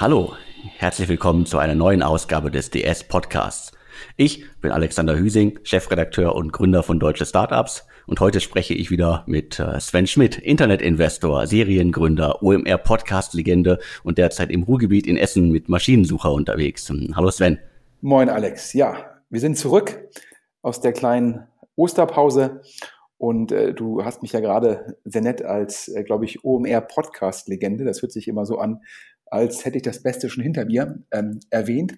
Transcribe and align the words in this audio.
Hallo, 0.00 0.32
herzlich 0.78 1.10
willkommen 1.10 1.44
zu 1.44 1.58
einer 1.58 1.74
neuen 1.74 2.02
Ausgabe 2.02 2.50
des 2.50 2.70
DS 2.70 3.04
Podcasts. 3.04 3.72
Ich 4.16 4.46
bin 4.62 4.70
Alexander 4.70 5.14
Hüsing, 5.14 5.58
Chefredakteur 5.62 6.34
und 6.34 6.54
Gründer 6.54 6.82
von 6.82 6.98
Deutsche 6.98 7.26
Startups 7.26 7.86
und 8.06 8.18
heute 8.18 8.40
spreche 8.40 8.72
ich 8.72 8.90
wieder 8.90 9.24
mit 9.26 9.58
äh, 9.58 9.78
Sven 9.78 10.06
Schmidt, 10.06 10.38
Internetinvestor, 10.38 11.46
Seriengründer, 11.46 12.42
OMR 12.42 12.78
Podcast 12.78 13.34
Legende 13.34 13.78
und 14.02 14.16
derzeit 14.16 14.50
im 14.50 14.62
Ruhrgebiet 14.62 15.06
in 15.06 15.18
Essen 15.18 15.50
mit 15.50 15.68
Maschinensucher 15.68 16.32
unterwegs. 16.32 16.90
Hallo 17.14 17.30
Sven. 17.30 17.58
Moin 18.00 18.30
Alex. 18.30 18.72
Ja, 18.72 19.20
wir 19.28 19.40
sind 19.40 19.58
zurück 19.58 20.08
aus 20.62 20.80
der 20.80 20.94
kleinen 20.94 21.46
Osterpause 21.76 22.62
und 23.18 23.52
äh, 23.52 23.74
du 23.74 24.02
hast 24.02 24.22
mich 24.22 24.32
ja 24.32 24.40
gerade 24.40 24.96
sehr 25.04 25.20
nett 25.20 25.42
als, 25.42 25.88
äh, 25.88 26.04
glaube 26.04 26.24
ich, 26.24 26.42
OMR 26.42 26.80
Podcast 26.80 27.48
Legende, 27.48 27.84
das 27.84 28.00
hört 28.00 28.12
sich 28.12 28.28
immer 28.28 28.46
so 28.46 28.56
an, 28.56 28.80
als 29.30 29.64
hätte 29.64 29.78
ich 29.78 29.82
das 29.82 30.02
Beste 30.02 30.28
schon 30.28 30.42
hinter 30.42 30.64
mir 30.64 31.02
ähm, 31.12 31.40
erwähnt. 31.50 31.96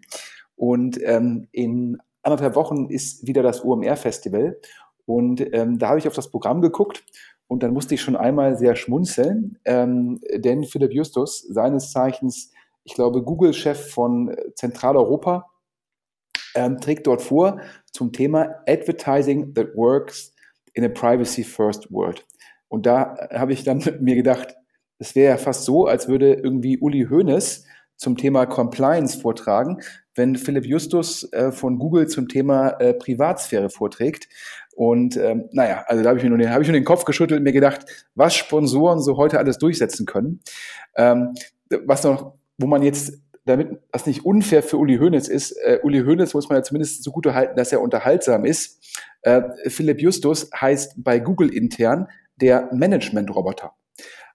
Und 0.54 1.00
ähm, 1.02 1.48
in 1.50 1.98
anderthalb 2.22 2.54
Wochen 2.54 2.88
ist 2.88 3.26
wieder 3.26 3.42
das 3.42 3.64
OMR-Festival. 3.64 4.60
Und 5.06 5.40
ähm, 5.52 5.78
da 5.78 5.88
habe 5.88 5.98
ich 5.98 6.06
auf 6.06 6.14
das 6.14 6.30
Programm 6.30 6.60
geguckt 6.60 7.04
und 7.48 7.62
dann 7.62 7.72
musste 7.72 7.94
ich 7.94 8.00
schon 8.00 8.16
einmal 8.16 8.56
sehr 8.56 8.76
schmunzeln, 8.76 9.58
ähm, 9.64 10.20
denn 10.34 10.64
Philipp 10.64 10.92
Justus, 10.92 11.42
seines 11.42 11.90
Zeichens, 11.90 12.52
ich 12.84 12.94
glaube, 12.94 13.22
Google-Chef 13.22 13.90
von 13.90 14.34
Zentraleuropa, 14.54 15.50
ähm, 16.54 16.80
trägt 16.80 17.06
dort 17.06 17.20
vor 17.20 17.60
zum 17.90 18.12
Thema 18.12 18.62
Advertising 18.66 19.54
that 19.54 19.74
works 19.76 20.34
in 20.74 20.84
a 20.84 20.88
privacy 20.88 21.44
first 21.44 21.92
world. 21.92 22.24
Und 22.68 22.86
da 22.86 23.28
habe 23.32 23.52
ich 23.52 23.64
dann 23.64 23.82
mir 24.00 24.14
gedacht, 24.14 24.56
es 25.02 25.16
wäre 25.16 25.32
ja 25.32 25.36
fast 25.36 25.64
so, 25.64 25.86
als 25.86 26.06
würde 26.06 26.34
irgendwie 26.34 26.78
Uli 26.78 27.08
Hoeneß 27.10 27.64
zum 27.96 28.16
Thema 28.16 28.46
Compliance 28.46 29.18
vortragen, 29.18 29.80
wenn 30.14 30.36
Philipp 30.36 30.64
Justus 30.64 31.30
äh, 31.32 31.50
von 31.50 31.80
Google 31.80 32.06
zum 32.06 32.28
Thema 32.28 32.68
äh, 32.78 32.94
Privatsphäre 32.94 33.68
vorträgt. 33.68 34.28
Und 34.76 35.16
ähm, 35.16 35.48
naja, 35.50 35.84
also 35.88 36.04
da 36.04 36.10
habe 36.10 36.18
ich 36.18 36.22
mir 36.22 36.30
nur 36.30 36.38
den, 36.38 36.52
hab 36.52 36.62
ich 36.62 36.68
nur 36.68 36.78
den 36.78 36.84
Kopf 36.84 37.04
geschüttelt 37.04 37.38
und 37.38 37.44
mir 37.44 37.52
gedacht, 37.52 37.84
was 38.14 38.36
Sponsoren 38.36 39.00
so 39.00 39.16
heute 39.16 39.40
alles 39.40 39.58
durchsetzen 39.58 40.06
können. 40.06 40.40
Ähm, 40.94 41.34
was 41.84 42.04
noch, 42.04 42.34
wo 42.58 42.68
man 42.68 42.82
jetzt, 42.82 43.20
damit 43.44 43.80
das 43.90 44.06
nicht 44.06 44.24
unfair 44.24 44.62
für 44.62 44.76
Uli 44.76 44.98
Hoeneß 44.98 45.26
ist, 45.26 45.50
äh, 45.64 45.80
Uli 45.82 46.04
Hoeneß 46.04 46.32
muss 46.34 46.48
man 46.48 46.58
ja 46.58 46.62
zumindest 46.62 47.02
so 47.02 47.10
gut 47.10 47.26
halten, 47.26 47.56
dass 47.56 47.72
er 47.72 47.80
unterhaltsam 47.80 48.44
ist. 48.44 48.80
Äh, 49.22 49.42
Philipp 49.66 50.00
Justus 50.00 50.48
heißt 50.54 51.02
bei 51.02 51.18
Google 51.18 51.52
intern 51.52 52.06
der 52.36 52.68
Management-Roboter. 52.72 53.72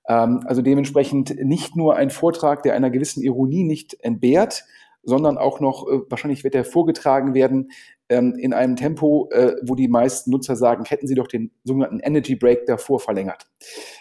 Ähm, 0.08 0.42
also 0.46 0.62
dementsprechend 0.62 1.36
nicht 1.44 1.76
nur 1.76 1.96
ein 1.96 2.10
Vortrag, 2.10 2.64
der 2.64 2.74
einer 2.74 2.90
gewissen 2.90 3.22
Ironie 3.24 3.64
nicht 3.64 3.96
entbehrt, 4.02 4.66
sondern 5.04 5.38
auch 5.38 5.60
noch, 5.60 5.88
äh, 5.88 6.00
wahrscheinlich 6.10 6.44
wird 6.44 6.56
er 6.56 6.66
vorgetragen 6.66 7.34
werden 7.34 7.72
ähm, 8.10 8.36
in 8.38 8.54
einem 8.54 8.76
Tempo, 8.76 9.30
äh, 9.32 9.56
wo 9.64 9.76
die 9.76 9.88
meisten 9.88 10.32
Nutzer 10.32 10.56
sagen, 10.56 10.86
hätten 10.86 11.08
sie 11.08 11.16
doch 11.16 11.28
den 11.28 11.52
sogenannten 11.64 12.00
Energy 12.00 12.36
Break 12.36 12.66
davor 12.66 13.00
verlängert. 13.00 13.48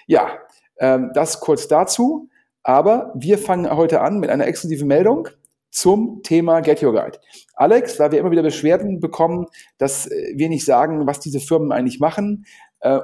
Ja, 0.07 0.39
ähm, 0.79 1.11
das 1.15 1.41
kurz 1.41 1.69
dazu. 1.69 2.29
Aber 2.63 3.13
wir 3.15 3.39
fangen 3.39 3.71
heute 3.71 4.01
an 4.01 4.19
mit 4.19 4.29
einer 4.29 4.47
exklusiven 4.47 4.89
Meldung 4.89 5.29
zum 5.71 6.23
Thema 6.23 6.61
Get 6.61 6.83
Your 6.83 6.93
Guide. 6.93 7.19
Alex, 7.55 7.97
da 7.97 8.11
wir 8.11 8.19
immer 8.19 8.31
wieder 8.31 8.43
Beschwerden 8.43 8.99
bekommen, 8.99 9.47
dass 9.79 10.11
äh, 10.11 10.33
wir 10.35 10.49
nicht 10.49 10.65
sagen, 10.65 11.07
was 11.07 11.21
diese 11.21 11.39
Firmen 11.39 11.71
eigentlich 11.71 12.01
machen, 12.01 12.47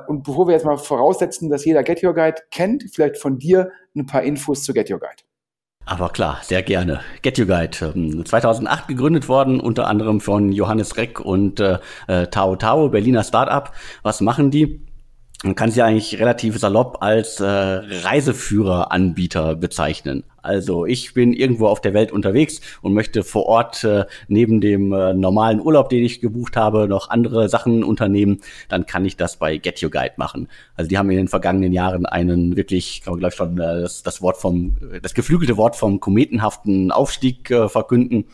und 0.07 0.23
bevor 0.23 0.47
wir 0.47 0.55
jetzt 0.55 0.65
mal 0.65 0.77
voraussetzen, 0.77 1.51
dass 1.51 1.65
jeder 1.65 1.83
Get 1.83 2.05
Your 2.05 2.15
Guide 2.15 2.43
kennt, 2.51 2.85
vielleicht 2.93 3.17
von 3.17 3.39
dir 3.39 3.71
ein 3.97 4.07
paar 4.07 4.23
Infos 4.23 4.63
zu 4.63 4.73
Get 4.73 4.91
Your 4.91 5.01
Guide. 5.01 5.23
Aber 5.85 6.11
klar, 6.11 6.39
sehr 6.43 6.63
gerne. 6.63 7.01
Get 7.23 7.39
You 7.39 7.47
Guide, 7.47 7.71
2008 8.25 8.81
ähm, 8.81 8.87
gegründet 8.87 9.29
worden, 9.29 9.61
unter 9.61 9.89
anderem 9.89 10.21
von 10.21 10.53
Johannes 10.53 10.97
Reck 10.97 11.19
und 11.19 11.59
äh, 11.59 11.79
äh, 12.07 12.29
Tao 12.29 12.55
Tao, 12.57 12.89
Berliner 12.89 13.25
Startup. 13.25 13.73
Was 14.03 14.21
machen 14.21 14.51
die? 14.51 14.81
Man 15.45 15.57
kann 15.57 15.73
sie 15.73 15.83
eigentlich 15.83 16.21
relativ 16.21 16.57
salopp 16.59 16.99
als 17.01 17.41
äh, 17.41 17.47
Reiseführeranbieter 17.47 19.57
bezeichnen. 19.57 20.23
Also 20.41 20.87
ich 20.87 21.15
bin 21.15 21.33
irgendwo 21.33 21.67
auf 21.67 21.81
der 21.81 21.95
Welt 21.95 22.13
unterwegs 22.13 22.61
und 22.81 22.95
möchte 22.95 23.25
vor 23.25 23.47
Ort 23.47 23.83
äh, 23.83 24.05
neben 24.29 24.61
dem 24.61 24.93
äh, 24.93 25.15
normalen 25.15 25.61
Urlaub, 25.61 25.89
den 25.89 26.05
ich 26.05 26.21
gebucht 26.21 26.57
habe, 26.57 26.87
noch 26.87 27.11
andere 27.11 27.49
Sachen 27.49 27.83
unternehmen. 27.83 28.41
Dann 28.69 28.87
kann 28.87 29.05
ich 29.05 29.17
das 29.17 29.37
bei 29.37 29.57
Get 29.57 29.83
Your 29.83 29.91
Guide 29.91 30.15
machen. 30.17 30.49
Also 30.77 30.89
die 30.89 30.99
haben 30.99 31.11
in 31.11 31.17
den 31.17 31.29
vergangenen 31.29 31.73
Jahren 31.73 32.07
einen 32.07 32.57
wirklich, 32.57 33.03
glaube 33.03 33.27
ich 33.27 33.35
schon 33.35 33.59
äh, 33.59 33.83
das, 33.83 34.05
das 34.05 34.23
Wort 34.23 34.37
vom, 34.37 34.77
das 35.03 35.15
geflügelte 35.15 35.57
Wort 35.57 35.75
vom 35.75 35.99
kometenhaften 35.99 36.93
Aufstieg 36.93 37.51
äh, 37.51 37.69
verkünden. 37.69 38.27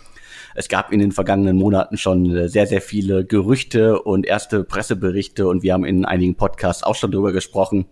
Es 0.58 0.68
gab 0.68 0.92
in 0.92 0.98
den 0.98 1.12
vergangenen 1.12 1.56
Monaten 1.56 1.96
schon 1.96 2.34
äh, 2.34 2.48
sehr, 2.48 2.66
sehr 2.66 2.80
viele 2.80 3.24
Gerüchte 3.24 4.02
und 4.02 4.26
erste 4.26 4.64
Presseberichte 4.64 5.46
und 5.46 5.62
wir 5.62 5.72
haben 5.72 5.84
in 5.84 6.04
einigen 6.04 6.34
Podcasts 6.34 6.82
auch 6.82 6.96
schon 6.96 7.12
drüber 7.12 7.30
gesprochen. 7.30 7.86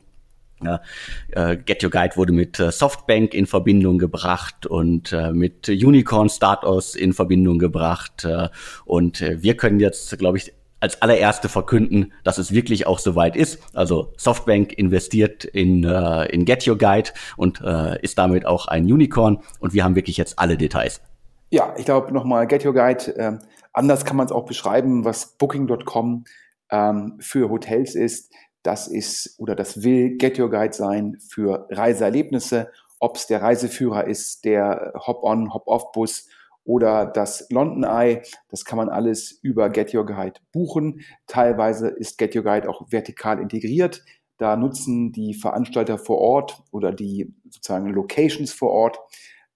Äh, 1.31 1.59
Get 1.59 1.85
Your 1.85 1.91
Guide 1.91 2.17
wurde 2.17 2.33
mit 2.33 2.59
äh, 2.59 2.73
Softbank 2.73 3.35
in 3.35 3.47
Verbindung 3.47 3.99
gebracht 3.99 4.67
und 4.67 5.15
mit 5.33 5.69
Unicorn 5.69 6.29
Startups 6.29 6.97
in 6.97 7.13
Verbindung 7.13 7.61
gebracht. 7.61 8.27
Und 8.85 9.21
wir 9.21 9.57
können 9.57 9.79
jetzt, 9.79 10.19
glaube 10.19 10.39
ich, 10.39 10.53
als 10.81 11.01
allererste 11.03 11.49
verkünden, 11.49 12.13
dass 12.25 12.39
es 12.39 12.51
wirklich 12.51 12.89
auch 12.89 12.99
soweit 12.99 13.37
ist. 13.37 13.61
Also 13.75 14.13
Softbank 14.17 14.73
investiert 14.73 15.45
in, 15.45 15.85
in 15.85 16.45
Get 16.45 16.67
Your 16.67 16.79
Guide 16.79 17.11
und 17.37 17.61
ist 18.03 18.19
damit 18.19 18.45
auch 18.45 18.67
ein 18.67 18.91
Unicorn. 18.91 19.39
Und 19.61 19.73
wir 19.73 19.85
haben 19.85 19.95
wirklich 19.95 20.17
jetzt 20.17 20.39
alle 20.39 20.57
Details. 20.57 21.01
Ja, 21.51 21.75
ich 21.77 21.85
glaube 21.85 22.13
nochmal 22.13 22.47
Get 22.47 22.65
Your 22.67 22.75
Guide. 22.75 23.17
Äh, 23.17 23.39
anders 23.73 24.05
kann 24.05 24.17
man 24.17 24.27
es 24.27 24.33
auch 24.33 24.47
beschreiben, 24.47 25.05
was 25.05 25.37
Booking.com 25.39 26.25
ähm, 26.71 27.17
für 27.21 27.49
Hotels 27.51 27.95
ist. 27.95 28.33
Das 28.65 28.89
ist 28.89 29.37
oder 29.39 29.55
das 29.55 29.85
will 29.85 30.17
Get 30.17 30.41
Your 30.41 30.51
Guide 30.51 30.75
sein 30.75 31.19
für 31.21 31.69
Reiseerlebnisse, 31.71 32.73
ob 32.99 33.17
es 33.17 33.29
der 33.29 33.43
Reiseführer 33.43 34.09
ist, 34.09 34.45
der 34.45 34.93
Hop-on, 35.07 35.55
Hop-off-Bus 35.55 36.29
oder 36.65 37.07
das 37.07 37.47
London 37.51 37.85
Eye. 37.85 38.23
Das 38.49 38.65
kann 38.65 38.77
man 38.77 38.89
alles 38.89 39.31
über 39.43 39.71
Get 39.71 39.95
Your 39.95 40.05
Guide 40.05 40.41
buchen. 40.51 41.03
Teilweise 41.29 41.89
ist 41.89 42.19
Get 42.19 42.35
Your 42.35 42.43
Guide 42.43 42.69
auch 42.69 42.91
vertikal 42.91 43.39
integriert. 43.39 44.03
Da 44.39 44.57
nutzen 44.57 45.13
die 45.13 45.33
Veranstalter 45.33 45.97
vor 45.97 46.19
Ort 46.19 46.65
oder 46.73 46.93
die 46.93 47.33
sozusagen 47.49 47.87
Locations 47.87 48.53
vor 48.53 48.73
Ort, 48.73 48.99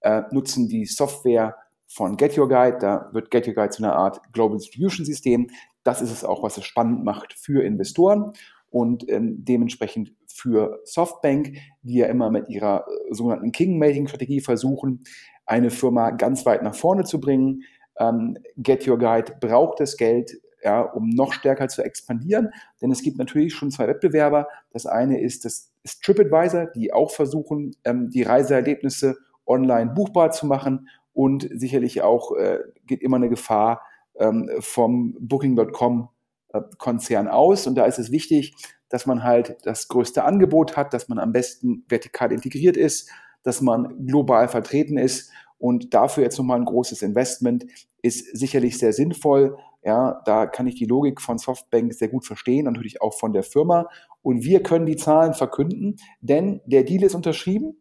äh, 0.03 0.23
nutzen 0.31 0.69
die 0.69 0.87
Software 0.87 1.56
von 1.91 2.17
Get 2.17 2.39
Your 2.39 2.49
Guide. 2.49 2.78
Da 2.81 3.11
wird 3.12 3.31
Get 3.31 3.49
Your 3.49 3.55
Guide 3.55 3.71
zu 3.71 3.83
einer 3.83 3.95
Art 3.95 4.21
Global 4.33 4.56
Distribution 4.56 5.05
System. 5.05 5.49
Das 5.83 6.01
ist 6.01 6.12
es 6.12 6.25
auch, 6.25 6.43
was 6.43 6.56
es 6.56 6.65
spannend 6.65 7.05
macht 7.05 7.33
für 7.33 7.65
Investoren 7.65 8.33
und 8.71 9.09
ähm, 9.09 9.45
dementsprechend 9.45 10.15
für 10.29 10.81
Softbank, 10.84 11.56
die 11.83 11.97
ja 11.97 12.06
immer 12.06 12.31
mit 12.31 12.49
ihrer 12.49 12.87
äh, 12.87 13.15
sogenannten 13.15 13.50
King-Making-Strategie 13.50 14.41
versuchen, 14.41 15.03
eine 15.47 15.71
Firma 15.71 16.11
ganz 16.11 16.47
weit 16.47 16.62
nach 16.62 16.75
vorne 16.75 17.03
zu 17.05 17.21
bringen. 17.21 17.62
Ähm, 17.99 18.39
Get 18.56 18.87
Your 18.87 18.99
Guide 18.99 19.37
braucht 19.41 19.81
das 19.81 19.97
Geld, 19.97 20.41
ja, 20.62 20.83
um 20.83 21.09
noch 21.09 21.33
stärker 21.33 21.67
zu 21.69 21.83
expandieren, 21.83 22.50
denn 22.81 22.93
es 22.93 23.03
gibt 23.03 23.19
natürlich 23.19 23.55
schon 23.55 23.71
zwei 23.73 23.89
Wettbewerber. 23.89 24.47
Das 24.71 24.87
eine 24.87 25.21
ist 25.21 25.45
das 25.45 25.73
ist 25.83 26.05
TripAdvisor, 26.05 26.67
die 26.67 26.93
auch 26.93 27.11
versuchen, 27.11 27.75
ähm, 27.84 28.11
die 28.11 28.23
Reiseerlebnisse 28.23 29.17
online 29.47 29.93
buchbar 29.93 30.31
zu 30.31 30.47
machen 30.47 30.89
und 31.12 31.48
sicherlich 31.53 32.03
auch 32.03 32.37
äh, 32.37 32.60
geht 32.87 33.03
immer 33.03 33.16
eine 33.16 33.28
Gefahr 33.28 33.82
ähm, 34.19 34.50
vom 34.61 35.17
Booking.com 35.20 36.08
äh, 36.52 37.29
aus. 37.29 37.67
Und 37.67 37.75
da 37.75 37.85
ist 37.85 37.99
es 37.99 38.11
wichtig, 38.11 38.55
dass 38.88 39.06
man 39.06 39.23
halt 39.23 39.56
das 39.62 39.88
größte 39.88 40.25
Angebot 40.25 40.76
hat, 40.76 40.93
dass 40.93 41.08
man 41.08 41.19
am 41.19 41.32
besten 41.32 41.85
vertikal 41.88 42.32
integriert 42.32 42.76
ist, 42.76 43.11
dass 43.43 43.61
man 43.61 44.06
global 44.06 44.49
vertreten 44.49 44.99
ist. 44.99 45.31
Und 45.58 45.94
dafür 45.94 46.25
jetzt 46.25 46.38
nochmal 46.38 46.58
ein 46.58 46.64
großes 46.64 47.02
Investment 47.02 47.67
ist 48.02 48.37
sicherlich 48.37 48.79
sehr 48.79 48.93
sinnvoll. 48.93 49.56
Ja, 49.82 50.20
da 50.25 50.46
kann 50.46 50.67
ich 50.67 50.75
die 50.75 50.85
Logik 50.85 51.20
von 51.20 51.38
Softbank 51.38 51.94
sehr 51.94 52.08
gut 52.08 52.26
verstehen 52.26 52.67
und 52.67 52.75
natürlich 52.75 53.00
auch 53.00 53.14
von 53.14 53.32
der 53.32 53.43
Firma. 53.43 53.88
Und 54.23 54.44
wir 54.44 54.62
können 54.62 54.87
die 54.87 54.96
Zahlen 54.96 55.35
verkünden, 55.35 55.96
denn 56.20 56.61
der 56.67 56.85
Deal 56.85 57.02
ist 57.02 57.14
unterschrieben. 57.14 57.81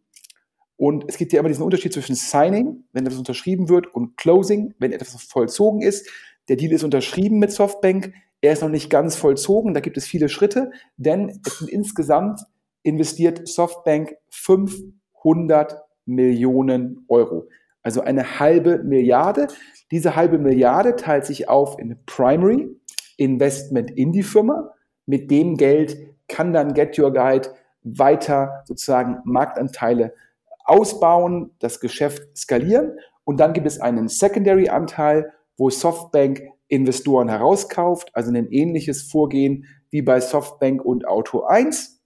Und 0.80 1.04
es 1.08 1.18
gibt 1.18 1.34
ja 1.34 1.40
immer 1.40 1.50
diesen 1.50 1.62
Unterschied 1.62 1.92
zwischen 1.92 2.14
Signing, 2.14 2.84
wenn 2.94 3.04
etwas 3.04 3.18
unterschrieben 3.18 3.68
wird, 3.68 3.94
und 3.94 4.16
Closing, 4.16 4.72
wenn 4.78 4.92
etwas 4.92 5.22
vollzogen 5.24 5.82
ist. 5.82 6.08
Der 6.48 6.56
Deal 6.56 6.72
ist 6.72 6.84
unterschrieben 6.84 7.38
mit 7.38 7.52
Softbank, 7.52 8.14
er 8.40 8.54
ist 8.54 8.62
noch 8.62 8.70
nicht 8.70 8.88
ganz 8.88 9.14
vollzogen, 9.14 9.74
da 9.74 9.80
gibt 9.80 9.98
es 9.98 10.06
viele 10.06 10.30
Schritte, 10.30 10.70
denn 10.96 11.38
es 11.46 11.58
sind 11.58 11.68
insgesamt 11.68 12.40
investiert 12.82 13.46
Softbank 13.46 14.16
500 14.30 15.82
Millionen 16.06 17.04
Euro. 17.08 17.46
Also 17.82 18.00
eine 18.00 18.40
halbe 18.40 18.78
Milliarde. 18.78 19.48
Diese 19.90 20.16
halbe 20.16 20.38
Milliarde 20.38 20.96
teilt 20.96 21.26
sich 21.26 21.46
auf 21.50 21.78
in 21.78 21.98
Primary 22.06 22.74
Investment 23.18 23.90
in 23.90 24.12
die 24.12 24.22
Firma. 24.22 24.72
Mit 25.04 25.30
dem 25.30 25.58
Geld 25.58 25.98
kann 26.26 26.54
dann 26.54 26.72
Get 26.72 26.98
Your 26.98 27.12
Guide 27.12 27.50
weiter 27.82 28.62
sozusagen 28.64 29.18
Marktanteile 29.24 30.14
ausbauen, 30.64 31.50
das 31.58 31.80
Geschäft 31.80 32.36
skalieren 32.36 32.98
und 33.24 33.38
dann 33.38 33.52
gibt 33.52 33.66
es 33.66 33.80
einen 33.80 34.08
Secondary-Anteil, 34.08 35.32
wo 35.56 35.70
Softbank 35.70 36.42
Investoren 36.68 37.28
herauskauft, 37.28 38.10
also 38.14 38.30
ein 38.30 38.50
ähnliches 38.50 39.02
Vorgehen 39.02 39.66
wie 39.90 40.02
bei 40.02 40.20
Softbank 40.20 40.84
und 40.84 41.06
Auto 41.06 41.42
1. 41.42 42.00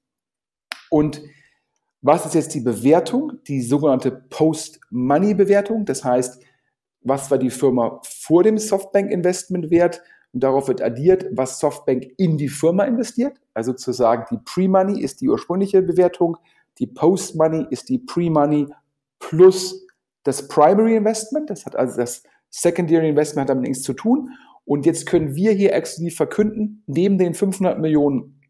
Und 0.91 1.23
was 2.01 2.27
ist 2.27 2.35
jetzt 2.35 2.55
die 2.55 2.61
Bewertung? 2.61 3.33
Die 3.47 3.63
sogenannte 3.63 4.11
Post-Money-Bewertung. 4.11 5.85
Das 5.85 6.05
heißt, 6.05 6.43
was 7.03 7.31
war 7.31 7.39
die 7.39 7.51
Firma 7.51 8.01
vor 8.05 8.43
dem 8.43 8.59
Softbank-Investment 8.59 9.71
wert? 9.71 10.03
Und 10.33 10.43
darauf 10.43 10.69
wird 10.69 10.83
addiert, 10.83 11.27
was 11.33 11.61
Softbank 11.61 12.07
in 12.17 12.39
die 12.39 12.49
Firma 12.49 12.85
investiert. 12.85 13.39
Also 13.53 13.73
zu 13.73 13.93
sagen, 13.93 14.25
die 14.31 14.39
Pre-Money 14.45 15.01
ist 15.01 15.21
die 15.21 15.29
ursprüngliche 15.29 15.81
Bewertung, 15.83 16.37
die 16.79 16.87
Post-Money 16.87 17.67
ist 17.71 17.89
die 17.89 17.99
Pre-Money 17.99 18.69
plus 19.19 19.87
das 20.25 20.49
Primary 20.49 20.97
Investment. 20.97 21.51
Das 21.51 21.67
hat 21.67 21.77
also 21.77 21.97
das 21.99 22.23
Secondary 22.51 23.09
Investment 23.09 23.43
hat 23.43 23.57
damit 23.57 23.69
nichts 23.69 23.83
zu 23.83 23.93
tun. 23.93 24.31
Und 24.65 24.87
jetzt 24.87 25.07
können 25.07 25.35
wir 25.35 25.53
hier 25.53 25.75
exklusiv 25.75 26.17
verkünden, 26.17 26.83
neben 26.87 27.19
den 27.19 27.35
500 27.35 27.79
Millionen 27.79 28.41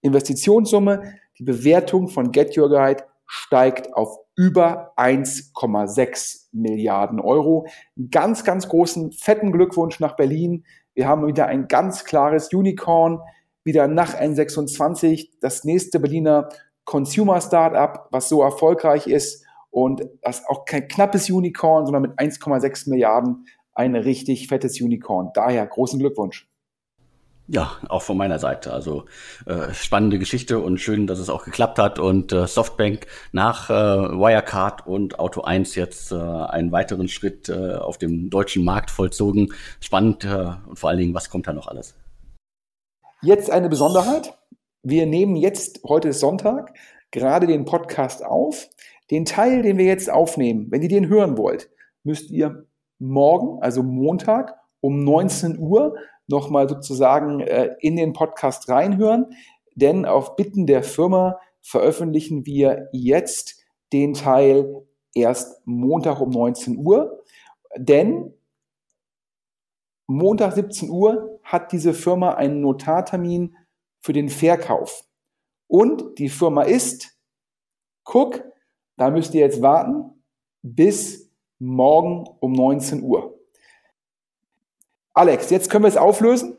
Investitionssumme, 0.00 1.14
die 1.38 1.42
Bewertung 1.42 2.08
von 2.08 2.32
Get 2.32 2.56
Your 2.56 2.70
Guide 2.70 3.04
steigt 3.26 3.92
auf 3.94 4.18
über 4.36 4.92
1,6 4.96 6.46
Milliarden 6.52 7.20
Euro. 7.20 7.66
Einen 7.96 8.10
ganz, 8.10 8.44
ganz 8.44 8.68
großen, 8.68 9.12
fetten 9.12 9.52
Glückwunsch 9.52 10.00
nach 10.00 10.16
Berlin. 10.16 10.64
Wir 10.94 11.08
haben 11.08 11.26
wieder 11.26 11.46
ein 11.46 11.68
ganz 11.68 12.04
klares 12.04 12.52
Unicorn, 12.52 13.20
wieder 13.64 13.88
nach 13.88 14.14
N26, 14.14 15.30
das 15.40 15.64
nächste 15.64 16.00
Berliner 16.00 16.48
Consumer 16.88 17.38
Startup, 17.42 18.08
was 18.12 18.30
so 18.30 18.40
erfolgreich 18.40 19.06
ist 19.06 19.44
und 19.68 20.08
das 20.22 20.42
auch 20.48 20.64
kein 20.64 20.88
knappes 20.88 21.28
Unicorn, 21.28 21.84
sondern 21.84 22.00
mit 22.00 22.12
1,6 22.12 22.88
Milliarden 22.88 23.44
ein 23.74 23.94
richtig 23.94 24.48
fettes 24.48 24.80
Unicorn. 24.80 25.28
Daher 25.34 25.66
großen 25.66 25.98
Glückwunsch. 25.98 26.48
Ja, 27.46 27.72
auch 27.90 28.00
von 28.00 28.16
meiner 28.16 28.38
Seite. 28.38 28.72
Also 28.72 29.04
äh, 29.44 29.74
spannende 29.74 30.18
Geschichte 30.18 30.60
und 30.60 30.78
schön, 30.78 31.06
dass 31.06 31.18
es 31.18 31.28
auch 31.28 31.44
geklappt 31.44 31.78
hat 31.78 31.98
und 31.98 32.32
äh, 32.32 32.46
Softbank 32.46 33.06
nach 33.32 33.68
äh, 33.68 33.74
Wirecard 33.74 34.86
und 34.86 35.18
Auto 35.18 35.42
1 35.42 35.74
jetzt 35.74 36.10
äh, 36.10 36.14
einen 36.14 36.72
weiteren 36.72 37.08
Schritt 37.08 37.50
äh, 37.50 37.74
auf 37.74 37.98
dem 37.98 38.30
deutschen 38.30 38.64
Markt 38.64 38.90
vollzogen. 38.90 39.52
Spannend 39.80 40.24
äh, 40.24 40.52
und 40.66 40.78
vor 40.78 40.88
allen 40.88 41.00
Dingen, 41.00 41.12
was 41.12 41.28
kommt 41.28 41.46
da 41.46 41.52
noch 41.52 41.68
alles? 41.68 41.94
Jetzt 43.20 43.50
eine 43.50 43.68
Besonderheit. 43.68 44.32
Wir 44.90 45.04
nehmen 45.04 45.36
jetzt, 45.36 45.82
heute 45.86 46.08
ist 46.08 46.20
Sonntag, 46.20 46.72
gerade 47.10 47.46
den 47.46 47.66
Podcast 47.66 48.24
auf. 48.24 48.70
Den 49.10 49.26
Teil, 49.26 49.60
den 49.60 49.76
wir 49.76 49.84
jetzt 49.84 50.10
aufnehmen, 50.10 50.68
wenn 50.70 50.80
ihr 50.80 50.88
den 50.88 51.10
hören 51.10 51.36
wollt, 51.36 51.68
müsst 52.04 52.30
ihr 52.30 52.64
morgen, 52.98 53.62
also 53.62 53.82
Montag 53.82 54.54
um 54.80 55.04
19 55.04 55.58
Uhr 55.58 55.94
nochmal 56.26 56.70
sozusagen 56.70 57.40
äh, 57.40 57.76
in 57.80 57.96
den 57.96 58.14
Podcast 58.14 58.70
reinhören, 58.70 59.26
denn 59.74 60.06
auf 60.06 60.36
Bitten 60.36 60.66
der 60.66 60.82
Firma 60.82 61.38
veröffentlichen 61.60 62.46
wir 62.46 62.88
jetzt 62.92 63.62
den 63.92 64.14
Teil 64.14 64.86
erst 65.14 65.60
Montag 65.66 66.18
um 66.18 66.30
19 66.30 66.78
Uhr, 66.78 67.22
denn 67.76 68.32
Montag 70.06 70.54
17 70.54 70.88
Uhr 70.88 71.40
hat 71.42 71.72
diese 71.72 71.92
Firma 71.92 72.36
einen 72.36 72.62
Notartermin 72.62 73.54
für 74.00 74.12
den 74.12 74.28
Verkauf. 74.28 75.04
Und 75.66 76.18
die 76.18 76.28
Firma 76.28 76.62
ist, 76.62 77.18
guck, 78.04 78.42
da 78.96 79.10
müsst 79.10 79.34
ihr 79.34 79.40
jetzt 79.40 79.62
warten 79.62 80.22
bis 80.62 81.30
morgen 81.58 82.24
um 82.40 82.52
19 82.52 83.02
Uhr. 83.02 83.38
Alex, 85.12 85.50
jetzt 85.50 85.70
können 85.70 85.84
wir 85.84 85.88
es 85.88 85.96
auflösen. 85.96 86.56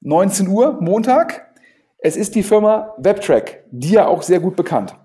19 0.00 0.48
Uhr, 0.48 0.80
Montag. 0.80 1.54
Es 1.98 2.16
ist 2.16 2.34
die 2.34 2.42
Firma 2.42 2.94
WebTrack, 2.98 3.64
dir 3.70 4.08
auch 4.08 4.22
sehr 4.22 4.40
gut 4.40 4.56
bekannt. 4.56 4.96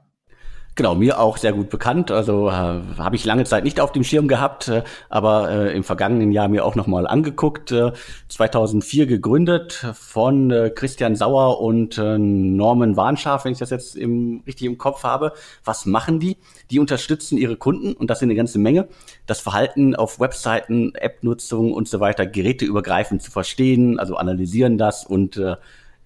Genau, 0.78 0.94
mir 0.94 1.20
auch 1.20 1.38
sehr 1.38 1.54
gut 1.54 1.72
bekannt. 1.72 2.12
Also 2.12 2.50
äh, 2.50 2.52
habe 2.52 3.16
ich 3.16 3.26
lange 3.26 3.46
Zeit 3.46 3.64
nicht 3.64 3.80
auf 3.80 3.94
dem 3.94 4.04
Schirm 4.04 4.28
gehabt, 4.28 4.68
äh, 4.68 4.84
aber 5.10 5.50
äh, 5.50 5.76
im 5.76 5.84
vergangenen 5.84 6.32
Jahr 6.32 6.48
mir 6.50 6.64
auch 6.64 6.76
nochmal 6.76 7.08
angeguckt. 7.08 7.72
Äh, 7.72 7.94
2004 8.28 9.08
gegründet 9.08 9.88
von 9.96 10.52
äh, 10.52 10.70
Christian 10.70 11.16
Sauer 11.16 11.62
und 11.62 11.98
äh, 11.98 12.20
Norman 12.20 12.96
Warnschaf, 12.96 13.46
wenn 13.46 13.54
ich 13.54 13.58
das 13.58 13.72
jetzt 13.72 13.96
im, 13.96 14.44
richtig 14.46 14.68
im 14.68 14.78
Kopf 14.78 15.02
habe. 15.02 15.34
Was 15.66 15.88
machen 15.88 16.20
die? 16.20 16.38
Die 16.70 16.78
unterstützen 16.78 17.40
ihre 17.40 17.58
Kunden 17.58 17.94
und 17.94 18.12
das 18.12 18.20
sind 18.20 18.28
eine 18.28 18.36
ganze 18.36 18.60
Menge. 18.60 18.88
Das 19.26 19.42
Verhalten 19.42 19.96
auf 19.96 20.20
Webseiten, 20.20 20.94
App-Nutzung 20.94 21.74
und 21.74 21.88
so 21.88 22.00
weiter 22.00 22.28
geräteübergreifend 22.28 23.24
zu 23.24 23.32
verstehen, 23.32 24.00
also 24.00 24.16
analysieren 24.16 24.78
das 24.78 25.08
und 25.08 25.38
äh, 25.38 25.56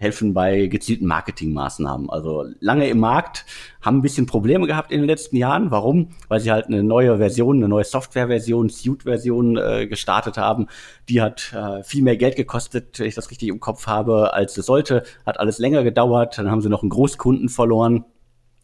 helfen 0.01 0.33
bei 0.33 0.65
gezielten 0.65 1.05
Marketingmaßnahmen. 1.05 2.09
Also 2.09 2.45
lange 2.59 2.89
im 2.89 2.99
Markt, 2.99 3.45
haben 3.81 3.97
ein 3.97 4.01
bisschen 4.01 4.25
Probleme 4.25 4.65
gehabt 4.65 4.91
in 4.91 4.99
den 4.99 5.07
letzten 5.07 5.37
Jahren. 5.37 5.69
Warum? 5.69 6.09
Weil 6.27 6.39
sie 6.39 6.51
halt 6.51 6.65
eine 6.65 6.83
neue 6.83 7.17
Version, 7.17 7.57
eine 7.57 7.67
neue 7.67 7.83
Softwareversion, 7.83 8.69
Suite-Version 8.69 9.57
äh, 9.57 9.85
gestartet 9.85 10.37
haben. 10.37 10.67
Die 11.07 11.21
hat 11.21 11.53
äh, 11.53 11.83
viel 11.83 12.01
mehr 12.01 12.17
Geld 12.17 12.35
gekostet, 12.35 12.97
wenn 12.99 13.05
ich 13.05 13.15
das 13.15 13.29
richtig 13.29 13.49
im 13.49 13.59
Kopf 13.59 13.85
habe, 13.85 14.33
als 14.33 14.57
es 14.57 14.65
sollte. 14.65 15.03
Hat 15.23 15.39
alles 15.39 15.59
länger 15.59 15.83
gedauert. 15.83 16.35
Dann 16.39 16.49
haben 16.49 16.61
sie 16.61 16.69
noch 16.69 16.81
einen 16.81 16.89
Großkunden 16.89 17.49
verloren. 17.49 18.03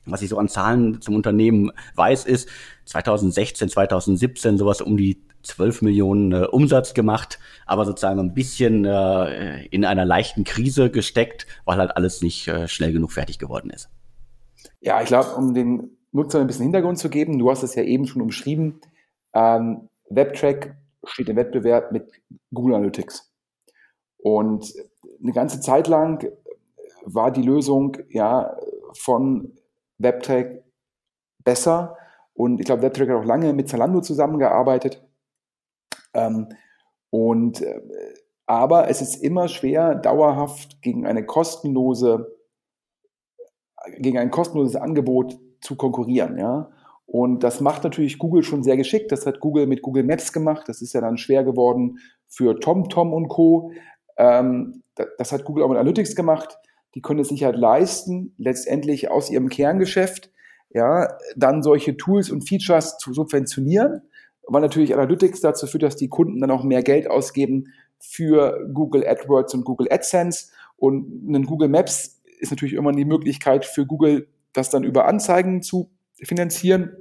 Was 0.06 0.24
ich 0.24 0.30
so 0.30 0.40
an 0.40 0.48
Zahlen 0.48 1.02
zum 1.02 1.16
Unternehmen 1.16 1.72
weiß, 1.96 2.26
ist 2.26 2.50
2016, 2.86 3.70
2017 3.70 4.58
sowas 4.58 4.82
um 4.82 4.98
die 4.98 5.22
12 5.48 5.82
Millionen 5.82 6.32
äh, 6.32 6.46
Umsatz 6.46 6.94
gemacht, 6.94 7.40
aber 7.66 7.86
sozusagen 7.86 8.20
ein 8.20 8.34
bisschen 8.34 8.86
äh, 8.86 9.66
in 9.68 9.86
einer 9.86 10.06
leichten 10.06 10.44
Krise 10.44 10.90
gesteckt, 10.90 11.48
weil 11.66 11.78
halt 11.78 11.96
alles 11.96 12.22
nicht 12.22 12.48
äh, 12.48 12.68
schnell 12.68 12.94
genug 12.94 13.12
fertig 13.12 13.40
geworden 13.40 13.70
ist. 13.70 13.90
Ja, 14.82 15.02
ich 15.02 15.08
glaube, 15.08 15.36
um 15.36 15.54
den 15.54 15.98
Nutzern 16.12 16.42
ein 16.42 16.48
bisschen 16.48 16.64
Hintergrund 16.64 17.00
zu 17.00 17.10
geben, 17.10 17.40
du 17.40 17.50
hast 17.50 17.64
es 17.64 17.76
ja 17.76 17.84
eben 17.84 18.08
schon 18.08 18.22
umschrieben, 18.22 18.80
ähm, 19.34 19.90
WebTrack 20.10 20.76
steht 21.04 21.30
im 21.30 21.36
Wettbewerb 21.36 21.92
mit 21.92 22.12
Google 22.54 22.76
Analytics. 22.76 23.32
Und 24.18 24.74
eine 25.22 25.32
ganze 25.32 25.60
Zeit 25.62 25.88
lang 25.88 26.32
war 27.06 27.32
die 27.32 27.42
Lösung 27.42 27.98
ja 28.10 28.56
von 28.94 29.54
WebTrack 29.98 30.64
besser. 31.44 31.98
Und 32.34 32.60
ich 32.60 32.66
glaube, 32.66 32.84
WebTrack 32.84 33.10
hat 33.10 33.18
auch 33.18 33.26
lange 33.26 33.54
mit 33.54 33.70
Zalando 33.70 34.02
zusammengearbeitet. 34.02 35.04
Ähm, 36.18 36.50
und, 37.10 37.62
äh, 37.62 37.80
aber 38.46 38.90
es 38.90 39.02
ist 39.02 39.16
immer 39.16 39.48
schwer, 39.48 39.96
dauerhaft 39.96 40.82
gegen 40.82 41.06
eine 41.06 41.26
kostenlose, 41.26 42.36
gegen 44.00 44.18
ein 44.18 44.32
kostenloses 44.32 44.76
Angebot 44.76 45.38
zu 45.62 45.76
konkurrieren, 45.76 46.38
ja. 46.38 46.70
Und 47.06 47.44
das 47.44 47.62
macht 47.62 47.86
natürlich 47.86 48.18
Google 48.18 48.44
schon 48.44 48.64
sehr 48.64 48.76
geschickt. 48.76 49.14
Das 49.14 49.26
hat 49.26 49.40
Google 49.40 49.66
mit 49.66 49.82
Google 49.82 50.04
Maps 50.04 50.34
gemacht. 50.34 50.68
Das 50.68 50.82
ist 50.82 50.92
ja 50.92 51.00
dann 51.00 51.18
schwer 51.18 51.46
geworden 51.46 52.00
für 52.28 52.60
TomTom 52.60 53.14
und 53.14 53.30
Co. 53.30 53.72
Ähm, 54.18 54.84
das 55.18 55.32
hat 55.32 55.46
Google 55.46 55.64
auch 55.64 55.70
mit 55.70 55.78
Analytics 55.78 56.18
gemacht. 56.18 56.58
Die 56.96 57.02
können 57.02 57.22
es 57.22 57.30
sich 57.30 57.46
halt 57.46 57.56
leisten, 57.56 58.34
letztendlich 58.38 59.10
aus 59.10 59.30
ihrem 59.30 59.48
Kerngeschäft, 59.48 60.32
ja, 60.70 61.08
dann 61.38 61.64
solche 61.64 61.96
Tools 61.96 62.30
und 62.30 62.42
Features 62.42 62.98
zu 62.98 63.14
subventionieren 63.14 64.02
weil 64.48 64.62
natürlich 64.62 64.94
Analytics 64.94 65.42
dazu 65.42 65.68
führt, 65.68 65.84
dass 65.84 65.96
die 65.96 66.10
Kunden 66.10 66.40
dann 66.40 66.52
auch 66.52 66.64
mehr 66.64 66.84
Geld 66.84 67.10
ausgeben 67.10 67.74
für 68.00 68.68
Google 68.74 69.08
AdWords 69.08 69.54
und 69.54 69.66
Google 69.66 69.88
AdSense. 69.92 70.48
Und 70.78 71.30
ein 71.30 71.46
Google 71.46 71.70
Maps 71.70 72.22
ist 72.40 72.52
natürlich 72.52 72.76
immer 72.76 72.92
die 72.92 73.06
Möglichkeit 73.06 73.66
für 73.66 73.86
Google, 73.86 74.28
das 74.54 74.70
dann 74.70 74.84
über 74.84 75.06
Anzeigen 75.08 75.62
zu 75.62 75.90
finanzieren. 76.24 76.96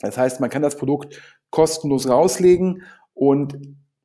Das 0.00 0.16
heißt, 0.16 0.40
man 0.40 0.50
kann 0.50 0.62
das 0.62 0.76
Produkt 0.76 1.20
kostenlos 1.50 2.08
rauslegen 2.08 2.82
und 3.14 3.58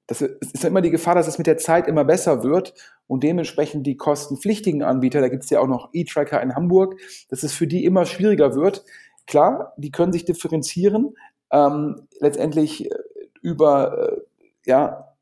das 0.07 0.21
ist 0.21 0.63
immer 0.63 0.81
die 0.81 0.91
Gefahr, 0.91 1.15
dass 1.15 1.27
es 1.27 1.37
mit 1.37 1.47
der 1.47 1.57
Zeit 1.57 1.87
immer 1.87 2.05
besser 2.05 2.43
wird 2.43 2.73
und 3.07 3.23
dementsprechend 3.23 3.87
die 3.87 3.97
kostenpflichtigen 3.97 4.83
Anbieter, 4.83 5.21
da 5.21 5.29
gibt 5.29 5.45
es 5.45 5.49
ja 5.49 5.59
auch 5.59 5.67
noch 5.67 5.89
E-Tracker 5.93 6.41
in 6.41 6.53
Hamburg, 6.53 6.99
dass 7.29 7.43
es 7.43 7.53
für 7.53 7.65
die 7.65 7.85
immer 7.85 8.05
schwieriger 8.05 8.55
wird. 8.55 8.83
Klar, 9.25 9.73
die 9.77 9.89
können 9.89 10.13
sich 10.13 10.25
differenzieren, 10.25 11.15
ähm, 11.51 12.07
letztendlich 12.19 12.91
äh, 12.91 12.95
über 13.41 14.11
äh, 14.11 14.21
ja, 14.65 15.15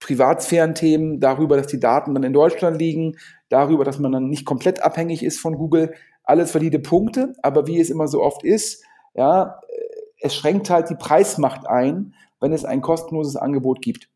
Privatsphären-Themen, 0.00 1.20
darüber, 1.20 1.56
dass 1.56 1.66
die 1.66 1.80
Daten 1.80 2.14
dann 2.14 2.22
in 2.22 2.32
Deutschland 2.32 2.78
liegen, 2.78 3.16
darüber, 3.48 3.84
dass 3.84 3.98
man 3.98 4.12
dann 4.12 4.28
nicht 4.28 4.44
komplett 4.44 4.82
abhängig 4.82 5.22
ist 5.22 5.38
von 5.40 5.56
Google. 5.56 5.94
Alles 6.24 6.54
valide 6.54 6.78
Punkte, 6.78 7.34
aber 7.42 7.66
wie 7.66 7.80
es 7.80 7.90
immer 7.90 8.08
so 8.08 8.22
oft 8.22 8.44
ist, 8.44 8.84
ja, 9.14 9.60
äh, 9.68 9.72
es 10.20 10.34
schränkt 10.34 10.70
halt 10.70 10.90
die 10.90 10.96
Preismacht 10.96 11.66
ein, 11.66 12.14
wenn 12.40 12.52
es 12.52 12.64
ein 12.64 12.80
kostenloses 12.80 13.36
Angebot 13.36 13.80
gibt. 13.82 14.08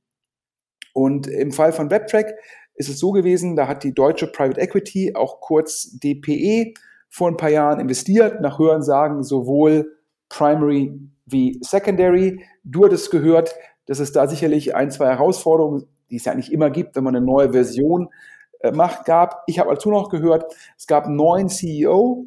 Und 0.92 1.26
im 1.26 1.52
Fall 1.52 1.72
von 1.72 1.90
WebTrack 1.90 2.34
ist 2.74 2.88
es 2.88 2.98
so 2.98 3.12
gewesen, 3.12 3.56
da 3.56 3.68
hat 3.68 3.84
die 3.84 3.94
deutsche 3.94 4.26
Private 4.26 4.60
Equity, 4.60 5.14
auch 5.14 5.40
kurz 5.40 5.98
DPE, 5.98 6.74
vor 7.08 7.28
ein 7.28 7.36
paar 7.36 7.50
Jahren 7.50 7.80
investiert, 7.80 8.40
nach 8.40 8.58
Hörensagen 8.58 9.22
sowohl 9.22 9.96
Primary 10.28 10.98
wie 11.32 11.58
Secondary. 11.62 12.44
Du 12.64 12.84
hattest 12.84 13.10
gehört, 13.10 13.54
dass 13.87 13.99
es 13.99 14.12
da 14.12 14.26
sicherlich 14.26 14.75
ein, 14.75 14.90
zwei 14.90 15.08
Herausforderungen, 15.08 15.87
die 16.10 16.16
es 16.16 16.25
ja 16.25 16.32
eigentlich 16.32 16.52
immer 16.52 16.70
gibt, 16.70 16.96
wenn 16.96 17.04
man 17.04 17.16
eine 17.16 17.25
neue 17.25 17.52
Version 17.52 18.08
äh, 18.60 18.72
macht, 18.72 19.04
gab. 19.04 19.42
Ich 19.46 19.58
habe 19.58 19.70
dazu 19.70 19.90
noch 19.90 20.08
gehört, 20.10 20.44
es 20.76 20.87
gab 20.87 21.06
einen 21.06 21.16
neuen 21.16 21.49
CEO, 21.49 22.26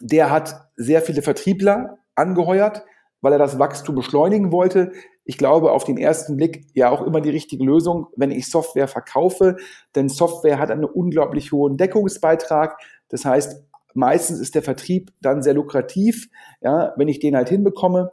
der 0.00 0.30
hat 0.30 0.68
sehr 0.76 1.02
viele 1.02 1.22
Vertriebler 1.22 1.98
angeheuert, 2.14 2.84
weil 3.20 3.32
er 3.32 3.38
das 3.38 3.58
Wachstum 3.58 3.94
beschleunigen 3.94 4.52
wollte. 4.52 4.92
Ich 5.24 5.38
glaube, 5.38 5.72
auf 5.72 5.84
den 5.84 5.96
ersten 5.96 6.36
Blick 6.36 6.66
ja 6.74 6.90
auch 6.90 7.02
immer 7.02 7.20
die 7.20 7.30
richtige 7.30 7.64
Lösung, 7.64 8.08
wenn 8.16 8.30
ich 8.30 8.50
Software 8.50 8.88
verkaufe, 8.88 9.56
denn 9.94 10.08
Software 10.08 10.58
hat 10.58 10.70
einen 10.70 10.84
unglaublich 10.84 11.52
hohen 11.52 11.76
Deckungsbeitrag. 11.76 12.78
Das 13.08 13.24
heißt, 13.24 13.64
meistens 13.94 14.40
ist 14.40 14.54
der 14.54 14.62
Vertrieb 14.62 15.12
dann 15.20 15.42
sehr 15.42 15.54
lukrativ, 15.54 16.28
ja, 16.60 16.92
wenn 16.96 17.08
ich 17.08 17.20
den 17.20 17.36
halt 17.36 17.48
hinbekomme. 17.48 18.12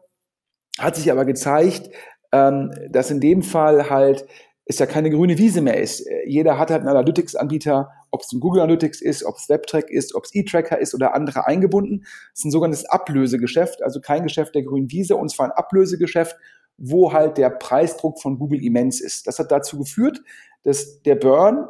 Hat 0.79 0.95
sich 0.95 1.11
aber 1.11 1.25
gezeigt, 1.25 1.89
ähm, 2.31 2.71
dass 2.89 3.11
in 3.11 3.19
dem 3.19 3.43
Fall 3.43 3.89
halt 3.89 4.25
es 4.65 4.79
ja 4.79 4.85
keine 4.85 5.09
grüne 5.09 5.37
Wiese 5.37 5.61
mehr 5.61 5.79
ist. 5.79 6.07
Jeder 6.25 6.57
hat 6.57 6.71
halt 6.71 6.81
einen 6.81 6.89
Analytics-Anbieter, 6.89 7.89
ob 8.11 8.21
es 8.21 8.31
ein 8.31 8.39
Google 8.39 8.61
Analytics 8.61 9.01
ist, 9.01 9.25
ob 9.25 9.35
es 9.35 9.49
WebTrack 9.49 9.89
ist, 9.89 10.15
ob 10.15 10.25
es 10.25 10.33
eTracker 10.33 10.79
ist 10.79 10.93
oder 10.93 11.13
andere 11.13 11.47
eingebunden. 11.47 12.05
Es 12.33 12.39
ist 12.39 12.45
ein 12.45 12.51
sogenanntes 12.51 12.85
Ablösegeschäft, 12.85 13.83
also 13.83 13.99
kein 13.99 14.23
Geschäft 14.23 14.55
der 14.55 14.63
grünen 14.63 14.91
Wiese, 14.91 15.15
und 15.15 15.29
zwar 15.29 15.47
ein 15.47 15.51
Ablösegeschäft, 15.51 16.37
wo 16.77 17.11
halt 17.11 17.37
der 17.37 17.49
Preisdruck 17.49 18.21
von 18.21 18.37
Google 18.37 18.63
immens 18.63 19.01
ist. 19.01 19.27
Das 19.27 19.39
hat 19.39 19.51
dazu 19.51 19.77
geführt, 19.77 20.21
dass 20.63 21.01
der 21.03 21.15
Burn 21.15 21.67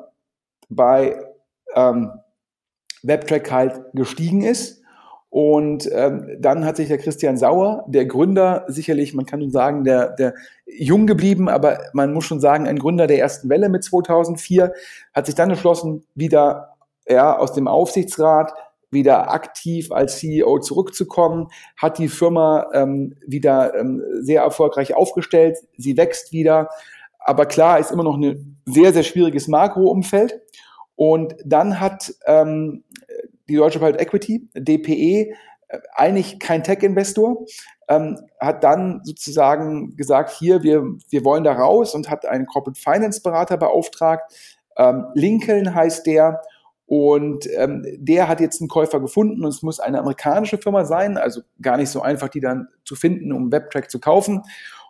bei 0.70 1.20
ähm, 1.76 2.12
WebTrack 3.04 3.52
halt 3.52 3.82
gestiegen 3.94 4.42
ist. 4.42 4.82
Und 5.30 5.90
ähm, 5.94 6.38
dann 6.40 6.66
hat 6.66 6.76
sich 6.76 6.90
der 6.90 6.98
Christian 6.98 7.38
Sauer, 7.38 7.86
der 7.88 8.06
Gründer, 8.06 8.66
sicherlich, 8.68 9.14
man 9.14 9.26
kann 9.26 9.40
nun 9.40 9.52
sagen, 9.52 9.86
der, 9.86 10.10
der 10.10 10.34
jung 10.66 11.08
geblieben, 11.08 11.48
aber 11.48 11.80
man 11.94 12.12
muss 12.12 12.26
schon 12.26 12.42
sagen, 12.42 12.68
ein 12.68 12.80
Gründer 12.80 13.08
der 13.08 13.20
ersten 13.20 13.48
Welle 13.48 13.70
mit 13.70 13.82
2004, 13.86 14.74
hat 15.14 15.26
sich 15.26 15.36
dann 15.36 15.50
entschlossen, 15.50 16.04
wieder 16.16 16.76
ja, 17.08 17.38
aus 17.38 17.54
dem 17.54 17.70
Aufsichtsrat 17.70 18.54
wieder 18.90 19.32
aktiv 19.32 19.94
als 19.94 20.18
CEO 20.18 20.60
zurückzukommen, 20.60 21.48
hat 21.78 21.98
die 21.98 22.10
Firma 22.10 22.68
ähm, 22.74 23.16
wieder 23.26 23.74
ähm, 23.74 24.04
sehr 24.20 24.42
erfolgreich 24.42 24.96
aufgestellt, 24.96 25.60
sie 25.78 25.96
wächst 25.96 26.34
wieder, 26.34 26.68
aber 27.20 27.46
klar 27.46 27.80
ist 27.80 27.92
immer 27.92 28.04
noch 28.04 28.18
ein 28.18 28.58
sehr, 28.66 28.92
sehr 28.94 29.04
schwieriges 29.04 29.48
Makroumfeld. 29.48 30.42
Und 30.96 31.36
dann 31.46 31.80
hat 31.80 32.14
ähm, 32.26 32.84
die 33.52 33.58
Deutsche 33.58 33.80
Private 33.80 34.00
Equity, 34.00 34.50
DPE, 34.56 35.34
äh, 35.68 35.80
eigentlich 35.94 36.40
kein 36.40 36.64
Tech-Investor, 36.64 37.46
ähm, 37.88 38.18
hat 38.40 38.64
dann 38.64 39.02
sozusagen 39.04 39.96
gesagt, 39.96 40.32
hier, 40.32 40.64
wir, 40.64 40.84
wir 41.10 41.26
wollen 41.26 41.44
da 41.44 41.54
raus 41.54 41.94
und 41.94 42.10
hat 42.10 42.26
einen 42.26 42.46
Corporate 42.46 42.80
Finance 42.80 43.22
Berater 43.22 43.58
beauftragt. 43.58 44.34
Ähm, 44.78 45.06
Lincoln 45.14 45.76
heißt 45.76 46.06
der. 46.06 46.42
Und 46.86 47.48
ähm, 47.56 47.86
der 48.00 48.28
hat 48.28 48.42
jetzt 48.42 48.60
einen 48.60 48.68
Käufer 48.68 49.00
gefunden 49.00 49.46
und 49.46 49.50
es 49.50 49.62
muss 49.62 49.80
eine 49.80 50.00
amerikanische 50.00 50.58
Firma 50.58 50.84
sein, 50.84 51.18
also 51.18 51.40
gar 51.62 51.78
nicht 51.78 51.90
so 51.90 52.02
einfach, 52.02 52.28
die 52.28 52.42
dann 52.42 52.68
zu 52.84 52.96
finden, 52.96 53.32
um 53.32 53.50
WebTrack 53.50 53.90
zu 53.90 54.02
kaufen. 54.02 54.42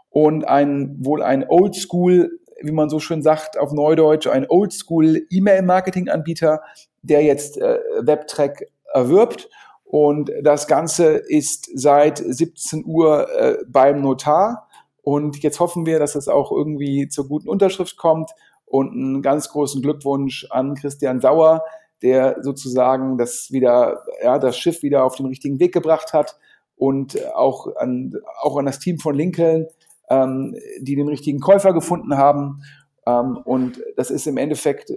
Und 0.09 0.47
ein, 0.47 0.95
wohl 0.99 1.21
ein 1.21 1.45
Oldschool, 1.47 2.39
wie 2.59 2.71
man 2.71 2.89
so 2.89 2.99
schön 2.99 3.21
sagt 3.21 3.59
auf 3.59 3.71
Neudeutsch, 3.71 4.25
ein 4.25 4.47
Oldschool 4.49 5.27
E-Mail-Marketing-Anbieter, 5.29 6.61
der 7.01 7.23
jetzt 7.23 7.57
äh, 7.57 7.79
WebTrack 7.99 8.67
erwirbt. 8.93 9.49
Und 9.83 10.31
das 10.41 10.67
Ganze 10.67 11.17
ist 11.17 11.69
seit 11.73 12.17
17 12.17 12.85
Uhr 12.85 13.29
äh, 13.29 13.57
beim 13.67 14.01
Notar. 14.01 14.69
Und 15.01 15.41
jetzt 15.43 15.59
hoffen 15.59 15.85
wir, 15.85 15.99
dass 15.99 16.15
es 16.15 16.27
auch 16.27 16.51
irgendwie 16.51 17.09
zur 17.09 17.27
guten 17.27 17.49
Unterschrift 17.49 17.97
kommt. 17.97 18.31
Und 18.65 18.93
einen 18.93 19.21
ganz 19.21 19.49
großen 19.49 19.81
Glückwunsch 19.81 20.47
an 20.49 20.75
Christian 20.75 21.19
Sauer, 21.19 21.63
der 22.01 22.37
sozusagen 22.41 23.17
das 23.17 23.51
wieder, 23.51 24.03
ja, 24.23 24.39
das 24.39 24.57
Schiff 24.57 24.81
wieder 24.81 25.03
auf 25.03 25.15
den 25.15 25.25
richtigen 25.25 25.59
Weg 25.59 25.73
gebracht 25.73 26.13
hat. 26.13 26.37
Und 26.77 27.17
auch 27.35 27.75
an, 27.75 28.13
auch 28.41 28.57
an 28.57 28.65
das 28.65 28.79
Team 28.79 28.97
von 28.97 29.13
Lincoln, 29.13 29.67
ähm, 30.09 30.55
die 30.79 30.95
den 30.95 31.09
richtigen 31.09 31.39
Käufer 31.39 31.73
gefunden 31.73 32.17
haben. 32.17 32.63
Ähm, 33.05 33.37
und 33.43 33.81
das 33.97 34.09
ist 34.09 34.25
im 34.25 34.37
Endeffekt, 34.37 34.89
äh, 34.89 34.95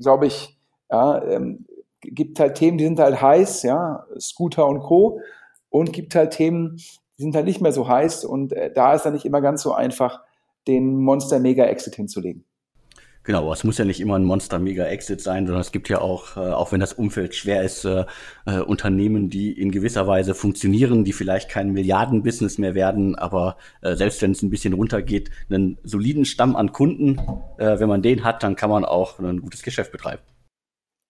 glaube 0.00 0.26
ich, 0.26 0.57
ja, 0.90 1.22
ähm, 1.24 1.66
gibt 2.00 2.40
halt 2.40 2.54
Themen, 2.56 2.78
die 2.78 2.84
sind 2.84 3.00
halt 3.00 3.20
heiß, 3.20 3.62
ja, 3.62 4.04
Scooter 4.18 4.66
und 4.66 4.80
Co. 4.80 5.20
Und 5.70 5.92
gibt 5.92 6.14
halt 6.14 6.32
Themen, 6.32 6.76
die 7.18 7.22
sind 7.22 7.34
halt 7.34 7.44
nicht 7.44 7.60
mehr 7.60 7.72
so 7.72 7.88
heiß. 7.88 8.24
Und 8.24 8.52
äh, 8.52 8.72
da 8.72 8.94
ist 8.94 9.02
dann 9.02 9.12
nicht 9.12 9.24
immer 9.24 9.40
ganz 9.40 9.62
so 9.62 9.72
einfach, 9.72 10.22
den 10.66 10.96
Monster 10.96 11.40
Mega 11.40 11.64
Exit 11.64 11.96
hinzulegen. 11.96 12.44
Genau, 13.28 13.52
es 13.52 13.62
muss 13.62 13.76
ja 13.76 13.84
nicht 13.84 14.00
immer 14.00 14.18
ein 14.18 14.24
Monster-Mega-Exit 14.24 15.20
sein, 15.20 15.44
sondern 15.44 15.60
es 15.60 15.70
gibt 15.70 15.90
ja 15.90 16.00
auch, 16.00 16.38
äh, 16.38 16.40
auch 16.40 16.72
wenn 16.72 16.80
das 16.80 16.94
Umfeld 16.94 17.34
schwer 17.34 17.62
ist, 17.62 17.84
äh, 17.84 18.06
äh, 18.46 18.60
Unternehmen, 18.60 19.28
die 19.28 19.52
in 19.52 19.70
gewisser 19.70 20.06
Weise 20.06 20.34
funktionieren, 20.34 21.04
die 21.04 21.12
vielleicht 21.12 21.50
kein 21.50 21.72
Milliarden-Business 21.72 22.56
mehr 22.56 22.74
werden, 22.74 23.16
aber 23.16 23.58
äh, 23.82 23.96
selbst 23.96 24.22
wenn 24.22 24.30
es 24.30 24.40
ein 24.40 24.48
bisschen 24.48 24.72
runtergeht, 24.72 25.28
einen 25.50 25.76
soliden 25.82 26.24
Stamm 26.24 26.56
an 26.56 26.72
Kunden, 26.72 27.20
äh, 27.58 27.78
wenn 27.78 27.90
man 27.90 28.00
den 28.00 28.24
hat, 28.24 28.42
dann 28.42 28.56
kann 28.56 28.70
man 28.70 28.86
auch 28.86 29.18
ein 29.18 29.42
gutes 29.42 29.62
Geschäft 29.62 29.92
betreiben. 29.92 30.22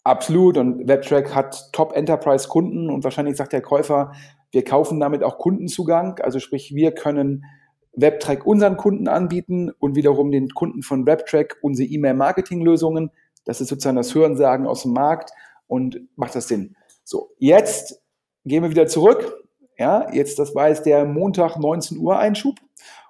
Absolut. 0.08 0.56
Und 0.56 0.88
WebTrack 0.88 1.34
hat 1.34 1.70
Top-Enterprise-Kunden 1.72 2.88
und 2.88 3.04
wahrscheinlich 3.04 3.36
sagt 3.36 3.52
der 3.52 3.60
Käufer, 3.60 4.12
wir 4.50 4.64
kaufen 4.64 4.98
damit 5.00 5.22
auch 5.22 5.36
Kundenzugang. 5.36 6.18
Also 6.20 6.38
sprich, 6.38 6.74
wir 6.74 6.92
können 6.92 7.44
WebTrack 7.92 8.46
unseren 8.46 8.78
Kunden 8.78 9.06
anbieten 9.06 9.70
und 9.78 9.96
wiederum 9.96 10.30
den 10.30 10.48
Kunden 10.48 10.82
von 10.82 11.04
WebTrack 11.04 11.58
unsere 11.60 11.90
E-Mail-Marketing-Lösungen. 11.90 13.10
Das 13.44 13.60
ist 13.60 13.68
sozusagen 13.68 13.98
das 13.98 14.14
Hörensagen 14.14 14.66
aus 14.66 14.84
dem 14.84 14.94
Markt 14.94 15.30
und 15.66 16.00
macht 16.16 16.34
das 16.34 16.48
Sinn. 16.48 16.74
So, 17.04 17.32
jetzt 17.36 18.00
gehen 18.46 18.62
wir 18.62 18.70
wieder 18.70 18.86
zurück. 18.86 19.44
Ja, 19.76 20.10
jetzt, 20.14 20.38
das 20.38 20.54
war 20.54 20.70
jetzt 20.70 20.86
der 20.86 21.04
Montag 21.04 21.58
19 21.58 21.98
Uhr 21.98 22.18
Einschub. 22.18 22.54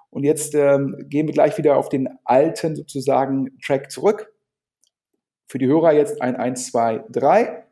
Und 0.09 0.25
jetzt 0.25 0.53
ähm, 0.53 0.97
gehen 1.07 1.27
wir 1.27 1.33
gleich 1.33 1.57
wieder 1.57 1.77
auf 1.77 1.87
den 1.87 2.09
alten 2.25 2.75
sozusagen 2.75 3.57
Track 3.65 3.89
zurück. 3.89 4.33
Für 5.49 5.57
die 5.57 5.65
Hörer 5.65 5.93
jetzt 5.93 6.21
ein 6.21 6.35
1, 6.35 6.67
2, 6.67 7.05
3. 7.09 7.63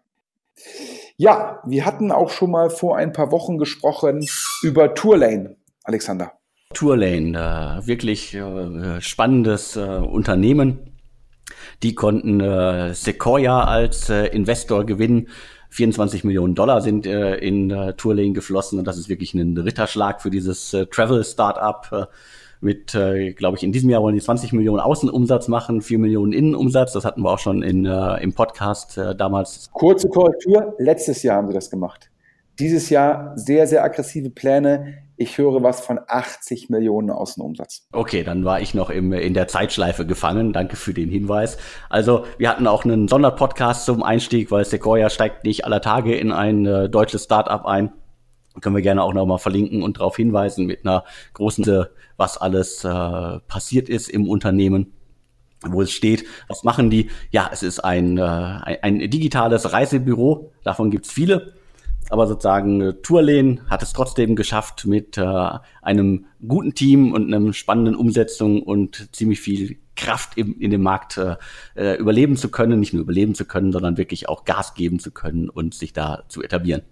Ja, 1.15 1.62
wir 1.63 1.86
hatten 1.86 2.12
auch 2.12 2.31
schon 2.31 2.50
mal 2.50 2.72
vor 2.72 2.98
ein 2.98 3.13
paar 3.13 3.31
Wochen 3.31 3.60
gesprochen 3.60 4.25
über 4.63 4.96
Tourlane, 4.96 5.57
Alexander. 5.84 6.31
Tourlane, 6.74 7.38
äh, 7.38 7.86
wirklich 7.86 8.34
äh, 8.34 9.00
spannendes 9.00 9.75
äh, 9.75 9.81
Unternehmen. 9.81 10.98
Die 11.84 11.93
konnten 11.93 12.41
äh, 12.41 12.96
Sequoia 12.96 13.65
als 13.65 14.10
äh, 14.10 14.25
Investor 14.25 14.84
gewinnen. 14.84 15.29
24 15.69 16.24
Millionen 16.24 16.55
Dollar 16.55 16.81
sind 16.81 17.05
äh, 17.05 17.36
in 17.36 17.69
äh, 17.69 17.93
Tourlane 17.93 18.34
geflossen 18.34 18.79
und 18.79 18.86
das 18.86 18.98
ist 18.98 19.07
wirklich 19.07 19.36
ein 19.36 19.55
Ritterschlag 19.55 20.19
für 20.19 20.31
dieses 20.31 20.74
äh, 20.74 20.88
Travel-Startup. 20.88 21.88
Äh, 21.91 22.05
mit, 22.61 22.95
äh, 22.95 23.33
glaube 23.33 23.57
ich, 23.57 23.63
in 23.63 23.71
diesem 23.71 23.89
Jahr 23.89 24.01
wollen 24.01 24.15
die 24.15 24.21
20 24.21 24.53
Millionen 24.53 24.79
Außenumsatz 24.79 25.47
machen, 25.47 25.81
4 25.81 25.99
Millionen 25.99 26.33
Innenumsatz. 26.33 26.93
Das 26.93 27.05
hatten 27.05 27.21
wir 27.21 27.31
auch 27.31 27.39
schon 27.39 27.61
in, 27.61 27.85
äh, 27.85 28.23
im 28.23 28.33
Podcast 28.33 28.97
äh, 28.97 29.15
damals. 29.15 29.69
Kurze 29.73 30.09
Korrektur, 30.09 30.75
letztes 30.77 31.23
Jahr 31.23 31.37
haben 31.37 31.47
sie 31.47 31.53
das 31.53 31.69
gemacht. 31.69 32.09
Dieses 32.59 32.89
Jahr 32.89 33.33
sehr, 33.35 33.67
sehr 33.67 33.83
aggressive 33.83 34.31
Pläne. 34.31 34.95
Ich 35.15 35.37
höre 35.37 35.61
was 35.61 35.81
von 35.81 35.99
80 36.07 36.69
Millionen 36.69 37.11
Außenumsatz. 37.11 37.87
Okay, 37.91 38.23
dann 38.23 38.45
war 38.45 38.61
ich 38.61 38.73
noch 38.73 38.89
im, 38.89 39.13
in 39.13 39.33
der 39.33 39.47
Zeitschleife 39.47 40.05
gefangen. 40.05 40.53
Danke 40.53 40.75
für 40.75 40.93
den 40.93 41.09
Hinweis. 41.09 41.57
Also, 41.89 42.25
wir 42.37 42.49
hatten 42.49 42.67
auch 42.67 42.83
einen 42.83 43.07
Sonderpodcast 43.07 43.85
zum 43.85 44.01
Einstieg, 44.03 44.51
weil 44.51 44.65
Sequoia 44.65 45.09
steigt 45.09 45.43
nicht 45.43 45.65
aller 45.65 45.81
Tage 45.81 46.15
in 46.15 46.31
ein 46.31 46.65
äh, 46.65 46.89
deutsches 46.89 47.23
Startup 47.23 47.65
ein 47.65 47.91
können 48.61 48.75
wir 48.75 48.81
gerne 48.81 49.03
auch 49.03 49.13
nochmal 49.13 49.39
verlinken 49.39 49.83
und 49.83 49.97
darauf 49.97 50.15
hinweisen 50.15 50.65
mit 50.65 50.85
einer 50.85 51.03
großen, 51.33 51.85
was 52.17 52.37
alles 52.37 52.83
äh, 52.83 53.39
passiert 53.47 53.89
ist 53.89 54.09
im 54.09 54.27
Unternehmen 54.27 54.93
wo 55.65 55.81
es 55.81 55.91
steht, 55.91 56.25
was 56.47 56.63
machen 56.63 56.89
die? 56.89 57.09
Ja, 57.31 57.49
es 57.51 57.63
ist 57.63 57.79
ein, 57.79 58.17
äh, 58.17 58.21
ein, 58.21 58.77
ein 58.81 59.09
digitales 59.09 59.73
Reisebüro, 59.73 60.51
davon 60.63 60.91
gibt's 60.91 61.11
viele, 61.11 61.53
aber 62.09 62.27
sozusagen 62.27 62.81
äh, 62.81 62.93
Tourlane 63.01 63.61
hat 63.69 63.83
es 63.83 63.93
trotzdem 63.93 64.35
geschafft, 64.35 64.85
mit 64.85 65.17
äh, 65.17 65.49
einem 65.81 66.25
guten 66.47 66.73
Team 66.73 67.11
und 67.11 67.33
einem 67.33 67.53
spannenden 67.53 67.95
Umsetzung 67.95 68.61
und 68.61 69.09
ziemlich 69.15 69.41
viel 69.41 69.77
Kraft 69.95 70.37
im, 70.37 70.59
in 70.59 70.69
dem 70.69 70.83
Markt 70.83 71.17
äh, 71.17 71.35
äh 71.75 71.97
überleben 71.97 72.37
zu 72.37 72.49
können, 72.49 72.79
nicht 72.79 72.93
nur 72.93 73.01
überleben 73.01 73.33
zu 73.33 73.45
können, 73.45 73.71
sondern 73.71 73.97
wirklich 73.97 74.29
auch 74.29 74.45
Gas 74.45 74.75
geben 74.75 74.99
zu 74.99 75.11
können 75.11 75.49
und 75.49 75.73
sich 75.73 75.91
da 75.91 76.23
zu 76.27 76.43
etablieren 76.43 76.83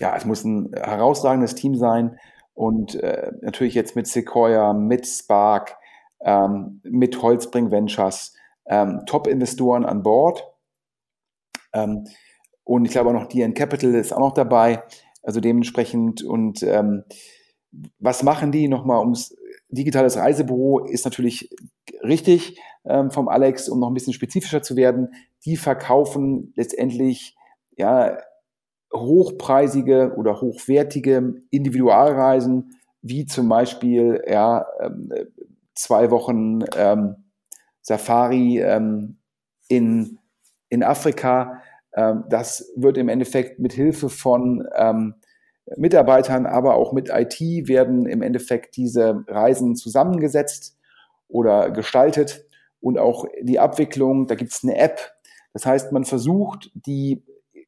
ja, 0.00 0.16
es 0.16 0.24
muss 0.24 0.44
ein 0.44 0.72
herausragendes 0.74 1.54
Team 1.54 1.76
sein 1.76 2.18
und 2.54 2.94
äh, 2.96 3.32
natürlich 3.40 3.74
jetzt 3.74 3.96
mit 3.96 4.06
Sequoia, 4.06 4.72
mit 4.72 5.06
Spark, 5.06 5.76
ähm, 6.20 6.80
mit 6.84 7.20
Holzbring 7.20 7.70
Ventures, 7.70 8.34
ähm, 8.66 9.02
Top-Investoren 9.06 9.84
an 9.84 10.02
Bord. 10.02 10.46
Ähm, 11.72 12.06
und 12.64 12.84
ich 12.86 12.92
glaube 12.92 13.10
auch 13.10 13.14
noch 13.14 13.28
DN 13.28 13.54
Capital 13.54 13.94
ist 13.94 14.12
auch 14.12 14.20
noch 14.20 14.34
dabei. 14.34 14.82
Also 15.22 15.40
dementsprechend 15.40 16.22
und 16.22 16.62
ähm, 16.62 17.04
was 17.98 18.22
machen 18.22 18.52
die 18.52 18.68
nochmal 18.68 19.00
ums 19.00 19.36
digitales 19.68 20.16
Reisebüro 20.16 20.84
ist 20.84 21.04
natürlich 21.04 21.50
richtig 22.02 22.60
ähm, 22.84 23.10
vom 23.10 23.28
Alex, 23.28 23.68
um 23.68 23.80
noch 23.80 23.88
ein 23.88 23.94
bisschen 23.94 24.12
spezifischer 24.12 24.62
zu 24.62 24.76
werden. 24.76 25.14
Die 25.44 25.56
verkaufen 25.56 26.52
letztendlich 26.56 27.36
ja 27.76 28.18
hochpreisige 28.94 30.14
oder 30.16 30.40
hochwertige 30.40 31.34
Individualreisen, 31.50 32.78
wie 33.02 33.26
zum 33.26 33.48
Beispiel 33.48 34.22
ja, 34.26 34.66
ähm, 34.80 35.12
zwei 35.74 36.10
Wochen 36.10 36.60
ähm, 36.76 37.16
Safari 37.82 38.60
ähm, 38.60 39.18
in, 39.68 40.18
in 40.68 40.82
Afrika. 40.82 41.60
Ähm, 41.92 42.24
das 42.28 42.72
wird 42.76 42.96
im 42.96 43.08
Endeffekt 43.08 43.58
mit 43.58 43.72
Hilfe 43.72 44.08
von 44.08 44.66
ähm, 44.74 45.14
Mitarbeitern, 45.76 46.46
aber 46.46 46.74
auch 46.74 46.92
mit 46.92 47.10
IT 47.10 47.40
werden 47.68 48.06
im 48.06 48.22
Endeffekt 48.22 48.76
diese 48.76 49.24
Reisen 49.26 49.76
zusammengesetzt 49.76 50.78
oder 51.28 51.70
gestaltet 51.70 52.44
und 52.80 52.98
auch 52.98 53.24
die 53.40 53.58
Abwicklung, 53.58 54.26
da 54.26 54.34
gibt 54.34 54.52
es 54.52 54.62
eine 54.62 54.76
App. 54.76 55.00
Das 55.54 55.64
heißt, 55.64 55.92
man 55.92 56.04
versucht 56.04 56.70
die 56.74 57.24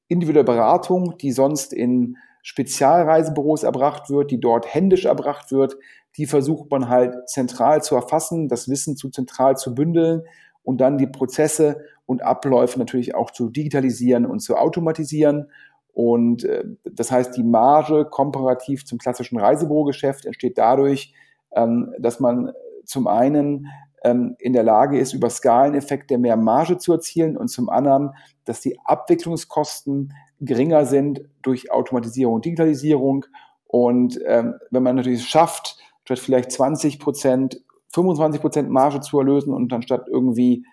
individuelle 0.08 0.44
Beratung, 0.44 1.16
die 1.18 1.32
sonst 1.32 1.72
in 1.72 2.16
Spezialreisebüros 2.42 3.64
erbracht 3.64 4.08
wird, 4.08 4.30
die 4.30 4.38
dort 4.38 4.72
händisch 4.72 5.04
erbracht 5.04 5.50
wird, 5.50 5.76
die 6.16 6.26
versucht 6.26 6.70
man 6.70 6.88
halt 6.88 7.28
zentral 7.28 7.82
zu 7.82 7.94
erfassen, 7.94 8.48
das 8.48 8.68
Wissen 8.68 8.96
zu 8.96 9.10
zentral 9.10 9.56
zu 9.56 9.74
bündeln 9.74 10.22
und 10.62 10.80
dann 10.80 10.98
die 10.98 11.06
Prozesse 11.06 11.82
und 12.06 12.22
Abläufe 12.22 12.78
natürlich 12.78 13.14
auch 13.14 13.30
zu 13.30 13.50
digitalisieren 13.50 14.26
und 14.26 14.40
zu 14.40 14.56
automatisieren. 14.56 15.50
Und 15.92 16.44
äh, 16.44 16.64
das 16.84 17.10
heißt, 17.10 17.36
die 17.36 17.42
Marge 17.42 18.04
komparativ 18.04 18.84
zum 18.84 18.98
klassischen 18.98 19.38
Reisebürogeschäft 19.38 20.24
entsteht 20.24 20.56
dadurch, 20.58 21.12
ähm, 21.54 21.94
dass 21.98 22.20
man 22.20 22.52
zum 22.84 23.06
einen 23.08 23.66
ähm, 24.04 24.36
in 24.38 24.52
der 24.52 24.62
Lage 24.62 24.98
ist, 24.98 25.12
über 25.12 25.30
Skaleneffekte 25.30 26.18
mehr 26.18 26.36
Marge 26.36 26.78
zu 26.78 26.92
erzielen 26.92 27.36
und 27.36 27.48
zum 27.48 27.68
anderen, 27.68 28.10
dass 28.44 28.60
die 28.60 28.78
Abwicklungskosten 28.84 30.12
geringer 30.40 30.84
sind 30.84 31.22
durch 31.42 31.70
Automatisierung 31.70 32.34
und 32.34 32.44
Digitalisierung. 32.44 33.26
Und 33.66 34.20
ähm, 34.26 34.54
wenn 34.70 34.82
man 34.82 34.96
natürlich 34.96 35.26
schafft, 35.26 35.78
statt 36.04 36.18
vielleicht 36.18 36.52
20 36.52 36.98
Prozent, 36.98 37.60
25 37.92 38.40
Prozent 38.40 38.70
Marge 38.70 39.00
zu 39.00 39.18
erlösen 39.18 39.52
und 39.52 39.72
dann 39.72 39.82
statt 39.82 40.06
irgendwie, 40.10 40.64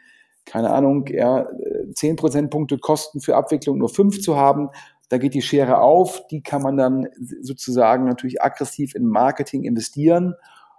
keine 0.45 0.71
Ahnung, 0.71 1.07
ja, 1.07 1.47
10 1.93 2.17
Prozentpunkte 2.17 2.77
Kosten 2.77 3.21
für 3.21 3.35
Abwicklung 3.35 3.77
nur 3.77 3.89
5 3.89 4.21
zu 4.21 4.35
haben, 4.35 4.69
da 5.09 5.17
geht 5.17 5.33
die 5.33 5.41
Schere 5.41 5.79
auf, 5.79 6.25
die 6.27 6.41
kann 6.41 6.61
man 6.61 6.77
dann 6.77 7.07
sozusagen 7.41 8.05
natürlich 8.05 8.41
aggressiv 8.41 8.95
in 8.95 9.05
Marketing 9.05 9.63
investieren, 9.63 10.35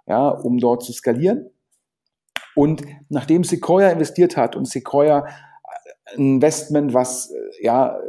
ja, 0.07 0.27
um 0.27 0.57
dort 0.57 0.83
zu 0.83 0.93
skalieren. 0.93 1.49
Und 2.55 2.83
nachdem 3.09 3.43
Sequoia 3.43 3.89
investiert 3.89 4.37
hat 4.37 4.55
und 4.55 4.67
Sequoia 4.67 5.27
ein 6.15 6.35
Investment, 6.35 6.93
was 6.93 7.33
ja 7.59 7.99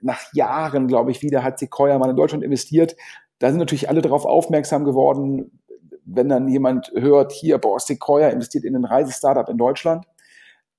nach 0.00 0.20
Jahren, 0.32 0.88
glaube 0.88 1.12
ich, 1.12 1.22
wieder 1.22 1.44
hat 1.44 1.58
Sequoia 1.58 1.98
mal 1.98 2.10
in 2.10 2.16
Deutschland 2.16 2.42
investiert, 2.42 2.96
da 3.38 3.48
sind 3.48 3.58
natürlich 3.58 3.88
alle 3.88 4.02
darauf 4.02 4.24
aufmerksam 4.24 4.84
geworden, 4.84 5.60
wenn 6.04 6.28
dann 6.28 6.48
jemand 6.48 6.92
hört, 6.94 7.32
hier, 7.32 7.58
boah, 7.58 7.78
Sequoia 7.78 8.28
investiert 8.28 8.64
in 8.64 8.76
ein 8.76 8.84
Reisestartup 8.84 9.48
in 9.48 9.58
Deutschland. 9.58 10.04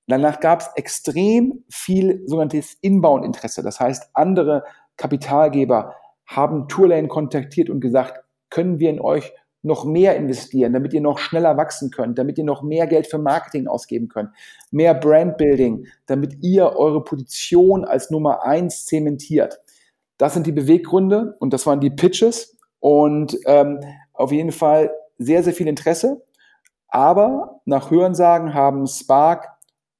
Danach 0.06 0.40
gab 0.40 0.60
es 0.60 0.70
extrem 0.76 1.64
viel 1.70 2.22
sogenanntes 2.26 2.76
Inbound-Interesse. 2.82 3.62
Das 3.62 3.80
heißt, 3.80 4.10
andere 4.12 4.64
Kapitalgeber 4.96 5.94
haben 6.26 6.68
Tourlane 6.68 7.08
kontaktiert 7.08 7.70
und 7.70 7.80
gesagt, 7.80 8.22
können 8.50 8.78
wir 8.78 8.90
in 8.90 9.00
euch 9.00 9.32
noch 9.64 9.84
mehr 9.84 10.14
investieren, 10.16 10.72
damit 10.72 10.92
ihr 10.92 11.00
noch 11.00 11.18
schneller 11.18 11.56
wachsen 11.56 11.90
könnt, 11.90 12.18
damit 12.18 12.38
ihr 12.38 12.44
noch 12.44 12.62
mehr 12.62 12.86
Geld 12.86 13.06
für 13.06 13.18
Marketing 13.18 13.66
ausgeben 13.66 14.08
könnt, 14.08 14.30
mehr 14.70 14.94
Brandbuilding, 14.94 15.86
damit 16.06 16.42
ihr 16.42 16.76
eure 16.76 17.02
Position 17.02 17.84
als 17.84 18.10
Nummer 18.10 18.44
eins 18.44 18.84
zementiert. 18.84 19.60
Das 20.18 20.34
sind 20.34 20.46
die 20.46 20.52
Beweggründe 20.52 21.36
und 21.40 21.52
das 21.52 21.66
waren 21.66 21.80
die 21.80 21.90
Pitches 21.90 22.56
und 22.78 23.36
ähm, 23.46 23.80
auf 24.12 24.30
jeden 24.30 24.52
Fall 24.52 24.90
sehr, 25.18 25.42
sehr 25.42 25.54
viel 25.54 25.66
Interesse. 25.66 26.22
Aber 26.88 27.60
nach 27.64 27.90
Hörensagen 27.90 28.54
haben 28.54 28.86
Spark 28.86 29.48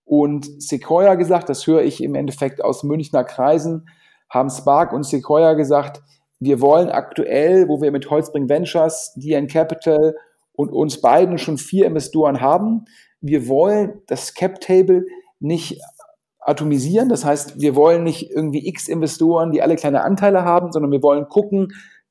und 0.05 0.63
Sequoia 0.63 1.15
gesagt, 1.15 1.49
das 1.49 1.67
höre 1.67 1.83
ich 1.83 2.03
im 2.03 2.15
Endeffekt 2.15 2.63
aus 2.63 2.85
Münchner 2.85 3.25
Kreisen, 3.25 3.89
haben 4.29 4.51
Spark 4.51 4.93
und 4.93 5.05
Sequoia 5.05 5.55
gesagt, 5.55 6.03
wir 6.41 6.61
wollen 6.61 6.89
aktuell, 6.89 7.69
wo 7.69 7.81
wir 7.81 7.91
mit 7.93 8.11
Holzbring 8.11 8.49
Ventures, 8.49 9.13
DN 9.17 9.47
Capital 9.47 10.15
und 10.53 10.71
uns 10.71 11.01
beiden 11.01 11.39
schon 11.39 11.59
vier 11.59 11.87
Investoren 11.87 12.41
haben, 12.41 12.85
wir 13.21 13.49
wollen 13.49 14.03
das 14.07 14.35
Cap 14.35 14.61
Table 14.61 15.07
nicht 15.41 15.81
atomisieren. 16.41 17.09
Das 17.09 17.25
heißt, 17.25 17.61
wir 17.61 17.75
wollen 17.75 18.05
nicht 18.05 18.31
irgendwie 18.31 18.69
x 18.69 18.89
Investoren, 18.89 19.51
die 19.51 19.63
alle 19.63 19.77
kleine 19.77 20.03
Anteile 20.03 20.45
haben, 20.45 20.73
sondern 20.73 20.93
wir 20.93 21.03
wollen 21.03 21.29
gucken, 21.29 21.69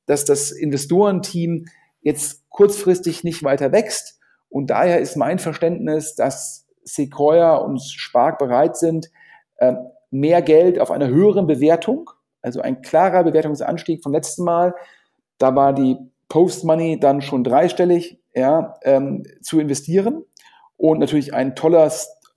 dass 0.07 0.25
das 0.25 0.51
Investorenteam 0.51 1.65
jetzt 2.01 2.49
kurzfristig 2.49 3.23
nicht 3.23 3.43
weiter 3.43 3.71
wächst. 3.71 4.19
Und 4.49 4.69
daher 4.69 4.99
ist 4.99 5.15
mein 5.15 5.39
Verständnis, 5.39 6.15
dass 6.15 6.67
Sequoia 6.83 7.55
und 7.55 7.81
Spark 7.81 8.39
bereit 8.39 8.75
sind, 8.75 9.09
äh, 9.57 9.73
mehr 10.11 10.41
Geld 10.41 10.79
auf 10.79 10.91
einer 10.91 11.07
höheren 11.07 11.47
Bewertung 11.47 12.09
also 12.43 12.61
ein 12.61 12.81
klarer 12.81 13.23
Bewertungsanstieg 13.23 14.03
vom 14.03 14.11
letzten 14.11 14.43
Mal. 14.43 14.75
Da 15.39 15.55
war 15.55 15.73
die 15.73 15.97
Post-Money 16.29 16.99
dann 16.99 17.21
schon 17.21 17.43
dreistellig 17.43 18.19
ja, 18.35 18.75
ähm, 18.83 19.23
zu 19.41 19.59
investieren. 19.59 20.23
Und 20.77 20.99
natürlich 20.99 21.33
ein 21.33 21.55
toller, 21.55 21.91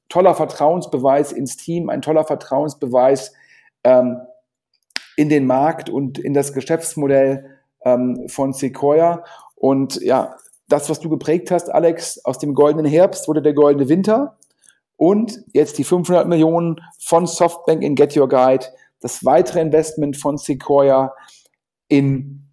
toller 0.08 0.34
Vertrauensbeweis 0.34 1.32
ins 1.32 1.56
Team, 1.56 1.90
ein 1.90 2.02
toller 2.02 2.24
Vertrauensbeweis 2.24 3.32
ähm, 3.84 4.20
in 5.16 5.28
den 5.28 5.46
Markt 5.46 5.90
und 5.90 6.18
in 6.18 6.34
das 6.34 6.52
Geschäftsmodell 6.52 7.56
ähm, 7.84 8.28
von 8.28 8.52
Sequoia. 8.52 9.24
Und 9.54 10.00
ja, 10.02 10.36
das, 10.68 10.90
was 10.90 11.00
du 11.00 11.08
geprägt 11.08 11.50
hast, 11.50 11.72
Alex, 11.72 12.24
aus 12.24 12.38
dem 12.38 12.54
goldenen 12.54 12.86
Herbst 12.86 13.26
wurde 13.28 13.42
der 13.42 13.54
goldene 13.54 13.88
Winter. 13.88 14.36
Und 14.96 15.42
jetzt 15.52 15.78
die 15.78 15.84
500 15.84 16.28
Millionen 16.28 16.80
von 16.98 17.26
Softbank 17.26 17.82
in 17.82 17.94
Get 17.94 18.16
Your 18.16 18.28
Guide 18.28 18.66
das 19.06 19.24
weitere 19.24 19.60
Investment 19.60 20.16
von 20.16 20.36
Sequoia 20.36 21.14
in 21.86 22.48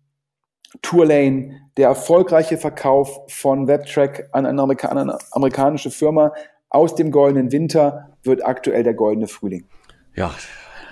Tourlane, 0.83 1.61
der 1.77 1.87
erfolgreiche 1.87 2.59
Verkauf 2.59 3.21
von 3.27 3.67
WebTrack 3.67 4.29
an 4.33 4.45
eine, 4.45 4.61
Amerika 4.61 4.89
eine 4.89 5.17
amerikanische 5.31 5.89
Firma 5.89 6.31
aus 6.69 6.93
dem 6.93 7.09
goldenen 7.09 7.51
Winter 7.51 8.15
wird 8.21 8.45
aktuell 8.45 8.83
der 8.83 8.93
goldene 8.93 9.27
Frühling. 9.27 9.67
Ja, 10.15 10.31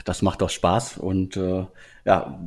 das 0.03 0.23
macht 0.23 0.41
doch 0.41 0.49
Spaß 0.49 0.97
und 0.97 1.37
äh, 1.37 1.67
ja, 2.05 2.39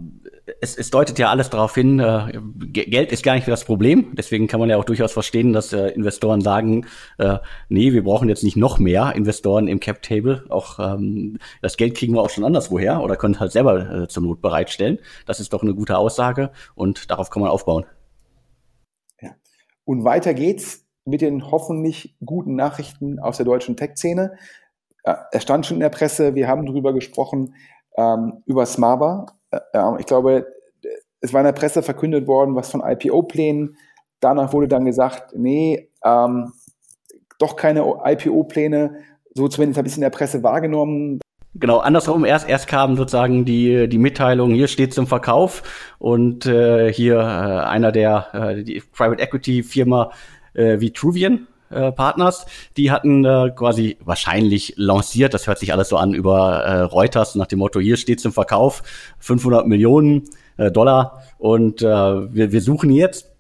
es, 0.61 0.77
es 0.77 0.91
deutet 0.91 1.19
ja 1.19 1.31
alles 1.31 1.51
darauf 1.51 1.75
hin, 1.75 2.01
äh, 2.01 2.39
Geld 2.69 3.13
ist 3.13 3.23
gar 3.23 3.35
nicht 3.35 3.49
das 3.49 3.65
Problem. 3.65 4.15
Deswegen 4.15 4.47
kann 4.47 4.61
man 4.61 4.69
ja 4.69 4.77
auch 4.77 4.85
durchaus 4.85 5.13
verstehen, 5.13 5.53
dass 5.53 5.73
äh, 5.73 5.89
Investoren 5.89 6.41
sagen, 6.41 6.87
äh, 7.19 7.39
nee, 7.69 7.93
wir 7.93 8.05
brauchen 8.05 8.29
jetzt 8.29 8.45
nicht 8.45 8.57
noch 8.57 8.79
mehr 8.79 9.15
Investoren 9.15 9.69
im 9.69 9.81
Cap 9.81 10.03
Table. 10.03 10.45
Auch 10.49 10.79
ähm, 10.79 11.39
das 11.63 11.77
Geld 11.77 11.97
kriegen 11.97 12.15
wir 12.15 12.23
auch 12.23 12.31
schon 12.31 12.45
anderswoher 12.45 13.03
oder 13.03 13.17
können 13.17 13.41
halt 13.41 13.53
selber 13.53 14.03
äh, 14.03 14.09
zur 14.09 14.23
Not 14.23 14.43
bereitstellen. 14.43 14.99
Das 15.27 15.41
ist 15.41 15.53
doch 15.53 15.63
eine 15.63 15.75
gute 15.75 15.97
Aussage 15.97 16.51
und 16.75 17.11
darauf 17.11 17.31
kann 17.31 17.43
man 17.43 17.51
aufbauen. 17.51 17.87
Ja. 19.21 19.31
Und 19.85 20.05
weiter 20.05 20.35
geht's 20.35 20.85
mit 21.05 21.21
den 21.21 21.51
hoffentlich 21.51 22.17
guten 22.25 22.55
Nachrichten 22.55 23.19
aus 23.19 23.37
der 23.37 23.47
deutschen 23.47 23.77
Tech-Szene. 23.77 24.37
Äh, 25.05 25.15
er 25.33 25.41
stand 25.41 25.65
schon 25.65 25.77
in 25.77 25.81
der 25.81 25.91
Presse, 25.91 26.35
wir 26.35 26.49
haben 26.49 26.67
darüber 26.67 26.93
gesprochen, 26.93 27.55
ähm, 27.97 28.43
über 28.47 28.67
Smava, 28.67 29.27
äh, 29.73 30.01
ich 30.01 30.07
glaube, 30.07 30.47
es 31.21 31.33
war 31.33 31.41
in 31.41 31.47
der 31.47 31.53
Presse 31.53 31.83
verkündet 31.83 32.27
worden, 32.27 32.55
was 32.55 32.71
von 32.71 32.83
IPO-Plänen. 32.83 33.77
Danach 34.21 34.53
wurde 34.53 34.69
dann 34.69 34.85
gesagt, 34.85 35.35
nee, 35.35 35.91
ähm, 36.05 36.53
doch 37.39 37.57
keine 37.57 37.81
IPO-Pläne. 38.05 39.01
So 39.35 39.49
zumindest 39.49 39.79
habe 39.79 39.89
ich 39.89 39.95
es 39.95 39.97
in 39.97 40.03
der 40.03 40.11
Presse 40.11 40.43
wahrgenommen. 40.43 41.21
Genau, 41.57 41.79
andersrum, 41.79 42.25
erst, 42.25 42.49
erst 42.49 42.67
kam 42.67 42.97
sozusagen 42.97 43.45
die, 43.45 43.89
die 43.89 43.99
Mitteilung, 43.99 44.53
hier 44.53 44.67
steht 44.67 44.93
zum 44.93 45.07
Verkauf 45.07 45.63
und 45.99 46.47
äh, 46.47 46.93
hier 46.93 47.17
äh, 47.17 47.21
einer 47.21 47.93
der 47.93 48.27
äh, 48.33 48.65
die 48.65 48.83
Private 48.93 49.23
Equity 49.23 49.63
Firma 49.63 50.11
äh, 50.55 50.81
Vitruvian 50.81 51.47
äh, 51.75 51.93
Partners, 51.93 52.47
die 52.77 52.91
hatten 52.91 53.25
äh, 53.25 53.51
quasi 53.55 53.97
wahrscheinlich 54.05 54.75
lanciert, 54.77 55.35
das 55.35 55.47
hört 55.47 55.59
sich 55.59 55.73
alles 55.73 55.89
so 55.89 55.97
an 55.97 56.15
über 56.15 56.63
äh, 56.63 56.81
Reuters 56.83 57.35
nach 57.35 57.47
dem 57.47 57.59
Motto, 57.59 57.81
hier 57.81 57.97
steht 57.97 58.21
zum 58.21 58.33
Verkauf 58.33 58.83
500 59.19 59.67
Millionen 59.67 60.25
äh, 60.57 60.71
Dollar 60.71 61.23
und 61.39 61.83
äh, 61.83 61.87
wir, 61.87 62.53
wir 62.53 62.61
suchen 62.61 62.91
jetzt 62.91 63.31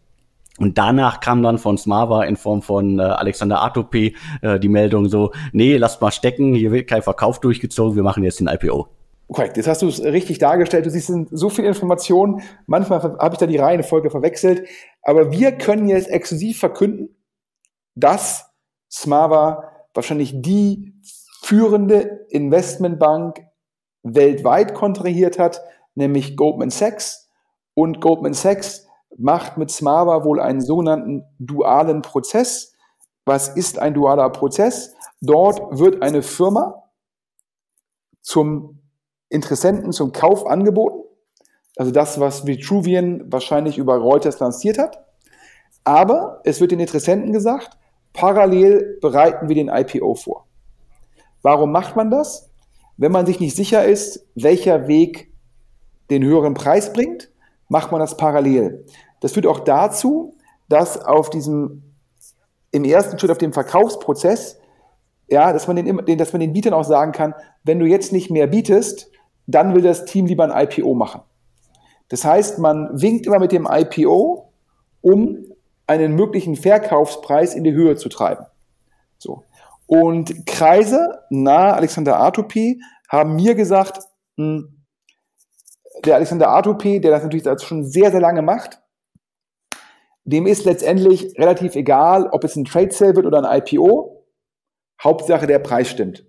und 0.58 0.78
danach 0.78 1.20
kam 1.20 1.42
dann 1.42 1.58
von 1.58 1.78
Smava 1.78 2.24
in 2.24 2.36
Form 2.36 2.62
von 2.62 2.98
äh, 2.98 3.02
Alexander 3.02 3.62
Atope 3.62 4.12
äh, 4.42 4.60
die 4.60 4.68
Meldung 4.68 5.08
so, 5.08 5.32
nee, 5.52 5.76
lasst 5.76 6.00
mal 6.00 6.12
stecken, 6.12 6.54
hier 6.54 6.70
wird 6.70 6.88
kein 6.88 7.02
Verkauf 7.02 7.40
durchgezogen, 7.40 7.96
wir 7.96 8.02
machen 8.02 8.22
jetzt 8.22 8.40
den 8.40 8.48
IPO. 8.48 8.88
Korrekt, 9.28 9.56
jetzt 9.56 9.66
hast 9.66 9.82
du 9.82 9.88
es 9.88 10.02
richtig 10.02 10.38
dargestellt. 10.38 10.84
Du 10.84 10.90
siehst 10.90 11.10
so 11.30 11.48
viele 11.48 11.68
Informationen. 11.68 12.42
Manchmal 12.66 13.02
habe 13.02 13.30
ich 13.32 13.38
da 13.38 13.46
die 13.46 13.56
Reihenfolge 13.56 14.10
verwechselt. 14.10 14.68
Aber 15.02 15.32
wir 15.32 15.52
können 15.52 15.88
jetzt 15.88 16.10
exklusiv 16.10 16.58
verkünden, 16.58 17.08
dass 17.94 18.50
Smava 18.90 19.70
wahrscheinlich 19.94 20.40
die 20.40 20.94
führende 21.42 22.26
Investmentbank 22.30 23.46
weltweit 24.02 24.74
kontrahiert 24.74 25.38
hat, 25.38 25.62
nämlich 25.94 26.36
Goldman 26.36 26.70
Sachs. 26.70 27.30
Und 27.74 28.00
Goldman 28.00 28.34
Sachs 28.34 28.86
macht 29.16 29.56
mit 29.56 29.70
Smava 29.70 30.24
wohl 30.24 30.40
einen 30.40 30.60
sogenannten 30.60 31.24
dualen 31.38 32.02
Prozess. 32.02 32.74
Was 33.24 33.48
ist 33.48 33.78
ein 33.78 33.94
dualer 33.94 34.30
Prozess? 34.30 34.94
Dort 35.20 35.78
wird 35.78 36.02
eine 36.02 36.22
Firma 36.22 36.82
zum 38.22 38.80
Interessenten 39.28 39.92
zum 39.92 40.12
Kauf 40.12 40.46
angeboten. 40.46 41.02
Also 41.76 41.90
das, 41.90 42.20
was 42.20 42.46
Vitruvian 42.46 43.32
wahrscheinlich 43.32 43.78
über 43.78 43.96
Reuters 43.96 44.38
lanciert 44.38 44.78
hat. 44.78 45.04
Aber 45.82 46.40
es 46.44 46.60
wird 46.60 46.70
den 46.70 46.80
Interessenten 46.80 47.32
gesagt, 47.32 47.76
parallel 48.14 48.98
bereiten 49.02 49.48
wir 49.48 49.54
den 49.54 49.68
IPO 49.68 50.14
vor. 50.14 50.46
Warum 51.42 51.70
macht 51.70 51.94
man 51.94 52.10
das? 52.10 52.48
Wenn 52.96 53.12
man 53.12 53.26
sich 53.26 53.40
nicht 53.40 53.54
sicher 53.54 53.84
ist, 53.84 54.26
welcher 54.34 54.88
Weg 54.88 55.30
den 56.08 56.24
höheren 56.24 56.54
Preis 56.54 56.92
bringt, 56.92 57.30
macht 57.68 57.92
man 57.92 58.00
das 58.00 58.16
parallel. 58.16 58.86
Das 59.20 59.32
führt 59.32 59.46
auch 59.46 59.60
dazu, 59.60 60.36
dass 60.68 61.04
auf 61.04 61.28
diesem, 61.28 61.82
im 62.70 62.84
ersten 62.84 63.18
Schritt 63.18 63.30
auf 63.30 63.38
dem 63.38 63.52
Verkaufsprozess, 63.52 64.58
ja, 65.28 65.52
dass 65.52 65.66
man 65.66 65.76
den, 65.76 66.18
dass 66.18 66.32
man 66.32 66.40
den 66.40 66.52
Bietern 66.52 66.72
auch 66.72 66.84
sagen 66.84 67.12
kann, 67.12 67.34
wenn 67.64 67.78
du 67.78 67.86
jetzt 67.86 68.12
nicht 68.12 68.30
mehr 68.30 68.46
bietest, 68.46 69.10
dann 69.46 69.74
will 69.74 69.82
das 69.82 70.04
Team 70.04 70.26
lieber 70.26 70.44
ein 70.44 70.66
IPO 70.66 70.94
machen. 70.94 71.22
Das 72.08 72.24
heißt, 72.24 72.58
man 72.58 72.90
winkt 73.00 73.26
immer 73.26 73.38
mit 73.38 73.52
dem 73.52 73.66
IPO, 73.70 74.52
um 75.00 75.44
einen 75.86 76.14
möglichen 76.14 76.56
Verkaufspreis 76.56 77.54
in 77.54 77.64
die 77.64 77.72
Höhe 77.72 77.96
zu 77.96 78.08
treiben. 78.08 78.46
So. 79.18 79.44
Und 79.86 80.46
Kreise 80.46 81.22
nahe 81.30 81.74
Alexander 81.74 82.20
Atopy 82.20 82.80
haben 83.08 83.36
mir 83.36 83.54
gesagt, 83.54 84.00
hm, 84.36 84.84
der 86.04 86.16
Alexander 86.16 86.50
Atopy, 86.50 87.00
der 87.00 87.10
das 87.10 87.22
natürlich 87.22 87.46
schon 87.62 87.84
sehr, 87.84 88.10
sehr 88.10 88.20
lange 88.20 88.42
macht, 88.42 88.80
dem 90.24 90.46
ist 90.46 90.64
letztendlich 90.64 91.38
relativ 91.38 91.76
egal, 91.76 92.28
ob 92.32 92.44
es 92.44 92.56
ein 92.56 92.64
Trade 92.64 92.92
Sale 92.92 93.14
wird 93.14 93.26
oder 93.26 93.42
ein 93.42 93.62
IPO. 93.62 94.26
Hauptsache 95.02 95.46
der 95.46 95.58
Preis 95.58 95.88
stimmt. 95.88 96.24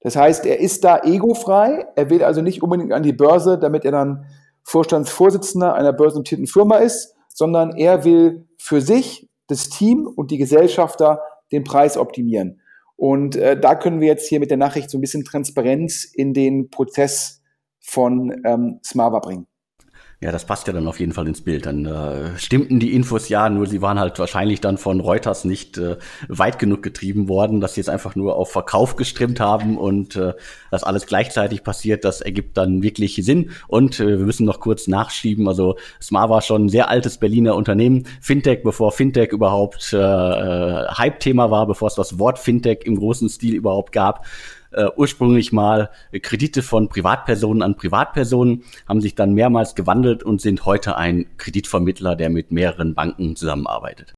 Das 0.00 0.16
heißt, 0.16 0.46
er 0.46 0.60
ist 0.60 0.84
da 0.84 1.02
egofrei. 1.02 1.86
Er 1.94 2.08
will 2.08 2.24
also 2.24 2.40
nicht 2.40 2.62
unbedingt 2.62 2.92
an 2.92 3.02
die 3.02 3.12
Börse, 3.12 3.58
damit 3.58 3.84
er 3.84 3.92
dann 3.92 4.26
Vorstandsvorsitzender 4.62 5.74
einer 5.74 5.92
börsennotierten 5.92 6.46
Firma 6.46 6.76
ist, 6.76 7.16
sondern 7.38 7.76
er 7.76 8.04
will 8.04 8.48
für 8.58 8.80
sich, 8.80 9.28
das 9.46 9.68
Team 9.68 10.08
und 10.08 10.32
die 10.32 10.38
Gesellschafter 10.38 11.20
den 11.52 11.62
Preis 11.62 11.96
optimieren. 11.96 12.60
Und 12.96 13.36
äh, 13.36 13.58
da 13.58 13.76
können 13.76 14.00
wir 14.00 14.08
jetzt 14.08 14.28
hier 14.28 14.40
mit 14.40 14.50
der 14.50 14.56
Nachricht 14.56 14.90
so 14.90 14.98
ein 14.98 15.00
bisschen 15.00 15.24
Transparenz 15.24 16.02
in 16.02 16.34
den 16.34 16.68
Prozess 16.68 17.40
von 17.78 18.42
ähm, 18.44 18.80
Smava 18.84 19.20
bringen. 19.20 19.46
Ja, 20.20 20.32
das 20.32 20.46
passt 20.46 20.66
ja 20.66 20.72
dann 20.72 20.88
auf 20.88 20.98
jeden 20.98 21.12
Fall 21.12 21.28
ins 21.28 21.42
Bild. 21.42 21.66
Dann 21.66 21.86
äh, 21.86 22.36
stimmten 22.38 22.80
die 22.80 22.92
Infos 22.92 23.28
ja, 23.28 23.48
nur 23.48 23.68
sie 23.68 23.82
waren 23.82 24.00
halt 24.00 24.18
wahrscheinlich 24.18 24.60
dann 24.60 24.76
von 24.76 24.98
Reuters 24.98 25.44
nicht 25.44 25.78
äh, 25.78 25.96
weit 26.26 26.58
genug 26.58 26.82
getrieben 26.82 27.28
worden, 27.28 27.60
dass 27.60 27.74
sie 27.74 27.82
jetzt 27.82 27.88
einfach 27.88 28.16
nur 28.16 28.34
auf 28.34 28.50
Verkauf 28.50 28.96
gestrimmt 28.96 29.38
haben 29.38 29.78
und 29.78 30.16
äh, 30.16 30.32
das 30.72 30.82
alles 30.82 31.06
gleichzeitig 31.06 31.62
passiert. 31.62 32.04
Das 32.04 32.20
ergibt 32.20 32.56
dann 32.56 32.82
wirklich 32.82 33.14
Sinn. 33.14 33.52
Und 33.68 34.00
äh, 34.00 34.18
wir 34.18 34.26
müssen 34.26 34.44
noch 34.44 34.58
kurz 34.58 34.88
nachschieben. 34.88 35.46
Also 35.46 35.76
Smart 36.02 36.30
war 36.30 36.42
schon 36.42 36.64
ein 36.64 36.68
sehr 36.68 36.88
altes 36.88 37.18
Berliner 37.18 37.54
Unternehmen. 37.54 38.02
Fintech, 38.20 38.64
bevor 38.64 38.90
Fintech 38.90 39.30
überhaupt 39.30 39.92
äh, 39.92 39.98
äh, 39.98 40.88
Hype-Thema 40.88 41.52
war, 41.52 41.68
bevor 41.68 41.86
es 41.86 41.94
das 41.94 42.18
Wort 42.18 42.40
Fintech 42.40 42.80
im 42.86 42.96
großen 42.96 43.28
Stil 43.28 43.54
überhaupt 43.54 43.92
gab 43.92 44.26
äh, 44.72 44.86
ursprünglich 44.96 45.52
mal 45.52 45.90
Kredite 46.22 46.62
von 46.62 46.88
Privatpersonen 46.88 47.62
an 47.62 47.76
Privatpersonen, 47.76 48.64
haben 48.88 49.00
sich 49.00 49.14
dann 49.14 49.34
mehrmals 49.34 49.74
gewandelt 49.74 50.22
und 50.22 50.40
sind 50.40 50.64
heute 50.66 50.96
ein 50.96 51.26
Kreditvermittler, 51.36 52.16
der 52.16 52.30
mit 52.30 52.52
mehreren 52.52 52.94
Banken 52.94 53.36
zusammenarbeitet. 53.36 54.14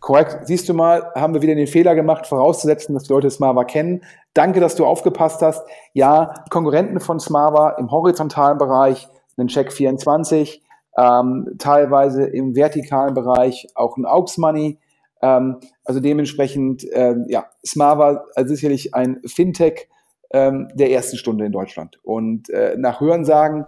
Korrekt. 0.00 0.46
Siehst 0.46 0.66
du 0.68 0.74
mal, 0.74 1.12
haben 1.14 1.34
wir 1.34 1.42
wieder 1.42 1.54
den 1.54 1.66
Fehler 1.66 1.94
gemacht, 1.94 2.26
vorauszusetzen, 2.26 2.94
dass 2.94 3.04
die 3.04 3.12
Leute 3.12 3.30
Smava 3.30 3.64
kennen. 3.64 4.02
Danke, 4.32 4.58
dass 4.58 4.74
du 4.74 4.86
aufgepasst 4.86 5.42
hast. 5.42 5.62
Ja, 5.92 6.44
Konkurrenten 6.48 7.00
von 7.00 7.20
Smava 7.20 7.70
im 7.78 7.90
horizontalen 7.90 8.56
Bereich, 8.56 9.08
einen 9.36 9.48
Check 9.48 9.72
24, 9.72 10.62
ähm, 10.96 11.54
teilweise 11.58 12.24
im 12.24 12.54
vertikalen 12.54 13.14
Bereich 13.14 13.68
auch 13.74 13.96
ein 13.98 14.06
Aux 14.06 14.38
Money. 14.38 14.78
Ähm, 15.22 15.60
also 15.90 15.98
dementsprechend, 15.98 16.84
äh, 16.92 17.16
ja, 17.26 17.46
Smava 17.66 18.24
also 18.36 18.54
sicherlich 18.54 18.94
ein 18.94 19.20
Fintech 19.26 19.88
ähm, 20.32 20.68
der 20.72 20.92
ersten 20.92 21.16
Stunde 21.16 21.44
in 21.44 21.50
Deutschland. 21.50 21.98
Und 22.04 22.48
äh, 22.50 22.76
nach 22.78 23.00
Hörensagen, 23.00 23.66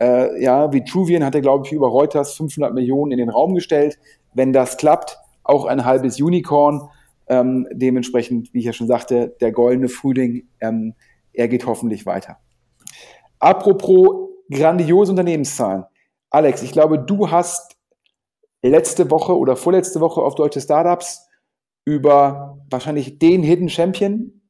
äh, 0.00 0.40
ja, 0.40 0.72
Vitruvian 0.72 1.24
hat 1.24 1.34
er, 1.34 1.40
glaube 1.40 1.66
ich, 1.66 1.72
über 1.72 1.88
Reuters 1.88 2.34
500 2.34 2.72
Millionen 2.72 3.10
in 3.10 3.18
den 3.18 3.28
Raum 3.28 3.56
gestellt. 3.56 3.98
Wenn 4.34 4.52
das 4.52 4.76
klappt, 4.76 5.18
auch 5.42 5.64
ein 5.64 5.84
halbes 5.84 6.20
Unicorn. 6.20 6.90
Ähm, 7.26 7.66
dementsprechend, 7.72 8.54
wie 8.54 8.60
ich 8.60 8.66
ja 8.66 8.72
schon 8.72 8.86
sagte, 8.86 9.34
der 9.40 9.50
goldene 9.50 9.88
Frühling, 9.88 10.46
ähm, 10.60 10.94
er 11.32 11.48
geht 11.48 11.66
hoffentlich 11.66 12.06
weiter. 12.06 12.36
Apropos 13.40 14.28
grandiose 14.48 15.10
Unternehmenszahlen. 15.10 15.86
Alex, 16.30 16.62
ich 16.62 16.70
glaube, 16.70 17.00
du 17.00 17.32
hast 17.32 17.76
letzte 18.62 19.10
Woche 19.10 19.36
oder 19.36 19.56
vorletzte 19.56 20.00
Woche 20.00 20.22
auf 20.22 20.36
deutsche 20.36 20.60
Startups 20.60 21.26
über 21.84 22.58
wahrscheinlich 22.70 23.18
den 23.18 23.42
Hidden 23.42 23.68
Champion 23.68 24.40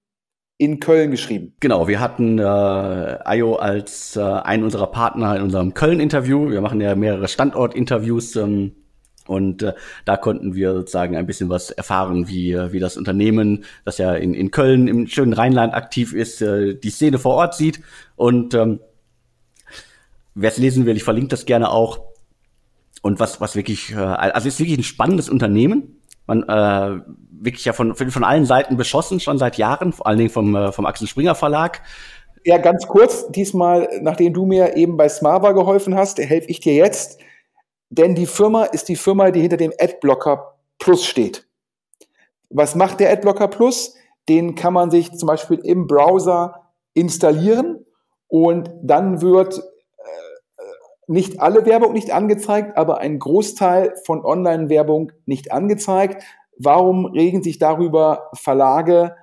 in 0.57 0.79
Köln 0.79 1.11
geschrieben. 1.11 1.55
Genau, 1.61 1.89
wir 1.89 2.01
hatten 2.01 2.39
äh, 2.39 3.37
IO 3.37 3.57
als 3.57 4.17
äh, 4.17 4.23
einen 4.23 4.63
unserer 4.63 4.87
Partner 4.87 5.37
in 5.37 5.43
unserem 5.43 5.75
Köln-Interview. 5.75 6.51
Wir 6.51 6.61
machen 6.61 6.81
ja 6.81 6.95
mehrere 6.95 7.27
Standort-Interviews. 7.27 8.37
Ähm, 8.37 8.73
und 9.27 9.63
äh, 9.63 9.73
da 10.05 10.17
konnten 10.17 10.55
wir 10.55 10.75
sozusagen 10.75 11.17
ein 11.17 11.27
bisschen 11.27 11.49
was 11.49 11.71
erfahren, 11.71 12.29
wie, 12.29 12.53
äh, 12.53 12.73
wie 12.73 12.79
das 12.79 12.97
Unternehmen, 12.97 13.65
das 13.85 13.99
ja 13.99 14.15
in, 14.15 14.35
in 14.35 14.51
Köln 14.51 14.87
im 14.87 15.07
schönen 15.07 15.33
Rheinland 15.33 15.75
aktiv 15.75 16.13
ist, 16.13 16.41
äh, 16.41 16.75
die 16.75 16.91
Szene 16.91 17.19
vor 17.19 17.35
Ort 17.35 17.55
sieht. 17.55 17.81
Und 18.17 18.55
ähm, 18.55 18.81
wer 20.35 20.51
es 20.51 20.59
lesen 20.59 20.87
will, 20.87 20.97
ich 20.97 21.05
verlinke 21.05 21.29
das 21.29 21.47
gerne 21.47 21.71
auch. 21.71 22.01
Und 23.03 23.19
was, 23.19 23.41
was 23.41 23.57
wirklich, 23.57 23.93
äh, 23.93 23.97
also 23.97 24.47
es 24.49 24.55
ist 24.55 24.61
wirklich 24.61 24.79
ein 24.79 24.85
spannendes 24.85 25.29
Unternehmen. 25.29 26.01
Man 26.27 26.43
äh, 26.45 27.01
wirklich 27.31 27.65
ja 27.65 27.73
von, 27.73 27.95
von 27.95 28.25
allen 28.25 28.47
Seiten 28.47 28.77
beschossen, 28.77 29.21
schon 29.21 29.39
seit 29.39 29.59
Jahren, 29.59 29.93
vor 29.93 30.07
allen 30.07 30.19
Dingen 30.19 30.31
vom, 30.31 30.55
äh, 30.55 30.73
vom 30.73 30.87
Axel 30.87 31.07
Springer 31.07 31.35
Verlag. 31.35 31.83
Ja, 32.45 32.59
ganz 32.59 32.87
kurz, 32.87 33.29
diesmal, 33.31 33.89
nachdem 34.03 34.35
du 34.35 34.45
mir 34.45 34.77
eben 34.77 34.97
bei 34.97 35.09
Smava 35.09 35.53
geholfen 35.53 35.95
hast, 35.95 36.19
helfe 36.19 36.49
ich 36.49 36.61
dir 36.61 36.75
jetzt. 36.75 37.19
Denn 37.89 38.15
die 38.15 38.27
Firma 38.27 38.65
ist 38.65 38.89
die 38.89 38.97
Firma, 38.97 39.31
die 39.31 39.41
hinter 39.41 39.57
dem 39.57 39.73
Adblocker 39.79 40.57
Plus 40.79 41.05
steht. 41.07 41.47
Was 42.51 42.75
macht 42.75 43.01
der 43.01 43.11
Adblocker 43.11 43.49
Plus? 43.49 43.95
Den 44.29 44.55
kann 44.55 44.73
man 44.73 44.91
sich 44.91 45.13
zum 45.13 45.27
Beispiel 45.27 45.59
im 45.59 45.87
Browser 45.87 46.73
installieren 46.95 47.85
und 48.29 48.71
dann 48.83 49.21
wird 49.21 49.63
nicht 51.07 51.41
alle 51.41 51.67
Werbung 51.67 51.93
nicht 51.93 52.11
angezeigt, 52.11 52.77
aber 52.77 52.99
ein 52.99 53.19
Großteil 53.19 53.95
von 54.05 54.25
Online-Werbung 54.25 55.13
nicht 55.27 55.53
angezeigt. 55.53 56.23
Warum 56.59 57.07
regen 57.07 57.43
sich 57.43 57.59
darüber 57.59 58.31
Verlage 58.35 59.17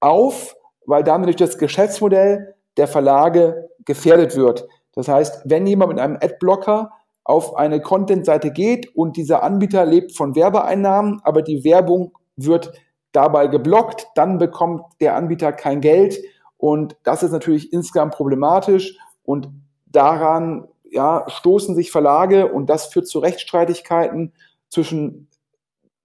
auf? 0.00 0.56
Weil 0.86 1.02
damit 1.02 1.26
durch 1.26 1.36
das 1.36 1.58
Geschäftsmodell 1.58 2.54
der 2.76 2.88
Verlage 2.88 3.68
gefährdet 3.84 4.36
wird. 4.36 4.68
Das 4.92 5.08
heißt, 5.08 5.42
wenn 5.44 5.66
jemand 5.66 5.90
mit 5.92 6.00
einem 6.00 6.18
Adblocker 6.20 6.92
auf 7.24 7.56
eine 7.56 7.80
Content-Seite 7.80 8.52
geht 8.52 8.94
und 8.96 9.16
dieser 9.16 9.42
Anbieter 9.42 9.84
lebt 9.84 10.16
von 10.16 10.34
Werbeeinnahmen, 10.34 11.20
aber 11.24 11.42
die 11.42 11.62
Werbung 11.64 12.12
wird 12.36 12.72
dabei 13.12 13.48
geblockt, 13.48 14.08
dann 14.14 14.38
bekommt 14.38 14.82
der 15.00 15.14
Anbieter 15.14 15.52
kein 15.52 15.80
Geld 15.80 16.18
und 16.56 16.96
das 17.04 17.22
ist 17.22 17.32
natürlich 17.32 17.72
insgesamt 17.72 18.14
problematisch 18.14 18.98
und 19.24 19.48
daran 19.86 20.66
ja, 20.90 21.24
stoßen 21.28 21.74
sich 21.74 21.90
Verlage 21.90 22.50
und 22.50 22.68
das 22.68 22.86
führt 22.86 23.08
zu 23.08 23.18
Rechtsstreitigkeiten 23.18 24.32
zwischen 24.68 25.28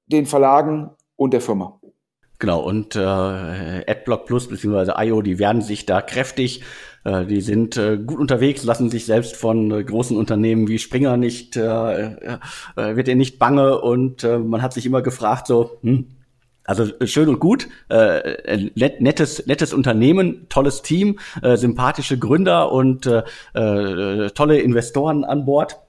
den 0.07 0.25
Verlagen 0.25 0.91
und 1.15 1.33
der 1.33 1.41
Firma. 1.41 1.79
Genau, 2.39 2.61
und 2.61 2.95
äh, 2.95 2.99
AdBlock 2.99 4.25
Plus 4.25 4.49
bzw. 4.49 4.91
IO, 5.05 5.21
die 5.21 5.39
werden 5.39 5.61
sich 5.61 5.85
da 5.85 6.01
kräftig, 6.01 6.61
äh, 7.05 7.25
die 7.25 7.39
sind 7.39 7.77
äh, 7.77 7.97
gut 7.97 8.19
unterwegs, 8.19 8.65
lassen 8.65 8.89
sich 8.89 9.05
selbst 9.05 9.37
von 9.37 9.71
äh, 9.71 9.83
großen 9.83 10.17
Unternehmen 10.17 10.67
wie 10.67 10.79
Springer 10.79 11.15
nicht, 11.15 11.55
äh, 11.55 11.61
äh, 12.03 12.37
wird 12.75 13.07
ihr 13.07 13.15
nicht 13.15 13.39
bange 13.39 13.79
und 13.79 14.25
äh, 14.25 14.39
man 14.39 14.61
hat 14.61 14.73
sich 14.73 14.85
immer 14.85 15.01
gefragt, 15.01 15.47
so, 15.47 15.77
hm, 15.83 16.07
Also 16.65 16.83
äh, 16.83 17.07
schön 17.07 17.29
und 17.29 17.39
gut, 17.39 17.67
äh, 17.89 18.69
net, 18.75 19.01
nettes, 19.01 19.45
nettes 19.47 19.73
Unternehmen, 19.73 20.47
tolles 20.49 20.81
Team, 20.81 21.19
äh, 21.41 21.57
sympathische 21.57 22.17
Gründer 22.17 22.71
und 22.71 23.05
äh, 23.05 23.23
äh, 23.53 24.29
tolle 24.31 24.59
Investoren 24.59 25.23
an 25.23 25.45
Bord. 25.45 25.79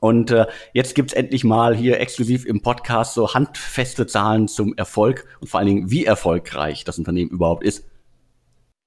Und 0.00 0.32
äh, 0.32 0.46
jetzt 0.72 0.94
gibt's 0.94 1.12
endlich 1.12 1.44
mal 1.44 1.76
hier 1.76 2.00
exklusiv 2.00 2.44
im 2.44 2.60
Podcast 2.60 3.14
so 3.14 3.34
handfeste 3.34 4.06
Zahlen 4.06 4.48
zum 4.48 4.74
Erfolg 4.76 5.26
und 5.40 5.48
vor 5.48 5.60
allen 5.60 5.68
Dingen, 5.68 5.90
wie 5.90 6.04
erfolgreich 6.04 6.84
das 6.84 6.98
Unternehmen 6.98 7.30
überhaupt 7.30 7.62
ist. 7.62 7.84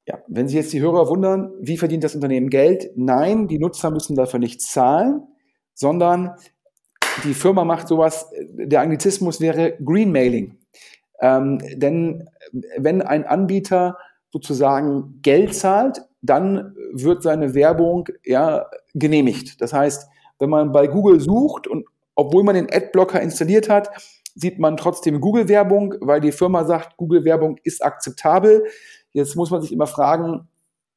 Ja, 0.05 0.19
wenn 0.27 0.47
sich 0.47 0.57
jetzt 0.57 0.73
die 0.73 0.81
Hörer 0.81 1.07
wundern, 1.07 1.53
wie 1.61 1.77
verdient 1.77 2.03
das 2.03 2.13
Unternehmen 2.13 2.49
Geld? 2.49 2.91
Nein, 2.95 3.47
die 3.47 3.57
Nutzer 3.57 3.89
müssen 3.89 4.15
dafür 4.15 4.39
nicht 4.39 4.61
zahlen, 4.61 5.23
sondern 5.73 6.35
die 7.23 7.33
Firma 7.33 7.63
macht 7.63 7.87
sowas, 7.87 8.29
der 8.51 8.81
Anglizismus 8.81 9.39
wäre 9.39 9.77
Greenmailing. 9.83 10.57
Ähm, 11.19 11.59
denn 11.75 12.29
wenn 12.77 13.01
ein 13.01 13.25
Anbieter 13.25 13.97
sozusagen 14.31 15.19
Geld 15.21 15.55
zahlt, 15.55 16.01
dann 16.21 16.75
wird 16.93 17.23
seine 17.23 17.53
Werbung 17.53 18.09
ja 18.23 18.65
genehmigt. 18.93 19.61
Das 19.61 19.73
heißt, 19.73 20.07
wenn 20.39 20.49
man 20.49 20.71
bei 20.71 20.87
Google 20.87 21.19
sucht 21.19 21.67
und 21.67 21.85
obwohl 22.15 22.43
man 22.43 22.55
den 22.55 22.71
Adblocker 22.71 23.21
installiert 23.21 23.69
hat, 23.69 23.89
sieht 24.35 24.59
man 24.59 24.77
trotzdem 24.77 25.21
Google-Werbung, 25.21 25.95
weil 26.01 26.19
die 26.19 26.31
Firma 26.31 26.65
sagt, 26.65 26.97
Google-Werbung 26.97 27.57
ist 27.63 27.83
akzeptabel. 27.83 28.65
Jetzt 29.13 29.35
muss 29.35 29.51
man 29.51 29.61
sich 29.61 29.71
immer 29.71 29.87
fragen, 29.87 30.49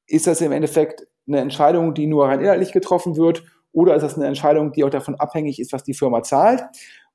ist 0.07 0.27
das 0.27 0.41
im 0.41 0.53
Endeffekt 0.53 1.07
eine 1.29 1.39
Entscheidung, 1.39 1.95
die 1.95 2.07
nur 2.07 2.27
rein 2.27 2.41
inhaltlich 2.41 2.73
getroffen 2.73 3.17
wird 3.17 3.45
oder 3.73 3.95
ist 3.95 4.03
das 4.03 4.17
eine 4.17 4.27
Entscheidung, 4.27 4.73
die 4.73 4.83
auch 4.83 4.91
davon 4.91 5.15
abhängig 5.17 5.61
ist, 5.61 5.73
was 5.73 5.85
die 5.85 5.95
Firma 5.95 6.23
zahlt? 6.23 6.65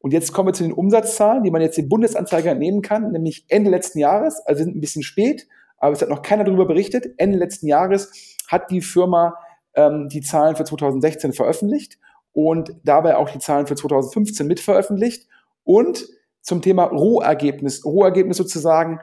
Und 0.04 0.12
jetzt 0.12 0.34
kommen 0.34 0.50
wir 0.50 0.54
zu 0.54 0.64
den 0.64 0.74
Umsatzzahlen, 0.74 1.44
die 1.44 1.52
man 1.52 1.62
jetzt 1.62 1.78
dem 1.78 1.88
Bundesanzeiger 1.88 2.52
entnehmen 2.52 2.82
kann, 2.82 3.14
nämlich 3.14 3.46
Ende 3.48 3.70
letzten 3.70 4.00
Jahres, 4.00 4.42
also 4.46 4.62
sind 4.62 4.76
ein 4.76 4.82
bisschen 4.82 5.02
spät, 5.02 5.48
aber 5.78 5.94
es 5.94 6.02
hat 6.02 6.10
noch 6.10 6.22
keiner 6.22 6.44
darüber 6.44 6.66
berichtet. 6.66 7.14
Ende 7.16 7.38
letzten 7.38 7.68
Jahres 7.68 8.36
hat 8.50 8.70
die 8.70 8.82
Firma 8.82 9.38
ähm, 9.76 10.10
die 10.10 10.20
Zahlen 10.20 10.58
für 10.58 10.66
2016 10.66 11.32
veröffentlicht 11.32 12.00
und 12.34 12.76
dabei 12.84 13.16
auch 13.16 13.30
die 13.30 13.40
Zahlen 13.40 13.66
für 13.66 13.76
2015 13.76 14.46
mit 14.46 14.60
veröffentlicht. 14.60 15.26
Und 15.64 16.06
zum 16.42 16.62
Thema 16.62 16.84
Rohergebnis, 16.84 17.86
Rohergebnis 17.86 18.36
sozusagen, 18.36 19.00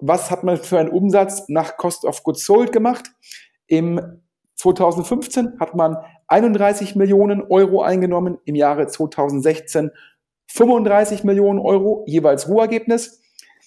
was 0.00 0.30
hat 0.30 0.44
man 0.44 0.56
für 0.56 0.78
einen 0.78 0.88
Umsatz 0.88 1.46
nach 1.48 1.76
Cost 1.76 2.06
of 2.06 2.22
Goods 2.22 2.46
Sold 2.46 2.72
gemacht? 2.72 3.04
Im 3.66 4.00
2015 4.54 5.60
hat 5.60 5.74
man 5.74 5.98
31 6.26 6.96
Millionen 6.96 7.42
Euro 7.42 7.82
eingenommen, 7.82 8.38
im 8.46 8.54
Jahre 8.54 8.86
2016 8.86 9.90
35 10.48 11.24
Millionen 11.24 11.58
Euro, 11.58 12.04
jeweils 12.06 12.48
Rohergebnis. 12.48 13.20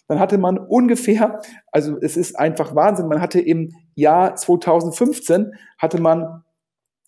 Dann 0.07 0.19
hatte 0.19 0.37
man 0.37 0.57
ungefähr, 0.57 1.41
also 1.71 1.97
es 2.01 2.17
ist 2.17 2.37
einfach 2.37 2.75
Wahnsinn, 2.75 3.07
man 3.07 3.21
hatte 3.21 3.39
im 3.39 3.73
Jahr 3.95 4.35
2015, 4.35 5.53
hatte 5.77 6.01
man, 6.01 6.43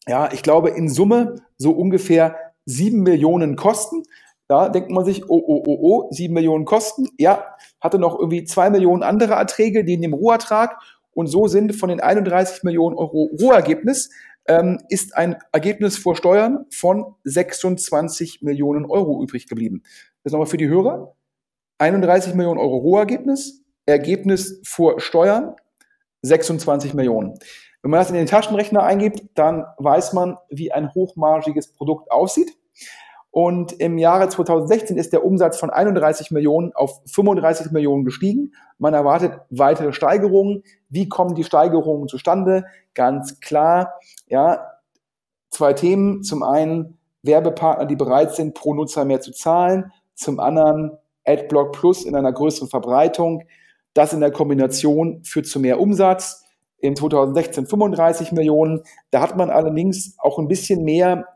ja, 0.07 0.31
ich 0.31 0.41
glaube 0.41 0.69
in 0.69 0.89
Summe 0.89 1.35
so 1.57 1.71
ungefähr 1.71 2.37
7 2.65 3.01
Millionen 3.01 3.55
Kosten. 3.55 4.03
Da 4.47 4.69
denkt 4.69 4.91
man 4.91 5.05
sich, 5.05 5.29
oh, 5.29 5.43
oh, 5.45 5.63
oh, 5.65 5.77
oh, 5.81 6.07
7 6.11 6.33
Millionen 6.33 6.65
Kosten. 6.65 7.09
Ja, 7.17 7.43
hatte 7.81 7.99
noch 7.99 8.17
irgendwie 8.17 8.43
2 8.43 8.69
Millionen 8.69 9.03
andere 9.03 9.33
Erträge, 9.33 9.83
die 9.83 9.93
in 9.93 10.01
dem 10.01 10.13
Rohertrag. 10.13 10.77
Und 11.13 11.27
so 11.27 11.47
sind 11.47 11.75
von 11.75 11.89
den 11.89 11.99
31 11.99 12.63
Millionen 12.63 12.95
Euro 12.95 13.29
Rohergebnis 13.39 14.11
ähm, 14.47 14.79
ist 14.89 15.15
ein 15.15 15.37
Ergebnis 15.51 15.97
vor 15.97 16.15
Steuern 16.15 16.65
von 16.71 17.15
26 17.23 18.41
Millionen 18.41 18.85
Euro 18.85 19.21
übrig 19.23 19.47
geblieben. 19.47 19.83
Das 20.23 20.33
nochmal 20.33 20.47
für 20.47 20.57
die 20.57 20.67
Hörer. 20.67 21.15
31 21.79 22.33
Millionen 22.35 22.59
Euro 22.59 22.77
Rohergebnis, 22.77 23.63
Ergebnis 23.85 24.61
vor 24.65 24.99
Steuern 24.99 25.55
26 26.21 26.93
Millionen. 26.93 27.37
Wenn 27.81 27.91
man 27.91 27.99
das 27.99 28.09
in 28.09 28.15
den 28.15 28.27
Taschenrechner 28.27 28.83
eingibt, 28.83 29.23
dann 29.35 29.65
weiß 29.77 30.13
man, 30.13 30.37
wie 30.49 30.71
ein 30.71 30.93
hochmargiges 30.93 31.73
Produkt 31.73 32.09
aussieht. 32.11 32.55
Und 33.33 33.73
im 33.73 33.97
Jahre 33.97 34.29
2016 34.29 34.95
ist 34.95 35.11
der 35.11 35.25
Umsatz 35.25 35.57
von 35.57 35.71
31 35.71 36.29
Millionen 36.29 36.71
auf 36.73 37.01
35 37.07 37.71
Millionen 37.71 38.05
gestiegen. 38.05 38.53
Man 38.77 38.93
erwartet 38.93 39.39
weitere 39.49 39.91
Steigerungen. 39.91 40.61
Wie 40.89 41.09
kommen 41.09 41.33
die 41.33 41.43
Steigerungen 41.43 42.07
zustande? 42.07 42.65
Ganz 42.93 43.39
klar, 43.39 43.95
ja, 44.27 44.73
zwei 45.49 45.73
Themen. 45.73 46.21
Zum 46.21 46.43
einen 46.43 46.99
Werbepartner, 47.23 47.87
die 47.87 47.95
bereit 47.95 48.35
sind, 48.35 48.53
pro 48.53 48.75
Nutzer 48.75 49.03
mehr 49.03 49.19
zu 49.19 49.31
zahlen. 49.31 49.91
Zum 50.13 50.39
anderen 50.39 50.91
AdBlock 51.25 51.71
Plus 51.71 52.05
in 52.05 52.15
einer 52.15 52.33
größeren 52.33 52.69
Verbreitung. 52.69 53.45
Das 53.95 54.13
in 54.13 54.19
der 54.19 54.31
Kombination 54.31 55.23
führt 55.23 55.47
zu 55.47 55.59
mehr 55.59 55.79
Umsatz. 55.79 56.45
In 56.77 56.95
2016 56.95 57.65
35 57.65 58.31
Millionen. 58.31 58.83
Da 59.09 59.21
hat 59.21 59.35
man 59.37 59.49
allerdings 59.49 60.17
auch 60.19 60.37
ein 60.37 60.47
bisschen 60.47 60.83
mehr 60.83 61.32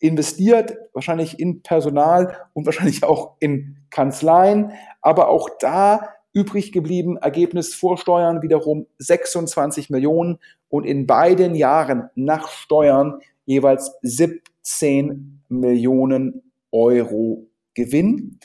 investiert, 0.00 0.76
wahrscheinlich 0.92 1.40
in 1.40 1.62
Personal 1.62 2.36
und 2.52 2.66
wahrscheinlich 2.66 3.04
auch 3.04 3.36
in 3.40 3.76
Kanzleien. 3.90 4.72
Aber 5.00 5.28
auch 5.28 5.48
da 5.58 6.10
übrig 6.32 6.72
geblieben, 6.72 7.16
Ergebnis 7.16 7.74
vor 7.74 7.98
Steuern 7.98 8.42
wiederum 8.42 8.86
26 8.98 9.90
Millionen 9.90 10.38
und 10.68 10.84
in 10.84 11.06
beiden 11.06 11.54
Jahren 11.54 12.10
nach 12.14 12.48
Steuern 12.48 13.20
jeweils 13.44 13.92
17 14.02 15.42
Millionen 15.48 16.42
Euro 16.70 17.46
Gewinn. 17.74 18.38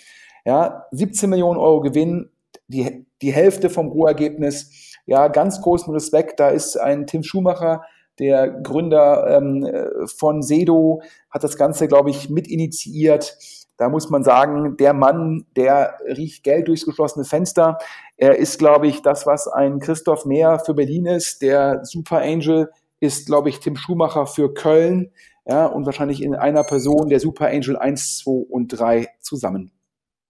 Ja, 0.46 0.86
17 0.92 1.30
Millionen 1.30 1.60
Euro 1.60 1.82
Gewinn, 1.82 2.30
die, 2.68 3.06
die 3.22 3.34
Hälfte 3.34 3.70
vom 3.70 3.88
Rohergebnis. 3.89 4.96
Ja, 5.06 5.28
ganz 5.28 5.62
großen 5.62 5.94
Respekt. 5.94 6.39
Da 6.39 6.50
ist 6.50 6.78
ein 6.78 7.06
Tim 7.06 7.24
Schumacher, 7.24 7.84
der 8.19 8.49
Gründer 8.49 9.38
ähm, 9.38 9.67
von 10.06 10.41
Sedo, 10.41 11.02
hat 11.30 11.43
das 11.43 11.58
Ganze, 11.58 11.88
glaube 11.88 12.10
ich, 12.10 12.30
mit 12.30 12.47
initiiert. 12.47 13.38
Da 13.78 13.89
muss 13.89 14.10
man 14.10 14.23
sagen, 14.23 14.78
der 14.78 14.93
Mann, 14.93 15.45
der 15.56 15.97
riecht 16.06 16.43
Geld 16.43 16.67
durchs 16.67 16.86
geschlossene 16.86 17.26
Fenster. 17.26 17.80
Er 18.17 18.38
ist, 18.38 18.60
glaube 18.60 18.88
ich, 18.88 19.02
das, 19.02 19.26
was 19.26 19.47
ein 19.47 19.80
Christoph 19.80 20.26
Mehr 20.26 20.60
für 20.60 20.73
Berlin 20.73 21.08
ist. 21.08 21.41
Der 21.41 21.84
Super 21.84 22.21
Angel 22.21 22.69
ist, 22.99 23.26
glaube 23.26 23.49
ich, 23.49 23.60
Tim 23.60 23.76
Schumacher 23.76 24.28
für 24.28 24.54
Köln. 24.54 25.12
Ja, 25.45 25.65
und 25.65 25.86
wahrscheinlich 25.86 26.21
in 26.21 26.36
einer 26.36 26.63
Person 26.63 27.10
der 27.10 27.19
Super 27.19 27.47
Angel 27.47 27.76
1, 27.76 28.19
2 28.19 28.32
und 28.49 28.67
3 28.69 29.08
zusammen. 29.19 29.71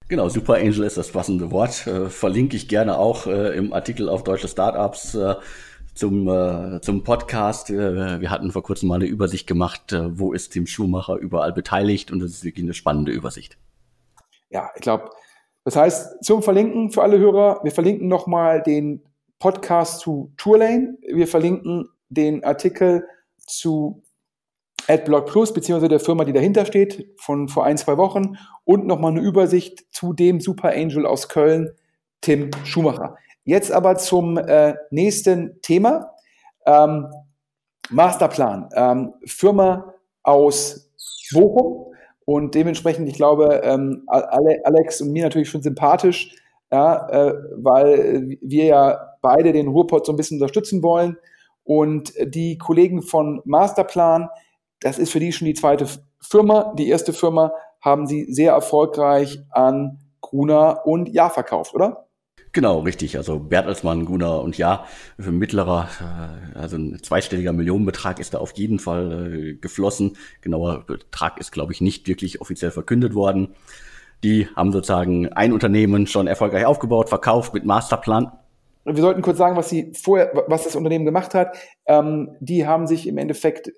Genau, 0.07 0.27
Super 0.29 0.55
Angel 0.55 0.83
ist 0.83 0.97
das 0.97 1.11
passende 1.11 1.51
Wort. 1.51 1.85
Äh, 1.85 2.09
verlinke 2.09 2.55
ich 2.55 2.67
gerne 2.67 2.97
auch 2.97 3.27
äh, 3.27 3.55
im 3.55 3.73
Artikel 3.73 4.09
auf 4.09 4.23
deutsche 4.23 4.47
Startups 4.47 5.15
äh, 5.15 5.35
zum, 5.93 6.27
äh, 6.27 6.81
zum 6.81 7.03
Podcast. 7.03 7.69
Äh, 7.69 8.19
wir 8.21 8.29
hatten 8.29 8.51
vor 8.51 8.63
kurzem 8.63 8.89
mal 8.89 8.95
eine 8.95 9.05
Übersicht 9.05 9.47
gemacht, 9.47 9.93
äh, 9.93 10.17
wo 10.17 10.33
ist 10.33 10.49
Tim 10.49 10.67
Schumacher 10.67 11.15
überall 11.15 11.53
beteiligt 11.53 12.11
und 12.11 12.19
das 12.19 12.31
ist 12.31 12.43
wirklich 12.43 12.65
eine 12.65 12.73
spannende 12.73 13.11
Übersicht. 13.11 13.57
Ja, 14.49 14.69
ich 14.75 14.81
glaube, 14.81 15.09
das 15.63 15.75
heißt, 15.75 16.23
zum 16.23 16.43
Verlinken 16.43 16.91
für 16.91 17.03
alle 17.03 17.17
Hörer, 17.17 17.61
wir 17.63 17.71
verlinken 17.71 18.07
nochmal 18.07 18.61
den 18.61 19.03
Podcast 19.39 20.01
zu 20.01 20.33
Tourlane, 20.37 20.97
wir 21.07 21.27
verlinken 21.27 21.89
den 22.09 22.43
Artikel 22.43 23.07
zu 23.37 24.03
AdBlock 24.87 25.27
Plus, 25.27 25.53
beziehungsweise 25.53 25.89
der 25.89 25.99
Firma, 25.99 26.25
die 26.25 26.33
dahinter 26.33 26.65
steht, 26.65 27.07
von 27.17 27.47
vor 27.47 27.65
ein, 27.65 27.77
zwei 27.77 27.97
Wochen 27.97 28.37
und 28.65 28.85
nochmal 28.85 29.11
eine 29.11 29.21
Übersicht 29.21 29.85
zu 29.91 30.13
dem 30.13 30.41
Super 30.41 30.73
Angel 30.75 31.05
aus 31.05 31.29
Köln, 31.29 31.71
Tim 32.21 32.51
Schumacher. 32.63 33.17
Jetzt 33.45 33.71
aber 33.71 33.97
zum 33.97 34.37
äh, 34.37 34.75
nächsten 34.89 35.61
Thema. 35.61 36.11
Ähm, 36.65 37.07
Masterplan. 37.89 38.69
Ähm, 38.75 39.13
Firma 39.25 39.93
aus 40.23 40.89
Bochum 41.33 41.93
und 42.25 42.55
dementsprechend, 42.55 43.09
ich 43.09 43.15
glaube, 43.15 43.61
ähm, 43.63 44.03
Alex 44.07 45.01
und 45.01 45.11
mir 45.11 45.23
natürlich 45.23 45.49
schon 45.49 45.61
sympathisch, 45.61 46.35
ja, 46.71 47.07
äh, 47.09 47.33
weil 47.55 48.37
wir 48.41 48.65
ja 48.65 49.13
beide 49.21 49.51
den 49.51 49.67
Ruhrpott 49.67 50.05
so 50.05 50.13
ein 50.13 50.15
bisschen 50.15 50.37
unterstützen 50.37 50.81
wollen. 50.81 51.17
Und 51.65 52.13
die 52.23 52.57
Kollegen 52.57 53.01
von 53.01 53.41
Masterplan, 53.45 54.29
das 54.79 54.99
ist 54.99 55.11
für 55.11 55.19
die 55.19 55.31
schon 55.31 55.45
die 55.45 55.53
zweite 55.53 55.85
Firma. 56.19 56.73
Die 56.77 56.89
erste 56.89 57.13
Firma 57.13 57.53
haben 57.81 58.07
sie 58.07 58.25
sehr 58.33 58.53
erfolgreich 58.53 59.39
an 59.51 59.99
Gruner 60.21 60.85
und 60.85 61.09
Ja 61.09 61.29
verkauft, 61.29 61.73
oder? 61.73 62.02
Genau, 62.53 62.81
richtig. 62.81 63.17
Also 63.17 63.39
Bertelsmann, 63.39 64.05
Gunnar 64.05 64.43
und 64.43 64.59
ja, 64.59 64.85
für 65.19 65.31
mittlerer, 65.31 65.89
äh, 66.55 66.57
also 66.57 66.77
ein 66.77 67.01
zweistelliger 67.01 67.51
Millionenbetrag 67.51 68.19
ist 68.19 68.35
da 68.35 68.37
auf 68.37 68.51
jeden 68.53 68.77
Fall 68.77 69.33
äh, 69.33 69.53
geflossen. 69.55 70.17
Genauer 70.41 70.85
Betrag 70.85 71.39
ist, 71.39 71.51
glaube 71.51 71.73
ich, 71.73 71.81
nicht 71.81 72.07
wirklich 72.07 72.41
offiziell 72.41 72.69
verkündet 72.69 73.15
worden. 73.15 73.55
Die 74.23 74.47
haben 74.55 74.71
sozusagen 74.71 75.33
ein 75.33 75.51
Unternehmen 75.51 76.05
schon 76.05 76.27
erfolgreich 76.27 76.65
aufgebaut, 76.65 77.09
verkauft 77.09 77.55
mit 77.55 77.65
Masterplan. 77.65 78.31
Wir 78.85 79.01
sollten 79.01 79.23
kurz 79.23 79.39
sagen, 79.39 79.57
was 79.57 79.69
sie 79.69 79.91
vorher, 79.93 80.31
was 80.47 80.65
das 80.65 80.75
Unternehmen 80.75 81.05
gemacht 81.05 81.33
hat. 81.33 81.57
Ähm, 81.87 82.35
die 82.39 82.67
haben 82.67 82.85
sich 82.85 83.07
im 83.07 83.17
Endeffekt 83.17 83.71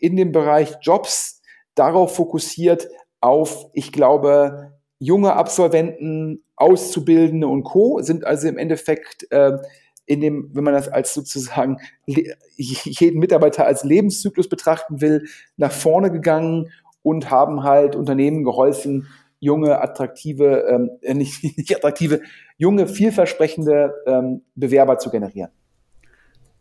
in 0.00 0.16
dem 0.16 0.32
Bereich 0.32 0.76
Jobs 0.80 1.42
darauf 1.74 2.16
fokussiert, 2.16 2.88
auf, 3.20 3.66
ich 3.72 3.92
glaube, 3.92 4.75
junge 4.98 5.34
Absolventen, 5.34 6.42
Auszubildende 6.56 7.46
und 7.46 7.64
Co. 7.64 8.00
sind 8.00 8.24
also 8.24 8.48
im 8.48 8.58
Endeffekt 8.58 9.30
äh, 9.30 9.58
in 10.06 10.20
dem, 10.20 10.50
wenn 10.54 10.64
man 10.64 10.74
das 10.74 10.88
als 10.88 11.12
sozusagen 11.12 11.78
jeden 12.06 13.18
Mitarbeiter 13.18 13.66
als 13.66 13.84
Lebenszyklus 13.84 14.48
betrachten 14.48 15.00
will, 15.00 15.26
nach 15.56 15.72
vorne 15.72 16.10
gegangen 16.10 16.70
und 17.02 17.30
haben 17.30 17.64
halt 17.64 17.96
Unternehmen 17.96 18.44
geholfen, 18.44 19.08
junge, 19.40 19.80
attraktive, 19.80 20.66
ähm, 20.68 20.90
äh, 21.02 21.14
nicht, 21.14 21.42
nicht 21.56 21.74
attraktive, 21.76 22.22
junge, 22.56 22.86
vielversprechende 22.86 23.94
ähm, 24.06 24.42
Bewerber 24.54 24.98
zu 24.98 25.10
generieren. 25.10 25.50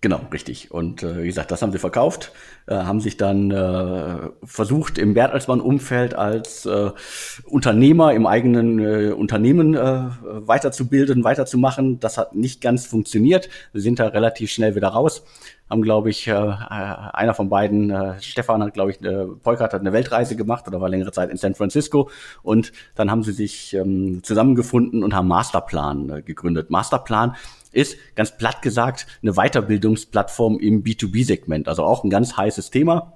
Genau, 0.02 0.22
richtig. 0.32 0.72
Und 0.72 1.02
äh, 1.02 1.24
wie 1.24 1.28
gesagt, 1.28 1.50
das 1.50 1.64
haben 1.64 1.72
sie 1.72 1.80
verkauft, 1.80 2.32
äh, 2.68 2.76
haben 2.76 3.00
sich 3.00 3.18
dann 3.18 3.50
äh, 3.50 4.30
versucht, 4.44 5.00
im 5.00 5.16
Bertelsmann-Umfeld 5.16 6.14
als 6.14 6.68
äh, 6.68 6.92
Unternehmer 7.46 8.14
im 8.14 8.28
eigenen 8.28 8.80
äh, 8.80 9.12
Unternehmen 9.14 9.74
äh, 9.74 10.04
weiterzubilden, 10.22 11.24
weiterzumachen. 11.24 12.00
Das 12.00 12.20
hat 12.20 12.36
nicht 12.36 12.62
ganz 12.62 12.86
funktioniert. 12.86 13.50
Wir 13.74 13.82
sind 13.82 13.98
da 13.98 14.08
relativ 14.08 14.52
schnell 14.52 14.76
wieder 14.76 14.90
raus. 14.90 15.24
Haben, 15.72 15.82
glaube 15.82 16.12
ich, 16.12 16.28
äh, 16.28 16.34
einer 16.34 17.34
von 17.34 17.50
beiden, 17.50 17.90
äh, 17.90 18.22
Stefan 18.22 18.62
hat, 18.62 18.76
glaube 18.76 18.92
ich, 18.92 19.02
äh, 19.02 19.26
Polkert 19.42 19.74
hat 19.74 19.82
eine 19.82 19.94
Weltreise 19.94 20.36
gemacht 20.36 20.68
oder 20.68 20.80
war 20.80 20.90
längere 20.90 21.14
Zeit 21.14 21.32
in 21.32 21.38
San 21.38 21.56
Francisco. 21.56 22.12
Und 22.44 22.72
dann 22.94 23.10
haben 23.10 23.24
sie 23.24 23.32
sich 23.32 23.74
ähm, 23.74 24.22
zusammengefunden 24.22 25.04
und 25.04 25.16
haben 25.16 25.28
Masterplan 25.28 26.10
äh, 26.10 26.22
gegründet. 26.22 26.70
Masterplan 26.70 27.36
ist, 27.76 27.98
ganz 28.16 28.38
platt 28.38 28.62
gesagt, 28.62 29.06
eine 29.22 29.34
Weiterbildungsplattform 29.34 30.60
im 30.60 30.84
B2B-Segment. 30.84 31.68
Also 31.68 31.84
auch 31.84 32.04
ein 32.04 32.10
ganz 32.10 32.38
heißes 32.38 32.72
Thema. 32.72 33.14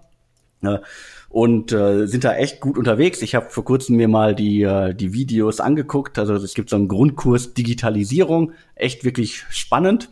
Und 1.29 1.71
äh, 1.71 2.07
sind 2.07 2.23
da 2.23 2.35
echt 2.35 2.59
gut 2.59 2.77
unterwegs. 2.77 3.21
Ich 3.21 3.35
habe 3.35 3.49
vor 3.49 3.63
kurzem 3.63 3.95
mir 3.95 4.07
mal 4.07 4.35
die, 4.35 4.63
äh, 4.63 4.93
die 4.93 5.13
Videos 5.13 5.59
angeguckt. 5.59 6.19
Also 6.19 6.35
es 6.35 6.53
gibt 6.53 6.69
so 6.69 6.75
einen 6.75 6.87
Grundkurs 6.87 7.53
Digitalisierung, 7.53 8.53
echt 8.75 9.03
wirklich 9.05 9.45
spannend. 9.49 10.09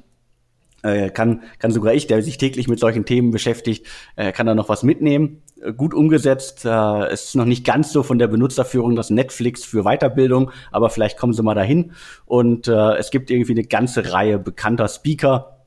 Äh, 0.84 1.10
kann, 1.10 1.42
kann 1.58 1.72
sogar 1.72 1.94
ich, 1.94 2.06
der 2.06 2.22
sich 2.22 2.38
täglich 2.38 2.68
mit 2.68 2.80
solchen 2.80 3.04
Themen 3.04 3.32
beschäftigt, 3.32 3.88
äh, 4.16 4.32
kann 4.32 4.46
da 4.46 4.54
noch 4.54 4.70
was 4.70 4.84
mitnehmen. 4.84 5.42
Äh, 5.62 5.74
gut 5.74 5.94
umgesetzt. 5.94 6.66
Äh, 6.66 7.12
ist 7.12 7.36
noch 7.36 7.46
nicht 7.46 7.66
ganz 7.66 7.92
so 7.92 8.04
von 8.04 8.20
der 8.20 8.28
Benutzerführung 8.28 8.96
das 8.96 9.10
Netflix 9.10 9.64
für 9.64 9.84
Weiterbildung, 9.84 10.52
aber 10.72 10.90
vielleicht 10.90 11.18
kommen 11.18 11.34
sie 11.34 11.44
mal 11.44 11.56
dahin. 11.56 11.94
Und 12.26 12.68
äh, 12.68 12.96
es 12.98 13.10
gibt 13.10 13.32
irgendwie 13.32 13.54
eine 13.54 13.64
ganze 13.64 14.12
Reihe 14.14 14.38
bekannter 14.38 14.88
Speaker, 14.88 15.58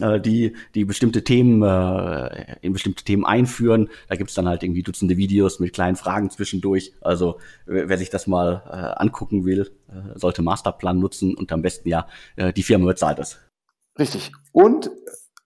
äh, 0.00 0.20
die, 0.20 0.56
die 0.74 0.84
bestimmte 0.84 1.22
Themen, 1.22 1.62
äh, 1.62 2.56
in 2.62 2.72
bestimmte 2.72 3.04
Themen 3.04 3.24
einführen. 3.24 3.90
Da 4.08 4.16
gibt's 4.16 4.34
dann 4.34 4.48
halt 4.48 4.64
irgendwie 4.64 4.82
Dutzende 4.82 5.16
Videos 5.16 5.60
mit 5.60 5.72
kleinen 5.72 5.96
Fragen 5.96 6.30
zwischendurch. 6.30 6.92
Also 7.00 7.38
wer 7.66 7.96
sich 7.96 8.10
das 8.10 8.26
mal 8.26 8.62
äh, 8.66 9.00
angucken 9.00 9.44
will, 9.44 9.70
äh, 9.88 10.18
sollte 10.18 10.42
Masterplan 10.42 10.98
nutzen 10.98 11.36
und 11.36 11.52
am 11.52 11.62
besten 11.62 11.88
ja, 11.88 12.08
äh, 12.34 12.52
die 12.52 12.64
Firma 12.64 12.86
bezahlt 12.86 13.20
es. 13.20 13.38
Richtig. 13.98 14.32
Und 14.52 14.90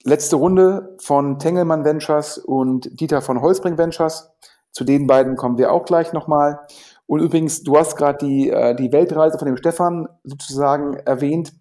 letzte 0.05 0.37
Runde 0.37 0.97
von 1.01 1.39
Tengelmann 1.39 1.85
Ventures 1.85 2.39
und 2.39 3.01
Dieter 3.01 3.23
von 3.23 3.41
Holzbring 3.41 3.77
Ventures. 3.77 4.31
Zu 4.73 4.85
den 4.85 5.07
beiden 5.07 5.37
kommen 5.37 5.59
wir 5.59 5.73
auch 5.73 5.85
gleich 5.85 6.13
nochmal. 6.13 6.61
Und 7.07 7.21
übrigens, 7.21 7.63
du 7.63 7.77
hast 7.77 7.97
gerade 7.97 8.25
die, 8.25 8.51
äh, 8.51 8.75
die 8.75 8.93
Weltreise 8.93 9.39
von 9.39 9.47
dem 9.47 9.57
Stefan 9.57 10.09
sozusagen 10.25 10.95
erwähnt. 10.95 11.53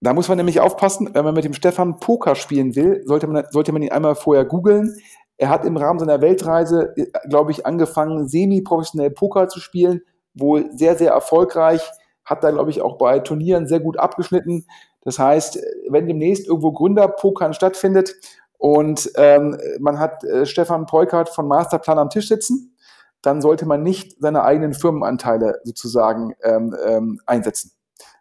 Da 0.00 0.14
muss 0.14 0.28
man 0.28 0.36
nämlich 0.36 0.60
aufpassen, 0.60 1.10
wenn 1.12 1.24
man 1.24 1.34
mit 1.34 1.44
dem 1.44 1.54
Stefan 1.54 2.00
Poker 2.00 2.34
spielen 2.34 2.74
will, 2.74 3.02
sollte 3.04 3.28
man, 3.28 3.44
sollte 3.50 3.72
man 3.72 3.82
ihn 3.82 3.92
einmal 3.92 4.16
vorher 4.16 4.44
googeln. 4.44 4.96
Er 5.36 5.48
hat 5.48 5.64
im 5.64 5.76
Rahmen 5.76 5.98
seiner 5.98 6.20
Weltreise, 6.20 6.92
äh, 6.96 7.06
glaube 7.28 7.52
ich, 7.52 7.66
angefangen, 7.66 8.26
semi-professionell 8.28 9.10
Poker 9.10 9.48
zu 9.48 9.60
spielen, 9.60 10.02
wohl 10.34 10.70
sehr, 10.76 10.96
sehr 10.96 11.12
erfolgreich, 11.12 11.82
hat 12.24 12.42
da, 12.42 12.50
glaube 12.50 12.70
ich, 12.70 12.80
auch 12.80 12.98
bei 12.98 13.18
Turnieren 13.18 13.66
sehr 13.66 13.80
gut 13.80 13.98
abgeschnitten. 13.98 14.66
Das 15.04 15.18
heißt, 15.18 15.58
wenn 15.88 16.06
demnächst 16.06 16.46
irgendwo 16.46 16.72
Gründerpokern 16.72 17.54
stattfindet 17.54 18.14
und 18.58 19.10
ähm, 19.16 19.58
man 19.80 19.98
hat 19.98 20.24
äh, 20.24 20.46
Stefan 20.46 20.86
Peukert 20.86 21.28
von 21.28 21.48
Masterplan 21.48 21.98
am 21.98 22.10
Tisch 22.10 22.28
sitzen, 22.28 22.76
dann 23.20 23.40
sollte 23.40 23.66
man 23.66 23.82
nicht 23.82 24.16
seine 24.20 24.42
eigenen 24.42 24.74
Firmenanteile 24.74 25.60
sozusagen 25.64 26.34
ähm, 26.42 26.74
ähm, 26.86 27.20
einsetzen. 27.26 27.72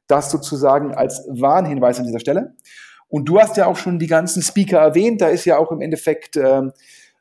Das 0.08 0.30
sozusagen 0.30 0.94
als 0.94 1.28
Warnhinweis 1.30 2.00
an 2.00 2.06
dieser 2.06 2.20
Stelle. 2.20 2.56
Und 3.08 3.26
du 3.26 3.40
hast 3.40 3.58
ja 3.58 3.66
auch 3.66 3.78
schon 3.78 4.00
die 4.00 4.08
ganzen 4.08 4.42
Speaker 4.42 4.80
erwähnt. 4.80 5.22
Da 5.22 5.28
ist 5.28 5.46
ja 5.46 5.58
auch 5.58 5.72
im 5.72 5.82
Endeffekt 5.82 6.38
ähm, 6.38 6.72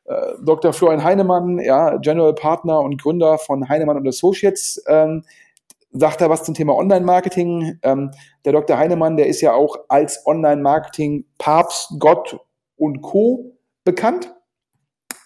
äh, 0.05 0.33
Dr. 0.43 0.73
Florian 0.73 1.03
Heinemann, 1.03 1.59
ja, 1.59 1.97
General 1.97 2.33
Partner 2.33 2.79
und 2.79 3.01
Gründer 3.01 3.37
von 3.37 3.67
Heinemann 3.67 3.97
und 3.97 4.07
Associates, 4.07 4.81
ähm, 4.87 5.23
sagt 5.91 6.21
er 6.21 6.29
was 6.29 6.43
zum 6.43 6.53
Thema 6.53 6.75
Online-Marketing. 6.75 7.79
Ähm, 7.83 8.11
der 8.45 8.53
Dr. 8.53 8.77
Heinemann, 8.77 9.17
der 9.17 9.27
ist 9.27 9.41
ja 9.41 9.53
auch 9.53 9.77
als 9.89 10.25
Online-Marketing 10.25 11.25
Papst, 11.37 11.93
Gott 11.99 12.39
und 12.75 13.01
Co. 13.01 13.57
bekannt. 13.83 14.33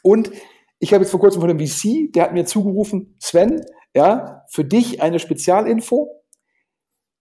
Und 0.03 0.31
ich 0.79 0.93
habe 0.93 1.03
jetzt 1.03 1.11
vor 1.11 1.19
kurzem 1.19 1.41
von 1.41 1.55
dem 1.55 1.59
VC, 1.59 2.11
der 2.13 2.23
hat 2.23 2.33
mir 2.33 2.45
zugerufen, 2.45 3.15
Sven, 3.19 3.63
ja, 3.95 4.43
für 4.49 4.65
dich 4.65 5.01
eine 5.01 5.19
Spezialinfo. 5.19 6.23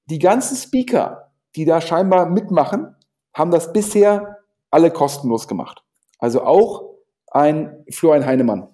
Die 0.07 0.19
ganzen 0.19 0.57
Speaker, 0.57 1.33
die 1.57 1.65
da 1.65 1.81
scheinbar 1.81 2.29
mitmachen, 2.29 2.97
haben 3.33 3.51
das 3.51 3.73
bisher 3.73 4.39
alle 4.71 4.91
kostenlos 4.91 5.49
gemacht. 5.49 5.85
Also 6.19 6.43
auch 6.43 6.95
ein 7.29 7.85
Florian 7.91 8.27
Heinemann. 8.27 8.69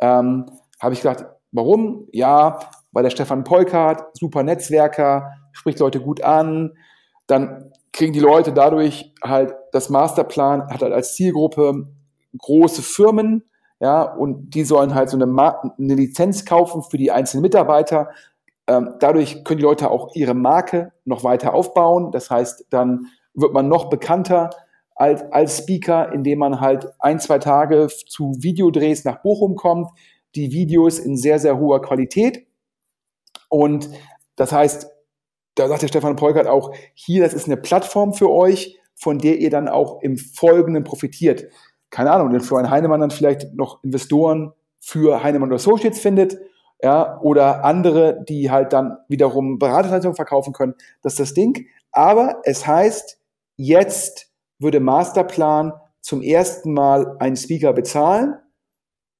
Ähm, 0.00 0.46
habe 0.80 0.94
ich 0.94 1.00
gedacht, 1.00 1.26
warum? 1.52 2.08
Ja, 2.12 2.58
weil 2.98 3.04
der 3.04 3.10
Stefan 3.10 3.44
Polkart, 3.44 4.16
super 4.16 4.42
Netzwerker, 4.42 5.30
spricht 5.52 5.78
Leute 5.78 6.00
gut 6.00 6.20
an, 6.20 6.72
dann 7.28 7.70
kriegen 7.92 8.12
die 8.12 8.18
Leute 8.18 8.52
dadurch 8.52 9.14
halt 9.22 9.54
das 9.70 9.88
Masterplan, 9.88 10.68
hat 10.68 10.82
halt 10.82 10.92
als 10.92 11.14
Zielgruppe 11.14 11.86
große 12.36 12.82
Firmen, 12.82 13.44
ja, 13.78 14.02
und 14.02 14.50
die 14.50 14.64
sollen 14.64 14.96
halt 14.96 15.10
so 15.10 15.16
eine, 15.16 15.26
eine 15.78 15.94
Lizenz 15.94 16.44
kaufen 16.44 16.82
für 16.82 16.98
die 16.98 17.12
einzelnen 17.12 17.42
Mitarbeiter. 17.42 18.08
Ähm, 18.66 18.94
dadurch 18.98 19.44
können 19.44 19.58
die 19.58 19.64
Leute 19.64 19.92
auch 19.92 20.16
ihre 20.16 20.34
Marke 20.34 20.90
noch 21.04 21.22
weiter 21.22 21.54
aufbauen. 21.54 22.10
Das 22.10 22.32
heißt, 22.32 22.66
dann 22.70 23.06
wird 23.32 23.52
man 23.52 23.68
noch 23.68 23.90
bekannter 23.90 24.50
als, 24.96 25.22
als 25.30 25.58
Speaker, 25.58 26.12
indem 26.12 26.40
man 26.40 26.60
halt 26.60 26.88
ein, 26.98 27.20
zwei 27.20 27.38
Tage 27.38 27.86
zu 28.08 28.32
Videodrehs 28.40 29.04
nach 29.04 29.22
Bochum 29.22 29.54
kommt, 29.54 29.88
die 30.34 30.50
Videos 30.50 30.98
in 30.98 31.16
sehr, 31.16 31.38
sehr 31.38 31.60
hoher 31.60 31.80
Qualität 31.80 32.47
und 33.48 33.90
das 34.36 34.52
heißt, 34.52 34.88
da 35.54 35.68
sagt 35.68 35.82
der 35.82 35.88
Stefan 35.88 36.16
Polkert 36.16 36.46
auch, 36.46 36.72
hier, 36.94 37.22
das 37.22 37.34
ist 37.34 37.46
eine 37.46 37.56
Plattform 37.56 38.14
für 38.14 38.30
euch, 38.30 38.78
von 38.94 39.18
der 39.18 39.38
ihr 39.38 39.50
dann 39.50 39.68
auch 39.68 40.02
im 40.02 40.16
Folgenden 40.16 40.84
profitiert. 40.84 41.46
Keine 41.90 42.12
Ahnung, 42.12 42.30
denn 42.30 42.40
Florian 42.40 42.70
Heinemann 42.70 43.00
dann 43.00 43.10
vielleicht 43.10 43.54
noch 43.54 43.82
Investoren 43.82 44.52
für 44.80 45.22
Heinemann 45.22 45.52
Associates 45.52 45.98
findet, 45.98 46.38
ja, 46.80 47.20
oder 47.20 47.64
andere, 47.64 48.24
die 48.28 48.50
halt 48.50 48.72
dann 48.72 48.98
wiederum 49.08 49.58
Beratungsleistungen 49.58 50.14
verkaufen 50.14 50.52
können. 50.52 50.74
Das 51.02 51.14
ist 51.14 51.20
das 51.20 51.34
Ding. 51.34 51.66
Aber 51.90 52.40
es 52.44 52.66
heißt, 52.66 53.20
jetzt 53.56 54.30
würde 54.60 54.78
Masterplan 54.78 55.72
zum 56.00 56.22
ersten 56.22 56.72
Mal 56.72 57.16
einen 57.18 57.36
Speaker 57.36 57.72
bezahlen. 57.72 58.36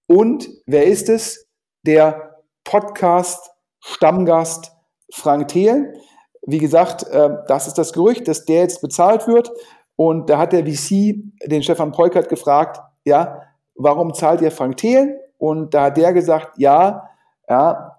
Und 0.06 0.48
wer 0.66 0.86
ist 0.86 1.08
es? 1.08 1.48
Der 1.84 2.44
Podcast 2.64 3.50
Stammgast 3.88 4.72
Frank 5.10 5.48
Thelen. 5.48 5.94
Wie 6.42 6.58
gesagt, 6.58 7.06
äh, 7.08 7.30
das 7.46 7.66
ist 7.66 7.78
das 7.78 7.92
Gerücht, 7.92 8.28
dass 8.28 8.44
der 8.44 8.60
jetzt 8.60 8.80
bezahlt 8.80 9.26
wird. 9.26 9.50
Und 9.96 10.30
da 10.30 10.38
hat 10.38 10.52
der 10.52 10.64
VC 10.64 11.16
den 11.44 11.62
Stefan 11.62 11.92
Peukert 11.92 12.28
gefragt, 12.28 12.80
ja, 13.04 13.42
warum 13.74 14.14
zahlt 14.14 14.40
ihr 14.42 14.50
Frank 14.50 14.76
Thelen? 14.76 15.18
Und 15.38 15.74
da 15.74 15.84
hat 15.84 15.96
der 15.96 16.12
gesagt, 16.12 16.58
ja, 16.58 17.08
ja, 17.48 17.98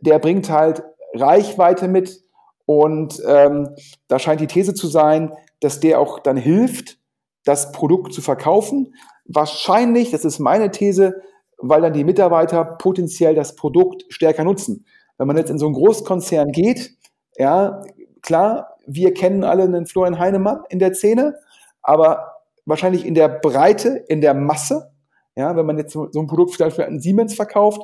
der 0.00 0.18
bringt 0.18 0.50
halt 0.50 0.82
Reichweite 1.14 1.88
mit. 1.88 2.22
Und 2.66 3.22
ähm, 3.26 3.70
da 4.08 4.18
scheint 4.18 4.40
die 4.40 4.46
These 4.46 4.74
zu 4.74 4.88
sein, 4.88 5.32
dass 5.60 5.80
der 5.80 6.00
auch 6.00 6.18
dann 6.18 6.36
hilft, 6.36 6.98
das 7.44 7.72
Produkt 7.72 8.12
zu 8.12 8.20
verkaufen. 8.20 8.94
Wahrscheinlich, 9.24 10.10
das 10.10 10.24
ist 10.24 10.38
meine 10.38 10.70
These, 10.70 11.22
weil 11.58 11.80
dann 11.80 11.92
die 11.92 12.04
Mitarbeiter 12.04 12.64
potenziell 12.64 13.34
das 13.34 13.54
Produkt 13.54 14.04
stärker 14.08 14.44
nutzen. 14.44 14.84
Wenn 15.18 15.26
man 15.26 15.36
jetzt 15.36 15.50
in 15.50 15.58
so 15.58 15.66
einen 15.66 15.74
Großkonzern 15.74 16.52
geht, 16.52 16.92
ja, 17.36 17.82
klar, 18.22 18.76
wir 18.86 19.12
kennen 19.12 19.44
alle 19.44 19.64
einen 19.64 19.86
Florian 19.86 20.18
Heinemann 20.18 20.62
in 20.70 20.78
der 20.78 20.94
Szene, 20.94 21.34
aber 21.82 22.32
wahrscheinlich 22.64 23.04
in 23.04 23.14
der 23.14 23.28
Breite, 23.28 24.04
in 24.08 24.20
der 24.20 24.34
Masse, 24.34 24.92
ja, 25.36 25.54
wenn 25.56 25.66
man 25.66 25.78
jetzt 25.78 25.92
so, 25.92 26.08
ein 26.14 26.26
Produkt 26.26 26.54
vielleicht 26.54 26.80
einen 26.80 27.00
Siemens 27.00 27.34
verkauft, 27.34 27.82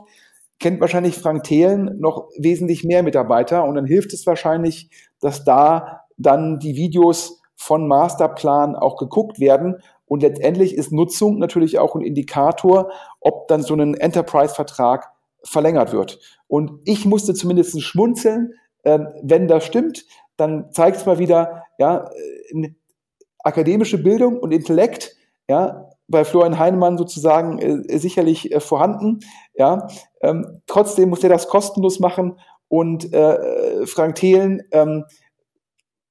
kennt 0.58 0.80
wahrscheinlich 0.80 1.16
Frank 1.16 1.44
Thelen 1.44 1.98
noch 2.00 2.28
wesentlich 2.38 2.84
mehr 2.84 3.02
Mitarbeiter 3.02 3.64
und 3.64 3.74
dann 3.74 3.86
hilft 3.86 4.12
es 4.12 4.26
wahrscheinlich, 4.26 4.90
dass 5.20 5.44
da 5.44 6.00
dann 6.16 6.58
die 6.58 6.76
Videos 6.76 7.40
von 7.56 7.86
Masterplan 7.88 8.76
auch 8.76 8.96
geguckt 8.96 9.40
werden. 9.40 9.76
Und 10.06 10.22
letztendlich 10.22 10.74
ist 10.74 10.92
Nutzung 10.92 11.38
natürlich 11.38 11.78
auch 11.78 11.94
ein 11.94 12.02
Indikator, 12.02 12.90
ob 13.20 13.48
dann 13.48 13.62
so 13.62 13.74
ein 13.74 13.94
Enterprise-Vertrag 13.94 15.10
verlängert 15.44 15.92
wird. 15.92 16.18
Und 16.48 16.80
ich 16.84 17.04
musste 17.04 17.34
zumindest 17.34 17.80
schmunzeln, 17.82 18.54
äh, 18.82 18.98
wenn 19.22 19.48
das 19.48 19.64
stimmt, 19.64 20.04
dann 20.36 20.72
zeigt 20.72 20.96
es 20.98 21.06
mal 21.06 21.18
wieder, 21.18 21.64
ja, 21.78 22.10
äh, 22.52 22.70
akademische 23.38 23.98
Bildung 24.02 24.38
und 24.38 24.52
Intellekt, 24.52 25.16
ja, 25.48 25.90
bei 26.08 26.24
Florian 26.24 26.58
Heinemann 26.58 26.98
sozusagen 26.98 27.58
äh, 27.58 27.98
sicherlich 27.98 28.52
äh, 28.52 28.60
vorhanden. 28.60 29.20
Ja, 29.54 29.88
ähm, 30.20 30.62
trotzdem 30.66 31.10
muss 31.10 31.22
er 31.22 31.30
das 31.30 31.48
kostenlos 31.48 32.00
machen 32.00 32.38
und 32.68 33.12
äh, 33.12 33.86
Frank 33.86 34.16
Thelen, 34.16 34.62
ähm, 34.72 35.04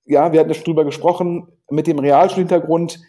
ja, 0.05 0.31
wir 0.31 0.39
hatten 0.39 0.49
ja 0.49 0.55
schon 0.55 0.65
drüber 0.65 0.86
gesprochen, 0.86 1.47
mit 1.69 1.88
dem 1.88 1.99
Realschulhintergrund, 1.99 2.99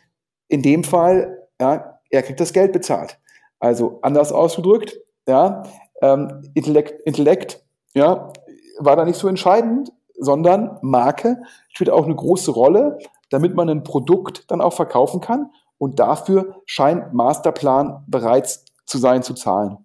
in 0.48 0.62
dem 0.62 0.84
Fall, 0.84 1.48
ja, 1.60 2.00
er 2.10 2.22
kriegt 2.22 2.40
das 2.40 2.52
Geld 2.52 2.72
bezahlt. 2.72 3.18
Also 3.58 3.98
anders 4.02 4.32
ausgedrückt, 4.32 4.98
ja, 5.26 5.64
ähm, 6.04 6.42
Intellekt, 6.54 7.00
Intellekt, 7.06 7.64
ja, 7.94 8.32
war 8.78 8.96
da 8.96 9.04
nicht 9.04 9.18
so 9.18 9.28
entscheidend, 9.28 9.90
sondern 10.18 10.78
Marke 10.82 11.42
spielt 11.70 11.90
auch 11.90 12.04
eine 12.04 12.14
große 12.14 12.50
Rolle, 12.50 12.98
damit 13.30 13.54
man 13.54 13.68
ein 13.68 13.84
Produkt 13.84 14.50
dann 14.50 14.60
auch 14.60 14.74
verkaufen 14.74 15.20
kann. 15.20 15.50
Und 15.78 15.98
dafür 15.98 16.56
scheint 16.66 17.12
Masterplan 17.12 18.04
bereits 18.06 18.64
zu 18.86 18.98
sein 18.98 19.22
zu 19.22 19.34
zahlen. 19.34 19.83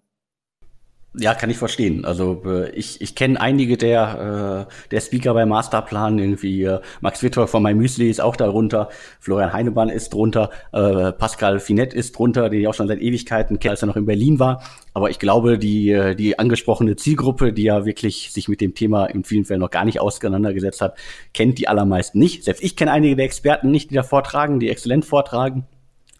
Ja, 1.18 1.34
kann 1.34 1.50
ich 1.50 1.58
verstehen. 1.58 2.04
Also 2.04 2.40
äh, 2.46 2.70
ich, 2.70 3.00
ich 3.00 3.16
kenne 3.16 3.40
einige 3.40 3.76
der, 3.76 4.66
äh, 4.68 4.88
der 4.92 5.00
Speaker 5.00 5.34
bei 5.34 5.44
Masterplan, 5.44 6.20
irgendwie 6.20 6.62
äh, 6.62 6.78
Max 7.00 7.24
Witter 7.24 7.48
von 7.48 7.64
My 7.64 7.74
Müsli 7.74 8.08
ist 8.08 8.20
auch 8.20 8.36
darunter, 8.36 8.90
Florian 9.18 9.52
Heinemann 9.52 9.88
ist 9.88 10.14
drunter, 10.14 10.50
äh, 10.72 11.10
Pascal 11.10 11.58
Finette 11.58 11.96
ist 11.96 12.16
drunter, 12.16 12.48
den 12.48 12.60
ich 12.60 12.68
auch 12.68 12.74
schon 12.74 12.86
seit 12.86 13.00
Ewigkeiten 13.00 13.58
kenne, 13.58 13.72
als 13.72 13.82
er 13.82 13.86
noch 13.86 13.96
in 13.96 14.06
Berlin 14.06 14.38
war. 14.38 14.62
Aber 14.94 15.10
ich 15.10 15.18
glaube, 15.18 15.58
die, 15.58 15.90
äh, 15.90 16.14
die 16.14 16.38
angesprochene 16.38 16.94
Zielgruppe, 16.94 17.52
die 17.52 17.64
ja 17.64 17.84
wirklich 17.84 18.30
sich 18.30 18.46
mit 18.46 18.60
dem 18.60 18.76
Thema 18.76 19.06
in 19.06 19.24
vielen 19.24 19.44
Fällen 19.44 19.60
noch 19.60 19.70
gar 19.70 19.84
nicht 19.84 20.00
auseinandergesetzt 20.00 20.80
hat, 20.80 20.96
kennt 21.34 21.58
die 21.58 21.66
allermeisten 21.66 22.20
nicht. 22.20 22.44
Selbst 22.44 22.62
ich 22.62 22.76
kenne 22.76 22.92
einige 22.92 23.16
der 23.16 23.24
Experten 23.24 23.72
nicht, 23.72 23.90
die 23.90 23.96
da 23.96 24.04
vortragen, 24.04 24.60
die 24.60 24.70
exzellent 24.70 25.04
vortragen. 25.04 25.66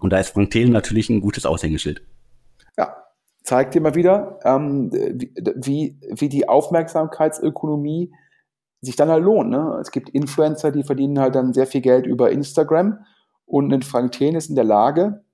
Und 0.00 0.12
da 0.12 0.18
ist 0.18 0.30
Frank 0.30 0.50
Thelen 0.50 0.72
natürlich 0.72 1.10
ein 1.10 1.20
gutes 1.20 1.46
Aushängeschild. 1.46 2.02
Ja, 2.76 2.96
zeigt 3.42 3.74
immer 3.76 3.94
wieder, 3.94 4.38
ähm, 4.44 4.90
wie, 4.92 5.98
wie 6.10 6.28
die 6.28 6.48
Aufmerksamkeitsökonomie 6.48 8.12
sich 8.80 8.96
dann 8.96 9.08
halt 9.08 9.24
lohnt. 9.24 9.50
Ne? 9.50 9.78
Es 9.80 9.90
gibt 9.90 10.10
Influencer, 10.10 10.70
die 10.70 10.84
verdienen 10.84 11.18
halt 11.18 11.34
dann 11.34 11.52
sehr 11.52 11.66
viel 11.66 11.80
Geld 11.80 12.06
über 12.06 12.30
Instagram 12.30 13.04
und 13.46 13.72
ein 13.72 13.82
Frank 13.82 14.12
Thelen 14.12 14.36
ist 14.36 14.48
in 14.48 14.54
der 14.54 14.64
Lage, 14.64 15.24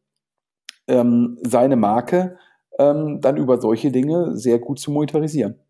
ähm, 0.88 1.38
seine 1.42 1.76
Marke 1.76 2.38
ähm, 2.78 3.20
dann 3.20 3.36
über 3.36 3.60
solche 3.60 3.90
Dinge 3.90 4.36
sehr 4.36 4.58
gut 4.58 4.78
zu 4.78 4.90
monetarisieren. 4.90 5.60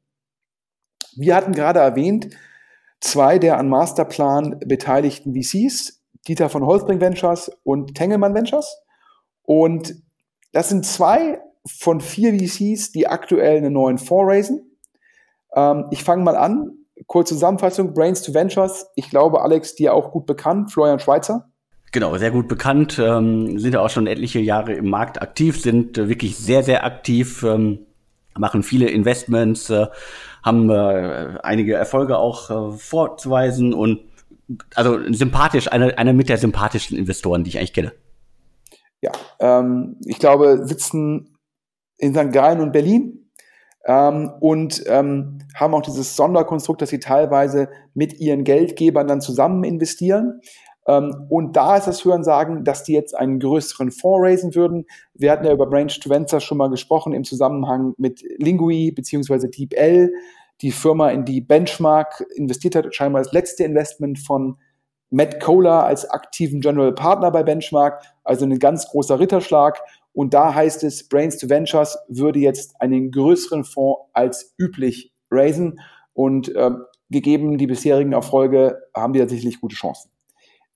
Wir 1.16 1.34
hatten 1.34 1.52
gerade 1.52 1.80
erwähnt, 1.80 2.28
zwei 3.00 3.38
der 3.38 3.58
an 3.58 3.68
Masterplan 3.68 4.60
beteiligten 4.60 5.34
VCs, 5.34 6.02
Dieter 6.28 6.48
von 6.48 6.66
Holzbring 6.66 7.00
Ventures 7.00 7.50
und 7.62 7.94
Tengelmann 7.94 8.34
Ventures. 8.34 8.82
Und 9.42 9.94
das 10.52 10.68
sind 10.68 10.84
zwei 10.84 11.40
von 11.66 12.00
vier 12.00 12.34
VCs, 12.34 12.92
die 12.92 13.06
aktuell 13.06 13.58
einen 13.58 13.72
neuen 13.72 13.98
Fonds 13.98 14.30
raisen. 14.30 14.78
Ähm, 15.54 15.86
ich 15.90 16.04
fange 16.04 16.22
mal 16.22 16.36
an. 16.36 16.72
Kurze 17.06 17.34
Zusammenfassung, 17.34 17.92
Brains 17.92 18.22
to 18.22 18.32
Ventures. 18.32 18.86
Ich 18.94 19.10
glaube, 19.10 19.42
Alex, 19.42 19.74
dir 19.74 19.92
auch 19.92 20.12
gut 20.12 20.26
bekannt, 20.26 20.72
Florian 20.72 20.98
Schweizer. 20.98 21.48
Genau, 21.92 22.16
sehr 22.16 22.30
gut 22.30 22.48
bekannt, 22.48 22.98
ähm, 22.98 23.58
sind 23.58 23.74
ja 23.74 23.80
auch 23.80 23.90
schon 23.90 24.06
etliche 24.06 24.40
Jahre 24.40 24.72
im 24.72 24.90
Markt 24.90 25.22
aktiv, 25.22 25.60
sind 25.60 25.96
äh, 25.96 26.08
wirklich 26.08 26.36
sehr, 26.36 26.62
sehr 26.62 26.84
aktiv, 26.84 27.42
ähm, 27.42 27.86
machen 28.36 28.62
viele 28.62 28.88
Investments, 28.88 29.70
äh, 29.70 29.86
haben 30.42 30.68
äh, 30.68 31.38
einige 31.42 31.74
Erfolge 31.74 32.18
auch 32.18 32.50
äh, 32.50 32.76
vorzuweisen 32.76 33.72
und 33.72 34.00
also 34.74 34.98
sympathisch, 35.12 35.70
einer 35.72 35.98
eine 35.98 36.12
mit 36.12 36.28
der 36.28 36.38
sympathischsten 36.38 36.98
Investoren, 36.98 37.44
die 37.44 37.50
ich 37.50 37.58
eigentlich 37.58 37.72
kenne. 37.72 37.92
Ja, 39.00 39.12
ähm, 39.40 39.96
ich 40.04 40.18
glaube, 40.18 40.66
sitzen 40.66 41.35
in 41.98 42.14
St. 42.14 42.32
Gallen 42.32 42.60
und 42.60 42.72
Berlin 42.72 43.30
ähm, 43.86 44.30
und 44.40 44.82
ähm, 44.86 45.38
haben 45.54 45.74
auch 45.74 45.82
dieses 45.82 46.16
Sonderkonstrukt, 46.16 46.82
dass 46.82 46.90
sie 46.90 47.00
teilweise 47.00 47.68
mit 47.94 48.20
ihren 48.20 48.44
Geldgebern 48.44 49.06
dann 49.06 49.20
zusammen 49.20 49.64
investieren. 49.64 50.40
Ähm, 50.86 51.26
und 51.28 51.56
da 51.56 51.76
ist 51.76 51.86
das 51.86 52.04
Hören 52.04 52.24
sagen, 52.24 52.64
dass 52.64 52.84
die 52.84 52.92
jetzt 52.92 53.14
einen 53.14 53.40
größeren 53.40 53.90
Fonds 53.90 54.24
raisen 54.24 54.54
würden. 54.54 54.86
Wir 55.14 55.30
hatten 55.30 55.44
ja 55.46 55.52
über 55.52 55.66
Branch 55.66 55.92
to 56.00 56.10
Venture 56.10 56.40
schon 56.40 56.58
mal 56.58 56.70
gesprochen 56.70 57.12
im 57.12 57.24
Zusammenhang 57.24 57.94
mit 57.96 58.22
Lingui 58.38 58.90
beziehungsweise 58.90 59.48
DeepL, 59.48 60.12
die 60.62 60.72
Firma, 60.72 61.10
in 61.10 61.24
die 61.24 61.40
Benchmark 61.40 62.24
investiert 62.34 62.76
hat, 62.76 62.94
scheinbar 62.94 63.22
das 63.22 63.32
letzte 63.32 63.64
Investment 63.64 64.18
von 64.18 64.56
Matt 65.10 65.40
Kohler 65.40 65.84
als 65.84 66.08
aktiven 66.08 66.60
General 66.60 66.92
Partner 66.92 67.30
bei 67.30 67.42
Benchmark, 67.42 68.02
also 68.24 68.44
ein 68.44 68.58
ganz 68.58 68.88
großer 68.88 69.20
Ritterschlag. 69.20 69.80
Und 70.16 70.32
da 70.32 70.54
heißt 70.54 70.82
es, 70.82 71.06
Brains 71.06 71.36
to 71.36 71.50
Ventures 71.50 71.98
würde 72.08 72.38
jetzt 72.38 72.80
einen 72.80 73.10
größeren 73.10 73.64
Fonds 73.64 74.00
als 74.14 74.54
üblich 74.56 75.12
raisen. 75.30 75.78
Und 76.14 76.48
äh, 76.56 76.70
gegeben 77.10 77.58
die 77.58 77.66
bisherigen 77.66 78.14
Erfolge 78.14 78.80
haben 78.94 79.12
die 79.12 79.18
tatsächlich 79.20 79.60
gute 79.60 79.76
Chancen. 79.76 80.10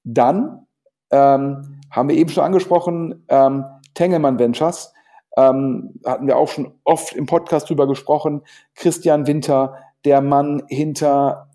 Dann 0.04 0.66
ähm, 1.10 1.80
haben 1.90 2.08
wir 2.10 2.16
eben 2.16 2.28
schon 2.28 2.44
angesprochen, 2.44 3.24
ähm, 3.28 3.64
Tengelmann 3.94 4.38
Ventures. 4.38 4.92
Ähm, 5.38 5.94
hatten 6.04 6.26
wir 6.26 6.36
auch 6.36 6.48
schon 6.48 6.74
oft 6.84 7.14
im 7.14 7.24
Podcast 7.24 7.70
drüber 7.70 7.88
gesprochen. 7.88 8.42
Christian 8.74 9.26
Winter, 9.26 9.74
der 10.04 10.20
Mann 10.20 10.64
hinter 10.68 11.48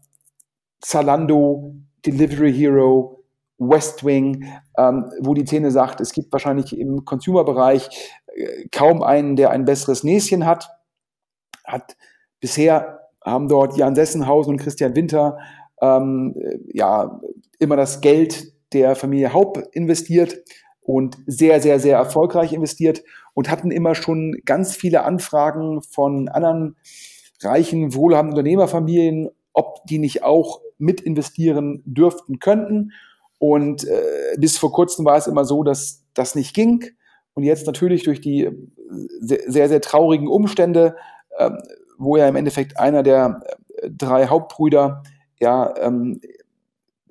Zalando, 0.81 1.75
Delivery 2.03 2.51
Hero, 2.51 3.24
West 3.57 4.05
Wing, 4.05 4.45
ähm, 4.77 5.09
wo 5.21 5.33
die 5.33 5.45
Szene 5.45 5.71
sagt, 5.71 6.01
es 6.01 6.11
gibt 6.11 6.31
wahrscheinlich 6.31 6.77
im 6.77 7.05
Consumer-Bereich 7.05 7.89
äh, 8.27 8.67
kaum 8.71 9.01
einen, 9.01 9.35
der 9.35 9.51
ein 9.51 9.65
besseres 9.65 10.03
Näschen 10.03 10.45
hat. 10.45 10.69
Hat 11.65 11.95
bisher 12.39 12.99
haben 13.23 13.47
dort 13.47 13.77
Jan 13.77 13.95
Sessenhausen 13.95 14.53
und 14.53 14.59
Christian 14.59 14.95
Winter 14.95 15.37
ähm, 15.81 16.35
äh, 16.37 16.57
ja 16.73 17.19
immer 17.59 17.75
das 17.75 18.01
Geld 18.01 18.53
der 18.73 18.95
Familie 18.95 19.33
Haupt 19.33 19.57
investiert 19.75 20.43
und 20.81 21.17
sehr, 21.25 21.61
sehr, 21.61 21.79
sehr 21.79 21.97
erfolgreich 21.97 22.53
investiert 22.53 23.03
und 23.33 23.49
hatten 23.49 23.71
immer 23.71 23.95
schon 23.95 24.37
ganz 24.45 24.75
viele 24.75 25.03
Anfragen 25.03 25.81
von 25.81 26.29
anderen 26.29 26.77
reichen, 27.41 27.93
wohlhabenden 27.93 28.37
Unternehmerfamilien, 28.37 29.29
ob 29.53 29.85
die 29.85 29.97
nicht 29.97 30.23
auch 30.23 30.61
mit 30.77 31.01
investieren 31.01 31.81
dürften 31.85 32.39
könnten. 32.39 32.91
Und 33.37 33.85
äh, 33.85 34.35
bis 34.37 34.57
vor 34.57 34.71
kurzem 34.71 35.05
war 35.05 35.17
es 35.17 35.27
immer 35.27 35.45
so, 35.45 35.63
dass 35.63 36.03
das 36.13 36.35
nicht 36.35 36.53
ging. 36.53 36.85
Und 37.33 37.43
jetzt 37.43 37.67
natürlich 37.67 38.03
durch 38.03 38.21
die 38.21 38.45
äh, 38.45 38.53
sehr, 39.19 39.69
sehr 39.69 39.81
traurigen 39.81 40.27
Umstände, 40.27 40.95
äh, 41.37 41.51
wo 41.97 42.17
ja 42.17 42.27
im 42.27 42.35
Endeffekt 42.35 42.79
einer 42.79 43.03
der 43.03 43.41
äh, 43.77 43.89
drei 43.89 44.27
Hauptbrüder 44.27 45.03
ja 45.39 45.73
ähm, 45.77 46.21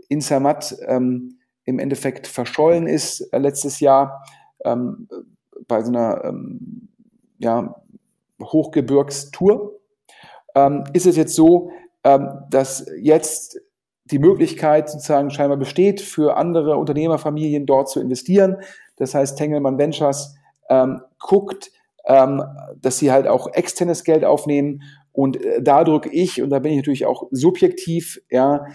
in 0.09 0.21
Zermatt 0.21 0.77
ähm, 0.87 1.39
im 1.65 1.79
Endeffekt 1.79 2.27
verschollen 2.27 2.87
ist 2.87 3.21
äh, 3.33 3.39
letztes 3.39 3.81
Jahr 3.81 4.25
ähm, 4.65 5.09
bei 5.67 5.83
so 5.83 5.89
einer 5.89 6.25
ähm, 6.25 6.89
ja, 7.39 7.75
Hochgebirgstour, 8.41 9.81
ähm, 10.55 10.85
ist 10.93 11.07
es 11.07 11.17
jetzt 11.17 11.35
so, 11.35 11.71
ähm, 12.05 12.29
dass 12.51 12.87
jetzt 12.99 13.61
die 14.07 14.19
Möglichkeit 14.19 14.91
sozusagen 14.91 15.31
scheinbar 15.31 15.57
besteht, 15.59 16.01
für 16.01 16.37
andere 16.37 16.77
Unternehmerfamilien 16.77 17.67
dort 17.67 17.89
zu 17.89 18.01
investieren. 18.01 18.59
Das 18.97 19.15
heißt, 19.15 19.39
Tengelmann 19.39 19.79
Ventures 19.79 20.37
ähm, 20.69 21.01
guckt, 21.19 21.71
ähm, 22.07 22.43
dass 22.81 22.99
sie 22.99 23.11
halt 23.11 23.27
auch 23.27 23.53
externes 23.53 24.05
Geld 24.05 24.25
aufnehmen. 24.25 24.83
Und 25.13 25.43
äh, 25.43 25.63
da 25.63 25.85
drücke 25.85 26.11
ich, 26.11 26.43
und 26.43 26.51
da 26.51 26.59
bin 26.59 26.73
ich 26.73 26.79
natürlich 26.79 27.07
auch 27.07 27.29
subjektiv, 27.31 28.21
ja, 28.31 28.67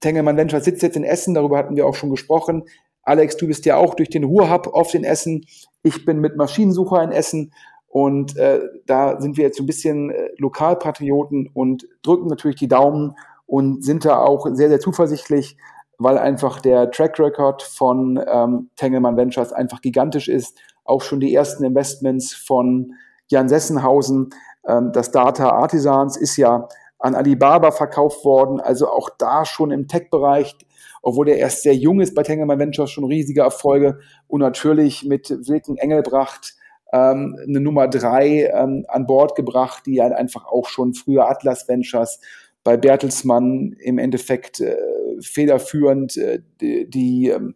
Tengelmann 0.00 0.36
Ventures 0.36 0.64
sitzt 0.64 0.82
jetzt 0.82 0.96
in 0.96 1.04
Essen, 1.04 1.34
darüber 1.34 1.58
hatten 1.58 1.76
wir 1.76 1.86
auch 1.86 1.94
schon 1.94 2.10
gesprochen. 2.10 2.64
Alex, 3.02 3.36
du 3.36 3.46
bist 3.46 3.66
ja 3.66 3.76
auch 3.76 3.94
durch 3.94 4.10
den 4.10 4.24
Ruhrhub 4.24 4.68
oft 4.68 4.94
in 4.94 5.04
Essen. 5.04 5.44
Ich 5.82 6.04
bin 6.04 6.20
mit 6.20 6.36
Maschinensucher 6.36 7.02
in 7.02 7.10
Essen. 7.10 7.52
Und 7.88 8.36
äh, 8.36 8.60
da 8.86 9.20
sind 9.20 9.36
wir 9.36 9.44
jetzt 9.44 9.56
so 9.56 9.62
ein 9.62 9.66
bisschen 9.66 10.10
äh, 10.10 10.28
Lokalpatrioten 10.36 11.48
und 11.52 11.88
drücken 12.02 12.28
natürlich 12.28 12.58
die 12.58 12.68
Daumen 12.68 13.16
und 13.48 13.82
sind 13.82 14.04
da 14.04 14.18
auch 14.18 14.46
sehr, 14.52 14.68
sehr 14.68 14.78
zuversichtlich, 14.78 15.56
weil 15.98 16.18
einfach 16.18 16.60
der 16.60 16.90
Track 16.90 17.18
Record 17.18 17.62
von 17.62 18.22
ähm, 18.30 18.70
Tengelmann 18.76 19.16
Ventures 19.16 19.52
einfach 19.52 19.80
gigantisch 19.80 20.28
ist. 20.28 20.58
Auch 20.84 21.00
schon 21.02 21.18
die 21.18 21.34
ersten 21.34 21.64
Investments 21.64 22.34
von 22.34 22.92
Jan 23.28 23.48
Sessenhausen, 23.48 24.30
ähm, 24.68 24.92
das 24.92 25.10
Data 25.10 25.48
Artisans 25.48 26.16
ist 26.16 26.36
ja 26.36 26.68
an 26.98 27.14
Alibaba 27.14 27.70
verkauft 27.70 28.24
worden, 28.24 28.60
also 28.60 28.88
auch 28.88 29.08
da 29.18 29.44
schon 29.44 29.70
im 29.70 29.88
Tech-Bereich, 29.88 30.54
obwohl 31.00 31.26
der 31.26 31.38
erst 31.38 31.62
sehr 31.62 31.74
jung 31.74 32.00
ist 32.00 32.14
bei 32.14 32.22
Tengelmann 32.22 32.58
Ventures, 32.58 32.90
schon 32.90 33.04
riesige 33.04 33.40
Erfolge 33.40 33.98
und 34.26 34.40
natürlich 34.40 35.04
mit 35.04 35.30
Wilken 35.30 35.78
Engelbracht 35.78 36.54
ähm, 36.92 37.38
eine 37.42 37.60
Nummer 37.60 37.88
drei 37.88 38.50
ähm, 38.52 38.84
an 38.88 39.06
Bord 39.06 39.36
gebracht, 39.36 39.86
die 39.86 40.02
halt 40.02 40.12
einfach 40.12 40.46
auch 40.46 40.68
schon 40.68 40.92
früher 40.92 41.28
Atlas 41.30 41.66
Ventures 41.66 42.20
bei 42.68 42.76
Bertelsmann 42.76 43.74
im 43.80 43.96
Endeffekt 43.96 44.60
äh, 44.60 44.76
federführend 45.22 46.18
äh, 46.18 46.42
die, 46.60 46.90
die 46.90 47.30
ähm, 47.30 47.54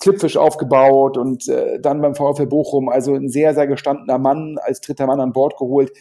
Clipfish 0.00 0.36
aufgebaut 0.36 1.16
und 1.16 1.46
äh, 1.46 1.78
dann 1.78 2.00
beim 2.00 2.16
VfL 2.16 2.46
Bochum, 2.46 2.88
also 2.88 3.14
ein 3.14 3.28
sehr, 3.28 3.54
sehr 3.54 3.68
gestandener 3.68 4.18
Mann 4.18 4.58
als 4.60 4.80
dritter 4.80 5.06
Mann 5.06 5.20
an 5.20 5.32
Bord 5.32 5.56
geholt. 5.56 5.92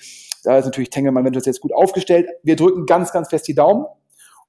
Da 0.43 0.57
ist 0.57 0.65
natürlich 0.65 0.89
Tengelmann 0.89 1.25
Ventures 1.25 1.45
jetzt 1.45 1.61
gut 1.61 1.71
aufgestellt. 1.71 2.27
Wir 2.41 2.55
drücken 2.55 2.87
ganz, 2.87 3.11
ganz 3.11 3.29
fest 3.29 3.47
die 3.47 3.53
Daumen. 3.53 3.85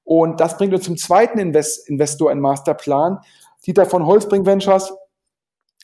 Und 0.03 0.41
das 0.41 0.57
bringt 0.57 0.73
uns 0.73 0.85
zum 0.85 0.97
zweiten 0.97 1.39
Invest 1.39 1.87
Investor 1.87 2.33
in 2.33 2.41
Masterplan. 2.41 3.19
Dieter 3.67 3.85
von 3.85 4.07
Holzbring 4.07 4.47
Ventures. 4.47 4.95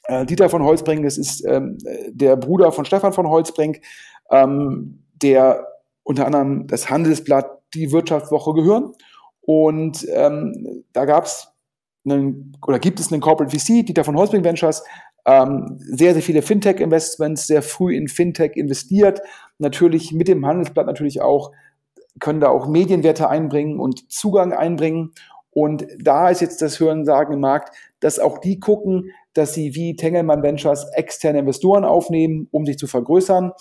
Äh, 0.05 0.25
Dieter 0.25 0.49
von 0.49 0.65
Holzbring, 0.65 1.03
das 1.03 1.19
ist 1.19 1.45
ähm, 1.45 1.77
der 2.09 2.37
Bruder 2.37 2.73
von 2.73 2.87
Stefan 2.87 3.13
von 3.13 3.29
Holzbring, 3.29 3.83
ähm, 4.31 5.05
der 5.21 5.67
unter 6.03 6.25
anderem 6.25 6.67
das 6.67 6.89
Handelsblatt, 6.89 7.51
die 7.75 7.93
Wirtschaftswoche 7.93 8.55
gehören. 8.55 8.93
Und 9.41 10.07
ähm, 10.13 10.85
da 10.93 11.05
gab 11.05 11.25
es 11.25 11.53
oder 12.67 12.79
gibt 12.79 13.01
es 13.01 13.11
einen 13.11 13.21
Corporate 13.21 13.57
VC, 13.57 13.85
Dieter 13.85 14.05
von 14.05 14.17
Holzbring 14.17 14.45
Ventures, 14.45 14.85
ähm, 15.27 15.79
sehr, 15.81 16.13
sehr 16.13 16.23
viele 16.23 16.41
Fintech-Investments, 16.41 17.49
sehr 17.49 17.63
früh 17.63 17.97
in 17.97 18.07
Fintech 18.07 18.53
investiert. 18.55 19.21
Natürlich 19.59 20.13
mit 20.13 20.29
dem 20.29 20.47
Handelsblatt 20.47 20.87
natürlich 20.87 21.21
auch, 21.21 21.51
können 22.21 22.41
da 22.41 22.49
auch 22.49 22.69
Medienwerte 22.69 23.29
einbringen 23.29 23.81
und 23.81 24.11
Zugang 24.11 24.53
einbringen. 24.53 25.13
Und 25.51 25.87
da 25.99 26.29
ist 26.29 26.41
jetzt 26.41 26.63
das 26.63 26.79
Hörensagen 26.79 27.35
im 27.35 27.41
Markt, 27.41 27.75
dass 27.99 28.19
auch 28.19 28.39
die 28.39 28.61
gucken, 28.61 29.11
dass 29.33 29.53
sie 29.53 29.75
wie 29.75 29.97
Tengelmann 29.97 30.43
Ventures 30.43 30.87
externe 30.93 31.41
Investoren 31.41 31.85
aufnehmen, 31.85 32.47
um 32.53 32.65
sich 32.65 32.79
zu 32.79 32.87
vergrößern. 32.87 33.53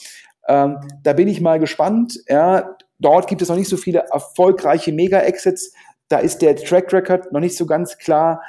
Ähm, 0.47 0.77
da 1.01 1.13
bin 1.13 1.27
ich 1.27 1.41
mal 1.41 1.59
gespannt. 1.59 2.19
Ja, 2.27 2.74
dort 2.99 3.27
gibt 3.27 3.41
es 3.41 3.49
noch 3.49 3.55
nicht 3.55 3.69
so 3.69 3.77
viele 3.77 4.05
erfolgreiche 4.11 4.91
Mega-Exits. 4.91 5.73
Da 6.07 6.19
ist 6.19 6.41
der 6.41 6.55
Track 6.55 6.93
Record 6.93 7.31
noch 7.31 7.39
nicht 7.39 7.57
so 7.57 7.65
ganz 7.65 7.97
klar 7.97 8.41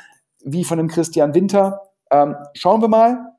wie 0.44 0.64
von 0.64 0.78
dem 0.78 0.88
Christian 0.88 1.34
Winter. 1.34 1.90
Ähm, 2.10 2.36
schauen 2.54 2.80
wir 2.80 2.88
mal. 2.88 3.32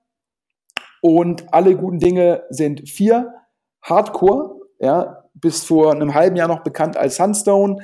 Und 1.01 1.53
alle 1.53 1.76
guten 1.76 1.99
Dinge 1.99 2.43
sind 2.49 2.89
vier. 2.89 3.34
Hardcore, 3.82 4.60
ja, 4.80 5.24
bis 5.34 5.64
vor 5.64 5.93
einem 5.93 6.14
halben 6.14 6.36
Jahr 6.36 6.47
noch 6.47 6.64
bekannt 6.64 6.97
als 6.97 7.16
Sunstone. 7.16 7.78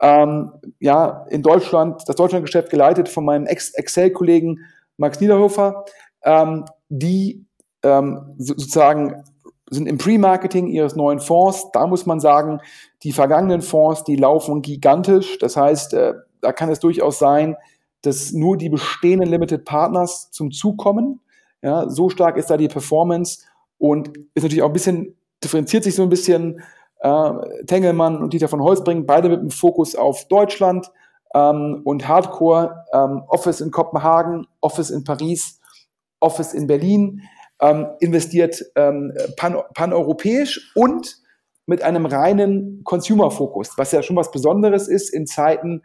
Ähm, 0.00 0.52
ja, 0.80 1.26
in 1.28 1.42
Deutschland, 1.42 2.02
das 2.06 2.16
Deutschlandgeschäft 2.16 2.70
geleitet 2.70 3.08
von 3.08 3.24
meinem 3.24 3.46
Excel-Kollegen 3.46 4.60
Max 4.96 5.20
Niederhofer, 5.20 5.84
ähm, 6.22 6.64
die 6.88 7.46
ähm, 7.82 8.34
sozusagen 8.38 9.24
sind 9.74 9.86
im 9.86 9.98
Pre-Marketing 9.98 10.68
ihres 10.68 10.96
neuen 10.96 11.20
Fonds. 11.20 11.70
Da 11.72 11.86
muss 11.86 12.06
man 12.06 12.20
sagen, 12.20 12.60
die 13.02 13.12
vergangenen 13.12 13.62
Fonds, 13.62 14.04
die 14.04 14.16
laufen 14.16 14.62
gigantisch. 14.62 15.38
Das 15.38 15.56
heißt, 15.56 15.94
äh, 15.94 16.14
da 16.40 16.52
kann 16.52 16.70
es 16.70 16.80
durchaus 16.80 17.18
sein, 17.18 17.56
dass 18.02 18.32
nur 18.32 18.56
die 18.56 18.68
bestehenden 18.68 19.28
Limited 19.28 19.64
Partners 19.64 20.30
zum 20.30 20.50
Zug 20.52 20.78
kommen. 20.78 21.20
Ja, 21.62 21.88
so 21.88 22.10
stark 22.10 22.36
ist 22.36 22.50
da 22.50 22.56
die 22.56 22.68
Performance 22.68 23.44
und 23.78 24.10
ist 24.34 24.42
natürlich 24.42 24.62
auch 24.62 24.68
ein 24.68 24.74
bisschen, 24.74 25.16
differenziert 25.42 25.84
sich 25.84 25.94
so 25.94 26.02
ein 26.02 26.10
bisschen 26.10 26.62
äh, 27.00 27.64
Tengelmann 27.66 28.18
und 28.18 28.32
Dieter 28.32 28.48
von 28.48 28.62
Holzbring, 28.62 29.06
beide 29.06 29.28
mit 29.28 29.40
dem 29.40 29.50
Fokus 29.50 29.94
auf 29.94 30.26
Deutschland 30.28 30.90
ähm, 31.34 31.80
und 31.84 32.06
Hardcore, 32.06 32.84
ähm, 32.92 33.22
Office 33.28 33.60
in 33.60 33.70
Kopenhagen, 33.70 34.46
Office 34.60 34.90
in 34.90 35.04
Paris, 35.04 35.60
Office 36.20 36.54
in 36.54 36.66
Berlin 36.66 37.22
ähm, 37.64 37.86
investiert 38.00 38.62
ähm, 38.76 39.12
pan, 39.36 39.56
paneuropäisch 39.74 40.72
und 40.74 41.16
mit 41.66 41.82
einem 41.82 42.04
reinen 42.04 42.82
Consumer-Fokus, 42.84 43.78
was 43.78 43.92
ja 43.92 44.02
schon 44.02 44.16
was 44.16 44.30
Besonderes 44.30 44.86
ist 44.86 45.08
in 45.08 45.26
Zeiten, 45.26 45.82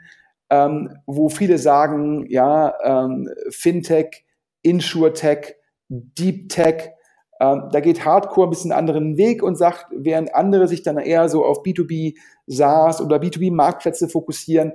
ähm, 0.49 0.97
wo 1.05 1.29
viele 1.29 1.57
sagen, 1.57 2.25
ja, 2.27 2.73
ähm, 2.83 3.29
Fintech, 3.49 4.25
Insurtech, 4.61 5.55
Deep 5.87 6.49
Tech, 6.49 6.91
ähm, 7.39 7.69
da 7.71 7.79
geht 7.79 8.03
Hardcore 8.03 8.47
ein 8.47 8.49
bisschen 8.49 8.73
einen 8.73 8.79
anderen 8.79 9.17
Weg 9.17 9.41
und 9.41 9.57
sagt, 9.57 9.85
während 9.91 10.35
andere 10.35 10.67
sich 10.67 10.83
dann 10.83 10.97
eher 10.97 11.29
so 11.29 11.45
auf 11.45 11.63
B2B 11.63 12.17
SaaS 12.47 12.99
oder 12.99 13.17
B2B 13.17 13.53
Marktplätze 13.53 14.09
fokussieren, 14.09 14.73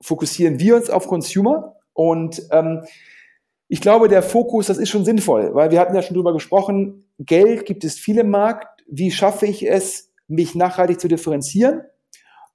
fokussieren 0.00 0.60
wir 0.60 0.76
uns 0.76 0.88
auf 0.88 1.08
Consumer 1.08 1.74
und 1.94 2.40
ähm, 2.52 2.84
ich 3.68 3.80
glaube, 3.80 4.08
der 4.08 4.22
Fokus, 4.22 4.66
das 4.66 4.78
ist 4.78 4.88
schon 4.88 5.04
sinnvoll, 5.04 5.54
weil 5.54 5.70
wir 5.70 5.78
hatten 5.78 5.94
ja 5.94 6.02
schon 6.02 6.14
drüber 6.14 6.32
gesprochen, 6.32 7.04
Geld 7.18 7.66
gibt 7.66 7.84
es 7.84 7.98
viel 7.98 8.18
im 8.18 8.30
Markt. 8.30 8.82
Wie 8.86 9.10
schaffe 9.10 9.46
ich 9.46 9.68
es, 9.68 10.10
mich 10.26 10.54
nachhaltig 10.54 11.00
zu 11.00 11.08
differenzieren? 11.08 11.82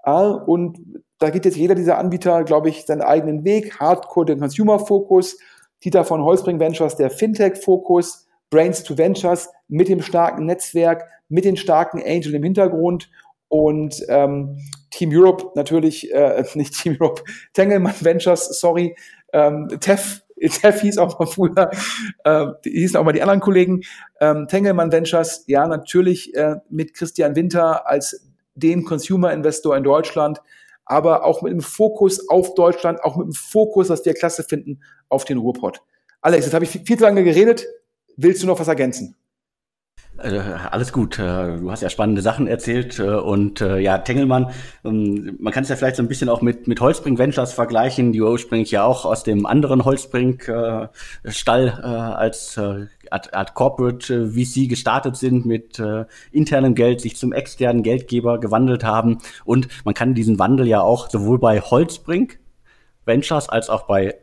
Und 0.04 0.80
da 1.20 1.30
geht 1.30 1.46
jetzt 1.46 1.58
jeder 1.58 1.76
dieser 1.76 1.98
Anbieter, 1.98 2.44
glaube 2.44 2.70
ich, 2.70 2.86
seinen 2.86 3.02
eigenen 3.02 3.46
Weg. 3.46 3.80
Hardcore, 3.80 4.26
den 4.26 4.40
Consumer-Fokus. 4.40 5.38
Dieter 5.84 6.04
von 6.04 6.24
Holzbring 6.24 6.60
Ventures, 6.60 6.96
der 6.96 7.12
Fintech-Fokus. 7.12 8.28
Brains 8.50 8.84
to 8.84 8.98
Ventures 8.98 9.50
mit 9.68 9.90
dem 9.90 10.02
starken 10.02 10.46
Netzwerk, 10.46 11.06
mit 11.28 11.46
den 11.46 11.58
starken 11.58 12.02
Angel 12.04 12.36
im 12.36 12.44
Hintergrund. 12.44 13.10
Und 13.48 14.04
ähm, 14.10 14.58
Team 14.92 15.12
Europe 15.12 15.52
natürlich, 15.56 16.14
äh, 16.14 16.44
nicht 16.56 16.80
Team 16.80 16.98
Europe, 17.00 17.24
Tengelmann 17.54 17.96
Ventures, 18.02 18.60
sorry, 18.60 18.96
ähm, 19.32 19.68
TEF 19.80 20.23
Teff 20.62 20.82
hieß 20.82 20.98
auch 20.98 21.20
mal 21.20 21.26
früher, 21.26 21.72
äh, 22.24 22.48
hießen 22.64 22.98
auch 22.98 23.04
mal 23.04 23.12
die 23.12 23.22
anderen 23.22 23.40
Kollegen. 23.40 23.82
Ähm, 24.20 24.48
Tengelmann 24.48 24.92
Ventures, 24.92 25.44
ja, 25.48 25.68
natürlich 25.68 26.34
äh, 26.36 26.58
mit 26.70 26.94
Christian 26.94 27.36
Winter 27.36 27.88
als 27.88 28.30
dem 28.56 28.84
Consumer-Investor 28.84 29.76
in 29.76 29.84
Deutschland, 29.84 30.42
aber 30.86 31.24
auch 31.26 31.42
mit 31.42 31.54
dem 31.54 31.62
Fokus 31.62 32.30
auf 32.30 32.54
Deutschland, 32.56 33.04
auch 33.04 33.18
mit 33.18 33.28
dem 33.28 33.34
Fokus, 33.34 33.90
was 33.90 34.06
wir 34.06 34.14
klasse 34.14 34.44
finden, 34.44 34.82
auf 35.10 35.26
den 35.26 35.38
Ruhrpott. 35.38 35.82
Alex, 36.22 36.46
jetzt 36.46 36.54
habe 36.54 36.66
ich 36.66 36.72
viel 36.72 36.98
zu 36.98 37.04
lange 37.04 37.24
geredet. 37.24 37.66
Willst 38.16 38.44
du 38.44 38.48
noch 38.48 38.60
was 38.60 38.68
ergänzen? 38.68 39.16
Äh, 40.18 40.40
alles 40.70 40.94
gut. 40.94 41.18
Äh, 41.18 41.58
du 41.58 41.72
hast 41.72 41.82
ja 41.82 41.90
spannende 41.90 42.22
Sachen 42.22 42.48
erzählt 42.48 43.00
äh, 43.00 43.04
und 43.04 43.62
ja, 43.62 43.98
Tengelmann, 43.98 44.52
ähm, 44.86 45.38
man 45.40 45.52
kann 45.52 45.64
es 45.64 45.70
ja 45.70 45.76
vielleicht 45.76 45.96
so 45.96 46.04
ein 46.04 46.08
bisschen 46.08 46.30
auch 46.30 46.42
mit, 46.42 46.68
mit 46.68 46.80
Holzbring 46.82 47.18
Ventures 47.18 47.54
vergleichen, 47.54 48.12
die 48.12 48.22
ursprünglich 48.22 48.72
ja 48.72 48.84
auch 48.84 49.06
aus 49.06 49.24
dem 49.24 49.46
anderen 49.46 49.86
Holzbring 49.86 50.40
Stall 51.26 51.70
als 51.70 52.58
Art, 53.10 53.34
Art 53.34 53.54
Corporate 53.54 54.32
VC 54.32 54.70
gestartet 54.70 55.16
sind, 55.16 55.46
mit 55.46 55.82
internem 56.32 56.76
Geld 56.76 57.02
sich 57.02 57.16
zum 57.16 57.34
externen 57.34 57.84
Geldgeber 57.84 58.40
gewandelt 58.40 58.84
haben 58.84 59.20
und 59.46 59.68
man 59.86 59.94
kann 59.94 60.14
diesen 60.14 60.40
Wandel 60.40 60.68
ja 60.68 60.82
auch 60.82 61.10
sowohl 61.10 61.40
bei 61.40 61.62
Holzbring 61.62 62.34
Ventures 63.06 63.50
als 63.50 63.70
auch 63.70 63.84
bei 63.84 64.16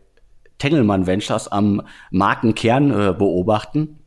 Tengelmann 0.59 1.07
Ventures 1.07 1.49
am 1.49 1.82
Markenkern 2.11 3.16
beobachten. 3.16 3.99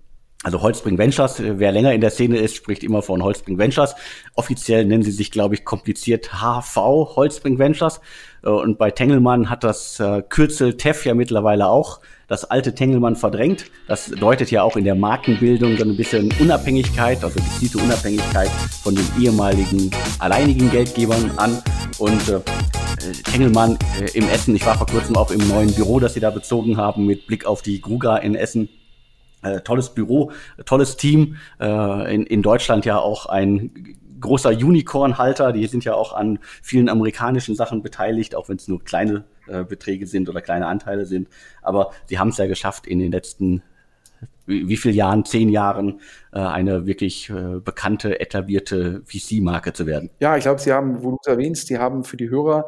Also 0.44 0.62
Holzbring 0.62 0.98
Ventures, 0.98 1.40
äh, 1.40 1.58
wer 1.58 1.72
länger 1.72 1.94
in 1.94 2.02
der 2.02 2.12
Szene 2.12 2.38
ist, 2.38 2.56
spricht 2.56 2.84
immer 2.84 3.02
von 3.02 3.24
Holzbring 3.24 3.58
Ventures. 3.58 3.96
Offiziell 4.36 4.86
nennen 4.86 5.04
sie 5.04 5.12
sich, 5.12 5.32
glaube 5.32 5.56
ich, 5.56 5.64
kompliziert 5.64 6.32
HV 6.34 6.76
Holzbring 7.16 7.58
Ventures. 7.58 8.02
Äh, 8.44 8.50
und 8.50 8.78
bei 8.78 8.92
Tengelmann 8.92 9.50
hat 9.50 9.64
das 9.64 10.00
äh, 10.00 10.22
Kürzel 10.28 10.76
TEF 10.76 11.06
ja 11.06 11.14
mittlerweile 11.14 11.68
auch 11.68 12.02
das 12.28 12.46
alte 12.46 12.74
Tengelmann 12.74 13.16
verdrängt. 13.16 13.66
Das 13.88 14.10
deutet 14.10 14.50
ja 14.52 14.64
auch 14.64 14.76
in 14.76 14.84
der 14.84 14.96
Markenbildung 14.96 15.78
so 15.78 15.84
ein 15.84 15.96
bisschen 15.96 16.34
Unabhängigkeit, 16.40 17.24
also 17.24 17.40
gezielte 17.40 17.78
Unabhängigkeit 17.78 18.50
von 18.82 18.96
den 18.96 19.06
ehemaligen 19.20 19.92
alleinigen 20.20 20.70
Geldgebern 20.72 21.32
an. 21.38 21.62
Und 22.00 22.30
äh, 22.30 22.40
Tengelmann 23.32 23.78
äh, 24.02 24.18
im 24.18 24.28
Essen, 24.30 24.56
ich 24.56 24.66
war 24.66 24.78
vor 24.78 24.88
kurzem 24.88 25.16
auch 25.16 25.32
im 25.32 25.48
neuen 25.48 25.74
Büro, 25.74 26.00
das 26.00 26.16
sie 26.16 26.20
da 26.20 26.32
bezogen 26.32 26.78
haben, 26.78 27.06
mit 27.06 27.28
Blick 27.28 27.46
auf 27.46 27.62
die 27.62 27.80
Gruga 27.80 28.18
in 28.18 28.36
Essen 28.36 28.68
äh, 29.44 29.62
tolles 29.62 29.94
Büro, 29.94 30.32
tolles 30.66 30.98
Team. 30.98 31.38
Äh, 31.60 32.16
in, 32.16 32.26
in 32.26 32.42
Deutschland 32.42 32.86
ja 32.86 32.98
auch 32.98 33.26
ein 33.28 33.98
großer 34.20 34.50
Unicorn-Halter. 34.50 35.52
Die 35.52 35.68
sind 35.68 35.86
ja 35.86 35.94
auch 35.94 36.14
an 36.14 36.40
vielen 36.62 36.90
amerikanischen 36.90 37.56
Sachen 37.56 37.82
beteiligt, 37.82 38.36
auch 38.36 38.50
wenn 38.50 38.58
es 38.58 38.68
nur 38.68 38.84
kleine 38.84 39.26
äh, 39.48 39.64
Beträge 39.64 40.08
sind 40.08 40.30
oder 40.30 40.42
kleine 40.42 40.68
Anteile 40.68 41.06
sind. 41.06 41.28
Aber 41.62 41.92
sie 42.06 42.20
haben 42.20 42.30
es 42.30 42.38
ja 42.38 42.48
geschafft, 42.48 42.88
in 42.88 43.00
den 43.00 43.12
letzten 43.12 43.62
wie, 44.46 44.68
wie 44.68 44.78
viel 44.78 44.94
Jahren, 44.94 45.24
zehn 45.24 45.50
Jahren, 45.50 46.02
äh, 46.34 46.40
eine 46.40 46.86
wirklich 46.86 47.30
äh, 47.30 47.60
bekannte, 47.60 48.20
etablierte 48.20 49.02
VC-Marke 49.06 49.72
zu 49.74 49.86
werden. 49.86 50.10
Ja, 50.20 50.36
ich 50.36 50.44
glaube, 50.44 50.60
Sie 50.60 50.74
haben, 50.74 51.02
wo 51.02 51.12
du 51.12 51.18
es 51.22 51.28
erwähnst, 51.28 51.70
die 51.70 51.78
haben 51.78 52.04
für 52.04 52.18
die 52.18 52.30
Hörer 52.30 52.66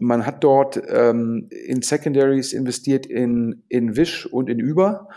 man 0.00 0.26
hat 0.26 0.44
dort 0.44 0.80
ähm, 0.88 1.48
in 1.50 1.82
Secondaries 1.82 2.52
investiert 2.52 3.06
in, 3.06 3.62
in 3.68 3.96
Wish 3.96 4.26
und 4.26 4.48
in 4.48 4.62
Uber. 4.62 5.08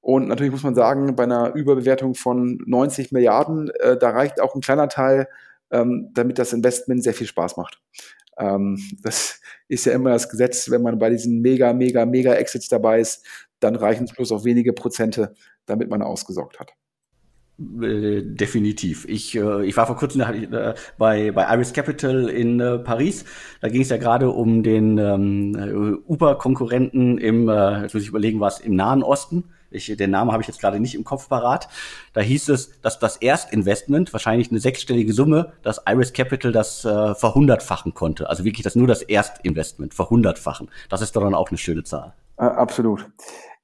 Und 0.00 0.28
natürlich 0.28 0.52
muss 0.52 0.62
man 0.62 0.74
sagen, 0.74 1.14
bei 1.14 1.24
einer 1.24 1.54
Überbewertung 1.54 2.14
von 2.14 2.58
90 2.64 3.12
Milliarden, 3.12 3.70
äh, 3.80 3.98
da 3.98 4.10
reicht 4.10 4.40
auch 4.40 4.54
ein 4.54 4.62
kleiner 4.62 4.88
Teil, 4.88 5.28
ähm, 5.70 6.10
damit 6.14 6.38
das 6.38 6.52
Investment 6.52 7.02
sehr 7.02 7.14
viel 7.14 7.26
Spaß 7.26 7.56
macht. 7.56 7.80
Ähm, 8.38 8.78
das 9.02 9.40
ist 9.68 9.84
ja 9.84 9.92
immer 9.92 10.10
das 10.10 10.28
Gesetz, 10.28 10.70
wenn 10.70 10.82
man 10.82 10.98
bei 10.98 11.10
diesen 11.10 11.40
mega, 11.40 11.72
mega, 11.72 12.06
mega 12.06 12.34
Exits 12.34 12.68
dabei 12.68 13.00
ist, 13.00 13.26
dann 13.60 13.76
reichen 13.76 14.04
es 14.04 14.12
bloß 14.12 14.32
auf 14.32 14.44
wenige 14.44 14.72
Prozente, 14.72 15.34
damit 15.66 15.90
man 15.90 16.02
ausgesorgt 16.02 16.58
hat. 16.58 16.72
Äh, 17.60 18.22
definitiv. 18.22 19.04
Ich, 19.06 19.36
äh, 19.36 19.66
ich 19.66 19.76
war 19.76 19.86
vor 19.86 19.96
kurzem 19.96 20.22
äh, 20.22 20.74
bei, 20.96 21.30
bei 21.30 21.54
Iris 21.54 21.74
Capital 21.74 22.30
in 22.30 22.58
Paris. 22.84 23.26
Da 23.60 23.68
ging 23.68 23.82
es 23.82 23.90
ja 23.90 23.98
gerade 23.98 24.30
um 24.30 24.62
den 24.62 24.96
ähm, 24.96 26.02
Uber-Konkurrenten 26.06 27.18
im, 27.18 27.48
jetzt 27.48 27.92
muss 27.92 28.02
ich 28.02 28.08
überlegen, 28.08 28.40
was 28.40 28.60
im 28.60 28.76
Nahen 28.76 29.02
Osten. 29.02 29.44
Ich, 29.70 29.86
den 29.96 30.10
Namen 30.10 30.32
habe 30.32 30.42
ich 30.42 30.48
jetzt 30.48 30.60
gerade 30.60 30.80
nicht 30.80 30.94
im 30.94 31.04
Kopf 31.04 31.28
parat. 31.28 31.68
Da 32.12 32.20
hieß 32.20 32.48
es, 32.48 32.80
dass 32.80 32.98
das 32.98 33.16
Erstinvestment, 33.16 34.12
wahrscheinlich 34.12 34.50
eine 34.50 34.60
sechsstellige 34.60 35.12
Summe, 35.12 35.52
dass 35.62 35.80
Iris 35.86 36.12
Capital 36.12 36.52
das 36.52 36.84
äh, 36.84 37.14
verhundertfachen 37.14 37.94
konnte. 37.94 38.28
Also 38.28 38.44
wirklich 38.44 38.64
das 38.64 38.76
nur 38.76 38.86
das 38.86 39.02
Erstinvestment, 39.02 39.94
verhundertfachen. 39.94 40.70
Das 40.88 41.02
ist 41.02 41.14
doch 41.16 41.22
dann 41.22 41.34
auch 41.34 41.50
eine 41.50 41.58
schöne 41.58 41.84
Zahl. 41.84 42.14
Äh, 42.36 42.44
absolut. 42.44 43.08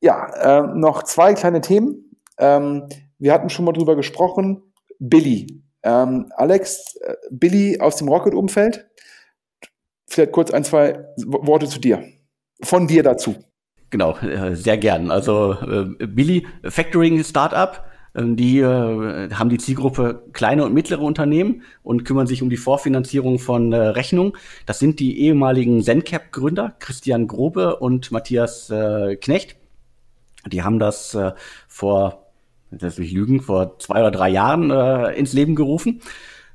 Ja, 0.00 0.60
äh, 0.60 0.76
noch 0.76 1.02
zwei 1.02 1.34
kleine 1.34 1.60
Themen. 1.60 2.16
Ähm, 2.38 2.88
wir 3.18 3.32
hatten 3.32 3.50
schon 3.50 3.64
mal 3.64 3.72
drüber 3.72 3.96
gesprochen. 3.96 4.62
Billy. 4.98 5.62
Ähm, 5.82 6.32
Alex, 6.36 6.96
äh, 6.96 7.14
Billy 7.30 7.80
aus 7.80 7.96
dem 7.96 8.08
Rocket-Umfeld. 8.08 8.86
Vielleicht 10.06 10.32
kurz 10.32 10.50
ein, 10.50 10.64
zwei 10.64 11.06
Worte 11.24 11.66
zu 11.66 11.80
dir. 11.80 12.04
Von 12.62 12.86
dir 12.86 13.02
dazu. 13.02 13.36
Genau, 13.96 14.18
äh, 14.18 14.54
sehr 14.54 14.76
gern. 14.76 15.10
Also 15.10 15.52
äh, 15.54 16.06
Billy, 16.06 16.46
Factoring 16.62 17.24
Startup, 17.24 17.82
ähm, 18.14 18.36
die 18.36 18.58
äh, 18.58 19.30
haben 19.32 19.48
die 19.48 19.56
Zielgruppe 19.56 20.22
kleine 20.34 20.66
und 20.66 20.74
mittlere 20.74 21.00
Unternehmen 21.00 21.62
und 21.82 22.04
kümmern 22.04 22.26
sich 22.26 22.42
um 22.42 22.50
die 22.50 22.58
Vorfinanzierung 22.58 23.38
von 23.38 23.72
Rechnungen. 23.72 24.34
Das 24.66 24.80
sind 24.80 25.00
die 25.00 25.18
ehemaligen 25.18 25.82
ZenCap-Gründer, 25.82 26.74
Christian 26.78 27.26
Grobe 27.26 27.76
und 27.76 28.12
Matthias 28.12 28.70
Knecht. 29.22 29.56
Die 30.46 30.62
haben 30.62 30.78
das 30.78 31.16
vor 31.66 32.26
das 32.70 32.98
mich 32.98 33.12
lügen, 33.12 33.40
vor 33.40 33.78
zwei 33.78 34.00
oder 34.00 34.10
drei 34.10 34.28
Jahren 34.28 34.70
ins 35.14 35.32
Leben 35.32 35.54
gerufen. 35.54 36.02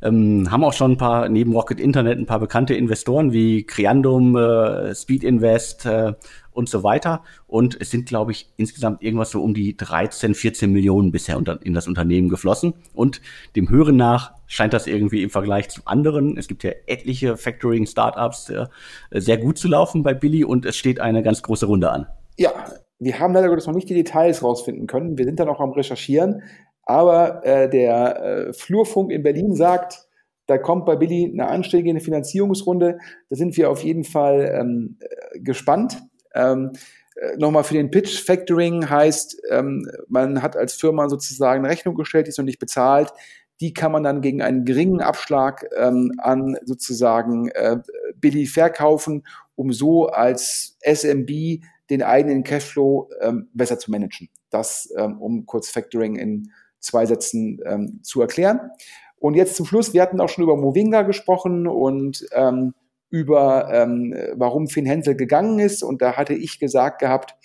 Ähm, 0.03 0.49
haben 0.49 0.63
auch 0.63 0.73
schon 0.73 0.93
ein 0.93 0.97
paar, 0.97 1.29
neben 1.29 1.53
Rocket 1.53 1.79
Internet, 1.79 2.17
ein 2.17 2.25
paar 2.25 2.39
bekannte 2.39 2.73
Investoren 2.73 3.33
wie 3.33 3.63
Creandum, 3.63 4.35
äh, 4.35 4.95
Speed 4.95 5.23
Invest 5.23 5.85
äh, 5.85 6.13
und 6.51 6.69
so 6.69 6.83
weiter. 6.83 7.23
Und 7.47 7.79
es 7.79 7.91
sind, 7.91 8.07
glaube 8.07 8.31
ich, 8.31 8.51
insgesamt 8.57 9.01
irgendwas 9.01 9.31
so 9.31 9.41
um 9.41 9.53
die 9.53 9.75
13, 9.75 10.35
14 10.35 10.71
Millionen 10.71 11.11
bisher 11.11 11.37
unter, 11.37 11.59
in 11.63 11.73
das 11.73 11.87
Unternehmen 11.87 12.29
geflossen. 12.29 12.73
Und 12.93 13.21
dem 13.55 13.69
Hören 13.69 13.95
nach 13.95 14.33
scheint 14.47 14.73
das 14.73 14.87
irgendwie 14.87 15.23
im 15.23 15.29
Vergleich 15.29 15.69
zu 15.69 15.81
anderen, 15.85 16.37
es 16.37 16.47
gibt 16.47 16.63
ja 16.63 16.71
etliche 16.85 17.37
Factoring-Startups, 17.37 18.49
äh, 18.49 18.67
sehr 19.11 19.37
gut 19.37 19.57
zu 19.57 19.67
laufen 19.67 20.03
bei 20.03 20.13
Billy 20.13 20.43
und 20.43 20.65
es 20.65 20.75
steht 20.75 20.99
eine 20.99 21.23
ganz 21.23 21.41
große 21.41 21.65
Runde 21.65 21.89
an. 21.89 22.07
Ja, 22.37 22.51
wir 22.99 23.19
haben 23.19 23.33
leider 23.33 23.49
Gottes 23.49 23.67
noch 23.67 23.73
nicht 23.73 23.89
die 23.89 23.95
Details 23.95 24.43
rausfinden 24.43 24.87
können. 24.87 25.17
Wir 25.17 25.25
sind 25.25 25.39
da 25.39 25.45
noch 25.45 25.59
am 25.59 25.71
Recherchieren. 25.71 26.43
Aber 26.83 27.45
äh, 27.45 27.69
der 27.69 28.21
äh, 28.21 28.53
Flurfunk 28.53 29.11
in 29.11 29.23
Berlin 29.23 29.55
sagt, 29.55 30.07
da 30.47 30.57
kommt 30.57 30.85
bei 30.85 30.95
Billy 30.95 31.31
eine 31.31 31.47
anständige 31.47 31.99
Finanzierungsrunde. 31.99 32.99
Da 33.29 33.35
sind 33.35 33.55
wir 33.57 33.69
auf 33.69 33.83
jeden 33.83 34.03
Fall 34.03 34.53
ähm, 34.59 34.97
äh, 34.99 35.39
gespannt. 35.39 36.01
Ähm, 36.33 36.71
äh, 37.15 37.37
Nochmal 37.37 37.63
für 37.63 37.73
den 37.73 37.91
Pitch, 37.91 38.23
Factoring 38.23 38.89
heißt, 38.89 39.41
ähm, 39.49 39.89
man 40.07 40.41
hat 40.41 40.55
als 40.55 40.73
Firma 40.73 41.09
sozusagen 41.09 41.63
eine 41.63 41.73
Rechnung 41.73 41.95
gestellt, 41.95 42.27
die 42.27 42.29
ist 42.29 42.37
noch 42.37 42.45
nicht 42.45 42.59
bezahlt. 42.59 43.11
Die 43.59 43.73
kann 43.73 43.91
man 43.91 44.03
dann 44.03 44.21
gegen 44.21 44.41
einen 44.41 44.65
geringen 44.65 45.01
Abschlag 45.01 45.67
ähm, 45.77 46.13
an 46.17 46.57
sozusagen 46.65 47.49
äh, 47.49 47.77
Billy 48.15 48.47
verkaufen, 48.47 49.23
um 49.55 49.71
so 49.71 50.07
als 50.07 50.77
SMB 50.81 51.61
den 51.89 52.01
eigenen 52.01 52.43
Cashflow 52.43 53.09
ähm, 53.21 53.49
besser 53.53 53.77
zu 53.77 53.91
managen. 53.91 54.29
Das, 54.49 54.91
ähm, 54.97 55.21
um 55.21 55.45
kurz 55.45 55.69
Factoring 55.69 56.15
in 56.15 56.51
zwei 56.79 57.05
Sätzen 57.05 57.59
ähm, 57.65 57.99
zu 58.01 58.21
erklären. 58.21 58.71
Und 59.17 59.35
jetzt 59.35 59.55
zum 59.55 59.67
Schluss, 59.67 59.93
wir 59.93 60.01
hatten 60.01 60.19
auch 60.19 60.29
schon 60.29 60.43
über 60.43 60.57
Movinga 60.57 61.03
gesprochen 61.03 61.67
und 61.67 62.25
ähm, 62.31 62.73
über, 63.11 63.69
ähm, 63.71 64.15
warum 64.35 64.67
Finn 64.67 64.85
Hensel 64.85 65.15
gegangen 65.15 65.59
ist. 65.59 65.83
Und 65.83 66.01
da 66.01 66.17
hatte 66.17 66.33
ich 66.33 66.59
gesagt 66.59 66.99
gehabt, 66.99 67.35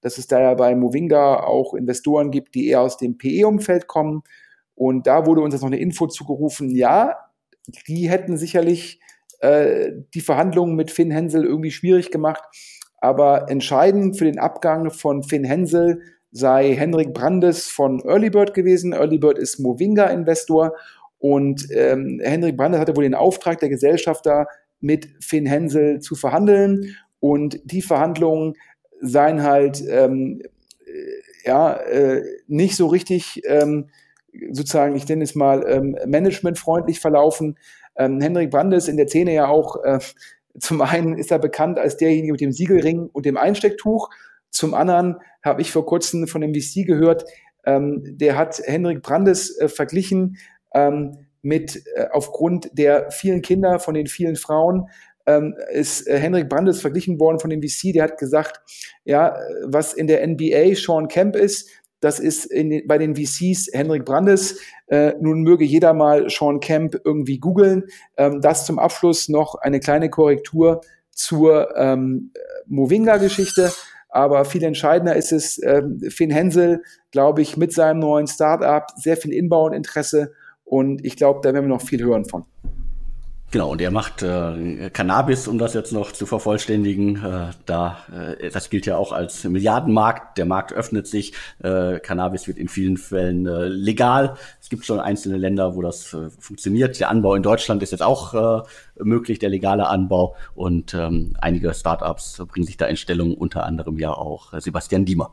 dass 0.00 0.16
es 0.16 0.28
da 0.28 0.40
ja 0.40 0.54
bei 0.54 0.74
Movinga 0.74 1.40
auch 1.40 1.74
Investoren 1.74 2.30
gibt, 2.30 2.54
die 2.54 2.68
eher 2.68 2.80
aus 2.80 2.96
dem 2.96 3.18
PE-Umfeld 3.18 3.88
kommen. 3.88 4.22
Und 4.74 5.06
da 5.06 5.26
wurde 5.26 5.40
uns 5.40 5.54
jetzt 5.54 5.62
noch 5.62 5.68
eine 5.68 5.80
Info 5.80 6.06
zugerufen, 6.06 6.70
ja, 6.70 7.16
die 7.88 8.08
hätten 8.08 8.38
sicherlich 8.38 9.00
äh, 9.40 9.90
die 10.14 10.20
Verhandlungen 10.20 10.76
mit 10.76 10.90
Finn 10.90 11.10
Hensel 11.10 11.44
irgendwie 11.44 11.72
schwierig 11.72 12.10
gemacht, 12.10 12.42
aber 12.98 13.50
entscheidend 13.50 14.16
für 14.16 14.24
den 14.24 14.38
Abgang 14.38 14.90
von 14.90 15.22
Finn 15.22 15.44
Hensel 15.44 16.00
sei 16.30 16.74
Henrik 16.74 17.12
Brandes 17.12 17.68
von 17.68 18.00
Earlybird 18.00 18.54
gewesen. 18.54 18.92
Earlybird 18.92 19.38
ist 19.38 19.58
Movinga-Investor 19.58 20.74
und 21.18 21.66
ähm, 21.72 22.20
Henrik 22.22 22.56
Brandes 22.56 22.80
hatte 22.80 22.96
wohl 22.96 23.04
den 23.04 23.14
Auftrag 23.14 23.58
der 23.60 23.68
Gesellschafter, 23.68 24.46
mit 24.80 25.08
Finn 25.20 25.46
Hensel 25.46 26.00
zu 26.00 26.14
verhandeln. 26.14 26.96
Und 27.20 27.60
die 27.64 27.82
Verhandlungen 27.82 28.54
seien 29.00 29.42
halt 29.42 29.82
ähm, 29.88 30.42
äh, 30.86 31.48
ja 31.48 31.74
äh, 31.74 32.22
nicht 32.46 32.76
so 32.76 32.86
richtig 32.86 33.42
ähm, 33.46 33.88
sozusagen, 34.50 34.96
ich 34.96 35.08
nenne 35.08 35.24
es 35.24 35.34
mal, 35.34 35.64
ähm, 35.68 35.96
managementfreundlich 36.06 37.00
verlaufen. 37.00 37.58
Ähm, 37.96 38.20
Henrik 38.20 38.50
Brandes 38.50 38.88
in 38.88 38.96
der 38.96 39.08
Szene 39.08 39.34
ja 39.34 39.48
auch 39.48 39.82
äh, 39.82 39.98
zum 40.58 40.80
einen 40.82 41.16
ist 41.16 41.30
er 41.30 41.38
bekannt 41.38 41.78
als 41.78 41.96
derjenige 41.96 42.32
mit 42.32 42.40
dem 42.40 42.52
Siegelring 42.52 43.08
und 43.12 43.26
dem 43.26 43.36
Einstecktuch. 43.36 44.10
Zum 44.50 44.74
anderen 44.74 45.16
habe 45.42 45.60
ich 45.60 45.72
vor 45.72 45.86
kurzem 45.86 46.26
von 46.26 46.40
dem 46.40 46.54
VC 46.54 46.86
gehört, 46.86 47.24
ähm, 47.64 48.02
der 48.04 48.36
hat 48.36 48.60
Henrik 48.64 49.02
Brandes 49.02 49.56
äh, 49.58 49.68
verglichen 49.68 50.38
ähm, 50.74 51.27
mit, 51.42 51.82
äh, 51.94 52.06
aufgrund 52.12 52.70
der 52.72 53.10
vielen 53.10 53.42
Kinder 53.42 53.78
von 53.78 53.94
den 53.94 54.06
vielen 54.06 54.36
Frauen, 54.36 54.88
ähm, 55.26 55.54
ist 55.72 56.06
äh, 56.08 56.18
Henrik 56.18 56.48
Brandes 56.48 56.80
verglichen 56.80 57.20
worden 57.20 57.38
von 57.38 57.50
dem 57.50 57.62
VC, 57.62 57.92
der 57.92 58.04
hat 58.04 58.18
gesagt, 58.18 58.60
ja, 59.04 59.36
was 59.64 59.92
in 59.92 60.06
der 60.06 60.26
NBA 60.26 60.74
Sean 60.74 61.08
Kemp 61.08 61.36
ist, 61.36 61.68
das 62.00 62.20
ist 62.20 62.44
in, 62.44 62.86
bei 62.86 62.98
den 62.98 63.16
VCs 63.16 63.70
Henrik 63.72 64.04
Brandes. 64.04 64.60
Äh, 64.86 65.14
nun 65.20 65.42
möge 65.42 65.64
jeder 65.64 65.94
mal 65.94 66.30
Sean 66.30 66.60
Kemp 66.60 66.96
irgendwie 67.04 67.38
googeln. 67.38 67.84
Ähm, 68.16 68.40
das 68.40 68.66
zum 68.66 68.78
Abschluss 68.78 69.28
noch 69.28 69.56
eine 69.56 69.80
kleine 69.80 70.08
Korrektur 70.08 70.80
zur 71.10 71.76
ähm, 71.76 72.32
Movinga-Geschichte. 72.66 73.72
Aber 74.08 74.44
viel 74.44 74.62
entscheidender 74.62 75.16
ist 75.16 75.32
es, 75.32 75.60
ähm, 75.62 76.00
Finn 76.08 76.30
Hensel, 76.30 76.82
glaube 77.10 77.42
ich, 77.42 77.56
mit 77.56 77.72
seinem 77.72 77.98
neuen 77.98 78.26
Startup 78.26 78.86
sehr 78.96 79.16
viel 79.16 79.32
Inbauinteresse. 79.32 80.32
Und 80.68 81.04
ich 81.04 81.16
glaube, 81.16 81.40
da 81.42 81.54
werden 81.54 81.64
wir 81.64 81.74
noch 81.74 81.82
viel 81.82 82.02
hören 82.02 82.24
von. 82.26 82.44
Genau, 83.50 83.70
und 83.70 83.80
er 83.80 83.90
macht 83.90 84.22
äh, 84.22 84.90
Cannabis, 84.90 85.48
um 85.48 85.56
das 85.56 85.72
jetzt 85.72 85.90
noch 85.90 86.12
zu 86.12 86.26
vervollständigen. 86.26 87.16
Äh, 87.24 87.50
da, 87.64 87.96
äh, 88.38 88.50
das 88.50 88.68
gilt 88.68 88.84
ja 88.84 88.98
auch 88.98 89.10
als 89.10 89.44
Milliardenmarkt. 89.44 90.36
Der 90.36 90.44
Markt 90.44 90.74
öffnet 90.74 91.06
sich. 91.06 91.32
Äh, 91.62 91.98
Cannabis 92.00 92.46
wird 92.46 92.58
in 92.58 92.68
vielen 92.68 92.98
Fällen 92.98 93.46
äh, 93.46 93.68
legal. 93.68 94.36
Es 94.60 94.68
gibt 94.68 94.84
schon 94.84 95.00
einzelne 95.00 95.38
Länder, 95.38 95.74
wo 95.74 95.80
das 95.80 96.12
äh, 96.12 96.28
funktioniert. 96.38 97.00
Der 97.00 97.08
Anbau 97.08 97.34
in 97.36 97.42
Deutschland 97.42 97.82
ist 97.82 97.92
jetzt 97.92 98.02
auch 98.02 98.34
äh, 98.34 98.62
möglich, 99.02 99.38
der 99.38 99.48
legale 99.48 99.88
Anbau. 99.88 100.36
Und 100.54 100.92
ähm, 100.92 101.34
einige 101.40 101.72
Startups 101.72 102.42
bringen 102.48 102.66
sich 102.66 102.76
da 102.76 102.84
in 102.84 102.98
Stellung, 102.98 103.32
unter 103.32 103.64
anderem 103.64 103.98
ja 103.98 104.12
auch 104.12 104.52
äh, 104.52 104.60
Sebastian 104.60 105.06
Diemer. 105.06 105.32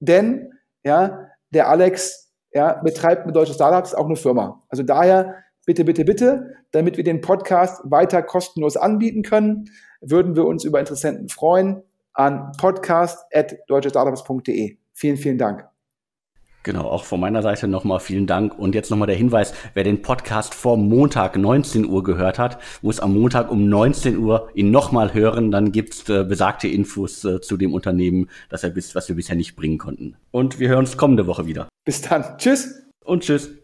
denn 0.00 0.52
ja, 0.84 1.28
der 1.50 1.68
Alex 1.68 2.32
ja, 2.52 2.74
betreibt 2.82 3.24
mit 3.24 3.34
deutschen 3.34 3.54
Startups 3.54 3.94
auch 3.94 4.06
eine 4.06 4.16
Firma. 4.16 4.62
Also 4.68 4.82
daher 4.82 5.36
bitte, 5.64 5.84
bitte, 5.84 6.04
bitte, 6.04 6.54
damit 6.72 6.98
wir 6.98 7.04
den 7.04 7.22
Podcast 7.22 7.80
weiter 7.84 8.22
kostenlos 8.22 8.76
anbieten 8.76 9.22
können, 9.22 9.70
würden 10.02 10.36
wir 10.36 10.44
uns 10.44 10.64
über 10.64 10.80
Interessenten 10.80 11.30
freuen 11.30 11.82
an 12.14 12.52
podcast.deutschestartups.de. 12.56 14.76
Vielen, 14.92 15.16
vielen 15.16 15.38
Dank. 15.38 15.68
Genau, 16.64 16.84
auch 16.84 17.04
von 17.04 17.20
meiner 17.20 17.42
Seite 17.42 17.68
nochmal 17.68 18.00
vielen 18.00 18.26
Dank. 18.26 18.58
Und 18.58 18.74
jetzt 18.74 18.90
nochmal 18.90 19.06
der 19.06 19.16
Hinweis, 19.16 19.52
wer 19.74 19.84
den 19.84 20.00
Podcast 20.00 20.54
vor 20.54 20.78
Montag 20.78 21.36
19 21.36 21.84
Uhr 21.84 22.02
gehört 22.02 22.38
hat, 22.38 22.58
muss 22.80 23.00
am 23.00 23.12
Montag 23.12 23.50
um 23.50 23.68
19 23.68 24.16
Uhr 24.16 24.48
ihn 24.54 24.70
nochmal 24.70 25.12
hören. 25.12 25.50
Dann 25.50 25.72
gibt's 25.72 26.08
äh, 26.08 26.24
besagte 26.24 26.66
Infos 26.66 27.22
äh, 27.24 27.42
zu 27.42 27.58
dem 27.58 27.74
Unternehmen, 27.74 28.30
das 28.48 28.64
er 28.64 28.70
bis, 28.70 28.94
was 28.94 29.08
wir 29.08 29.16
bisher 29.16 29.36
nicht 29.36 29.56
bringen 29.56 29.76
konnten. 29.76 30.16
Und 30.30 30.58
wir 30.58 30.70
hören 30.70 30.80
uns 30.80 30.96
kommende 30.96 31.26
Woche 31.26 31.46
wieder. 31.46 31.68
Bis 31.84 32.00
dann. 32.00 32.38
Tschüss. 32.38 32.82
Und 33.04 33.24
tschüss. 33.24 33.50